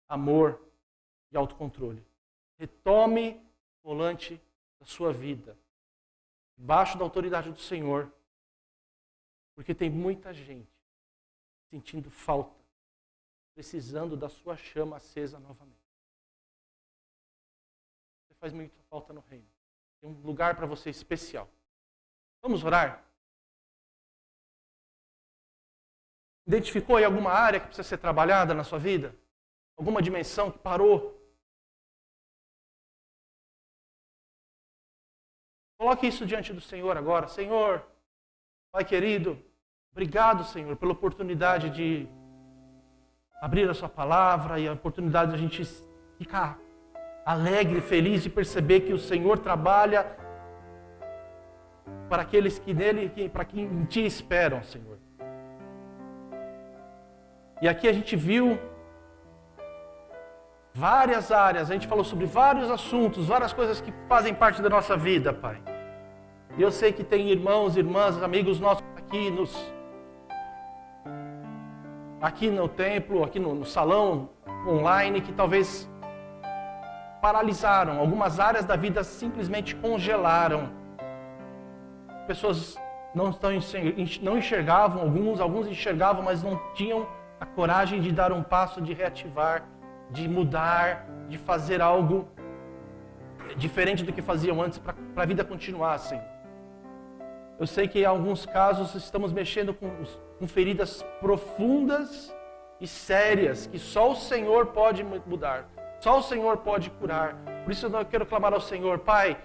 amor 0.09 0.61
e 1.31 1.37
autocontrole. 1.37 2.05
Retome 2.59 3.41
o 3.83 3.89
volante 3.89 4.41
da 4.81 4.87
sua 4.87 5.13
vida, 5.13 5.57
debaixo 6.57 6.99
da 6.99 7.05
autoridade 7.05 7.51
do 7.53 7.59
Senhor, 7.59 8.13
porque 9.55 9.75
tem 9.75 9.89
muita 9.89 10.33
gente 10.33 10.69
sentindo 11.71 12.11
falta 12.11 12.58
precisando 13.59 14.17
da 14.17 14.29
sua 14.29 14.57
chama 14.57 14.99
acesa 14.99 15.41
novamente. 15.41 15.83
Você 18.23 18.35
faz 18.35 18.53
muita 18.53 18.81
falta 18.85 19.13
no 19.13 19.21
reino. 19.21 19.51
Tem 20.01 20.09
um 20.09 20.13
lugar 20.21 20.55
para 20.55 20.65
você 20.65 20.91
especial. 20.91 21.51
Vamos 22.41 22.63
orar? 22.63 23.05
Identificou 26.47 26.99
aí 26.99 27.05
alguma 27.05 27.33
área 27.33 27.59
que 27.59 27.67
precisa 27.67 27.89
ser 27.89 27.99
trabalhada 27.99 28.55
na 28.55 28.63
sua 28.63 28.79
vida? 28.79 29.13
Alguma 29.77 30.01
dimensão 30.01 30.53
que 30.53 30.59
parou? 30.61 31.21
Coloque 35.79 36.07
isso 36.07 36.25
diante 36.25 36.53
do 36.53 36.61
Senhor 36.61 36.97
agora. 36.97 37.27
Senhor, 37.27 37.85
Pai 38.71 38.85
querido, 38.85 39.37
obrigado, 39.91 40.45
Senhor, 40.45 40.77
pela 40.77 40.93
oportunidade 40.93 41.71
de 41.71 42.18
abrir 43.41 43.69
a 43.69 43.75
sua 43.75 43.89
palavra 43.89 44.59
e 44.59 44.67
a 44.67 44.73
oportunidade 44.73 45.31
de 45.31 45.37
a 45.37 45.39
gente 45.39 45.65
ficar 46.17 46.59
alegre, 47.25 47.81
feliz 47.81 48.23
de 48.23 48.31
perceber 48.31 48.81
que 48.81 48.93
o 48.93 48.99
Senhor 48.99 49.39
trabalha 49.39 50.07
para 52.09 52.23
aqueles 52.23 52.59
que 52.59 52.73
nele, 52.73 53.29
para 53.29 53.45
quem 53.45 53.65
em 53.65 53.85
ti 53.85 54.05
esperam, 54.05 54.63
Senhor. 54.63 54.99
E 57.61 57.69
aqui 57.69 57.89
a 57.89 57.93
gente 57.93 58.17
viu 58.17 58.59
várias 60.73 61.31
áreas, 61.31 61.71
a 61.71 61.75
gente 61.75 61.87
falou 61.87 62.05
sobre 62.05 62.25
vários 62.25 62.71
assuntos, 62.71 63.27
várias 63.27 63.53
coisas 63.53 63.81
que 63.81 63.93
fazem 64.09 64.33
parte 64.33 64.63
da 64.63 64.69
nossa 64.69 64.97
vida, 64.97 65.33
Pai. 65.33 65.61
E 66.57 66.63
eu 66.63 66.71
sei 66.71 66.93
que 66.93 67.05
tem 67.05 67.31
irmãos, 67.31 67.77
irmãs, 67.77 68.23
amigos 68.23 68.59
nossos 68.59 68.85
aqui 68.97 69.31
nos 69.31 69.55
aqui 72.21 72.51
no 72.51 72.69
templo, 72.69 73.25
aqui 73.25 73.39
no, 73.39 73.55
no 73.55 73.65
salão 73.65 74.31
online, 74.67 75.21
que 75.21 75.33
talvez 75.33 75.89
paralisaram, 77.21 77.99
algumas 77.99 78.39
áreas 78.39 78.65
da 78.65 78.77
vida 78.77 79.03
simplesmente 79.03 79.75
congelaram. 79.75 80.71
Pessoas 82.27 82.79
não, 83.15 83.31
estão, 83.31 83.51
não 84.23 84.39
enxergavam, 84.39 85.03
alguns, 85.03 85.41
alguns 85.41 85.67
enxergavam, 85.67 86.23
mas 86.23 86.43
não 86.43 86.61
tinham 86.75 87.07
a 87.41 87.47
coragem 87.47 88.01
de 88.01 88.13
dar 88.13 88.33
um 88.33 88.43
passo, 88.43 88.81
de 88.81 88.93
reativar, 88.93 89.65
de 90.11 90.29
mudar, 90.29 91.07
de 91.29 91.39
fazer 91.39 91.81
algo 91.81 92.29
diferente 93.57 94.05
do 94.05 94.13
que 94.13 94.21
faziam 94.21 94.61
antes 94.61 94.79
para 94.79 94.95
a 95.17 95.27
vida 95.27 95.45
continuar 95.45 95.95
assim. 95.95 96.21
Eu 97.59 97.67
sei 97.67 97.89
que 97.89 98.01
em 98.01 98.05
alguns 98.05 98.47
casos 98.47 98.95
estamos 98.95 99.33
mexendo 99.33 99.75
com, 99.75 99.91
com 100.39 100.47
feridas 100.47 101.03
profundas 101.21 102.33
e 102.81 102.87
sérias 102.87 103.67
que 103.67 103.79
só 103.79 104.13
o 104.13 104.17
Senhor 104.17 104.67
pode 104.67 105.03
mudar, 105.03 105.69
só 106.01 106.19
o 106.19 106.23
Senhor 106.23 106.59
pode 106.59 106.89
curar. 106.91 107.35
Por 107.65 107.73
isso 107.73 107.87
eu 107.87 108.05
quero 108.05 108.25
clamar 108.25 108.53
ao 108.53 108.61
Senhor, 108.61 109.01
Pai, 109.01 109.37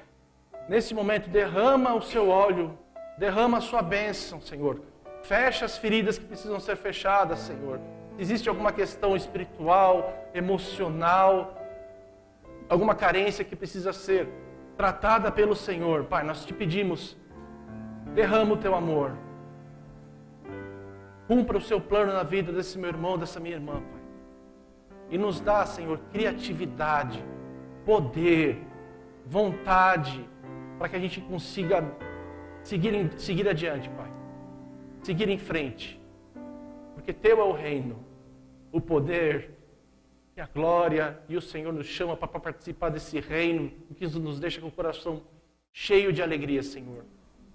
nesse 0.70 0.94
momento 0.94 1.28
derrama 1.28 1.96
o 1.96 2.02
seu 2.04 2.30
óleo, 2.30 2.78
derrama 3.18 3.58
a 3.58 3.62
sua 3.62 3.82
bênção, 3.82 4.40
Senhor. 4.40 4.80
Fecha 5.24 5.66
as 5.66 5.78
feridas 5.78 6.20
que 6.20 6.26
precisam 6.26 6.60
ser 6.60 6.76
fechadas, 6.76 7.40
Senhor. 7.40 7.80
Existe 8.20 8.48
alguma 8.48 8.72
questão 8.72 9.16
espiritual, 9.16 10.14
emocional, 10.36 11.58
alguma 12.70 12.94
carência 12.94 13.44
que 13.44 13.56
precisa 13.56 13.92
ser 13.92 14.30
tratada 14.78 15.32
pelo 15.32 15.56
Senhor, 15.56 16.04
Pai, 16.04 16.24
nós 16.24 16.46
te 16.46 16.54
pedimos 16.54 17.18
Derrama 18.14 18.54
o 18.54 18.58
teu 18.58 18.76
amor. 18.76 19.18
Cumpra 21.28 21.58
o 21.58 21.62
seu 21.62 21.80
plano 21.80 22.14
na 22.14 22.24
vida 22.24 22.52
desse 22.52 22.78
meu 22.78 22.90
irmão, 22.90 23.18
dessa 23.18 23.40
minha 23.40 23.56
irmã, 23.56 23.74
Pai. 23.74 24.02
E 25.10 25.18
nos 25.18 25.40
dá, 25.40 25.66
Senhor, 25.66 26.00
criatividade, 26.12 27.24
poder, 27.86 28.62
vontade, 29.26 30.28
para 30.78 30.90
que 30.90 30.96
a 30.96 31.00
gente 31.00 31.22
consiga 31.22 31.84
seguir, 32.64 33.12
seguir 33.18 33.48
adiante, 33.48 33.90
Pai. 33.90 34.12
Seguir 35.02 35.30
em 35.30 35.38
frente. 35.38 36.00
Porque 36.94 37.14
Teu 37.14 37.40
é 37.40 37.44
o 37.44 37.52
reino, 37.52 37.98
o 38.72 38.80
poder 38.80 39.58
e 40.36 40.42
a 40.42 40.48
glória, 40.48 41.20
e 41.30 41.38
o 41.38 41.42
Senhor 41.42 41.72
nos 41.72 41.88
chama 41.88 42.18
para 42.18 42.28
participar 42.28 42.90
desse 42.90 43.20
reino, 43.20 43.72
que 43.96 44.06
nos 44.20 44.40
deixa 44.40 44.60
com 44.60 44.68
o 44.68 44.72
coração 44.72 45.22
cheio 45.72 46.12
de 46.12 46.22
alegria, 46.22 46.64
Senhor. 46.64 47.06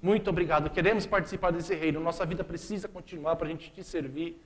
Muito 0.00 0.30
obrigado. 0.30 0.70
Queremos 0.70 1.06
participar 1.06 1.50
desse 1.50 1.74
reino. 1.74 2.00
Nossa 2.00 2.24
vida 2.24 2.44
precisa 2.44 2.88
continuar 2.88 3.36
para 3.36 3.48
a 3.48 3.50
gente 3.50 3.70
te 3.70 3.82
servir. 3.82 4.40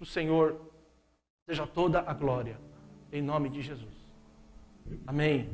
O 0.00 0.06
Senhor 0.06 0.60
seja 1.48 1.66
toda 1.66 2.00
a 2.00 2.14
glória. 2.14 2.58
Em 3.12 3.22
nome 3.22 3.48
de 3.48 3.62
Jesus. 3.62 3.94
Amém. 5.06 5.48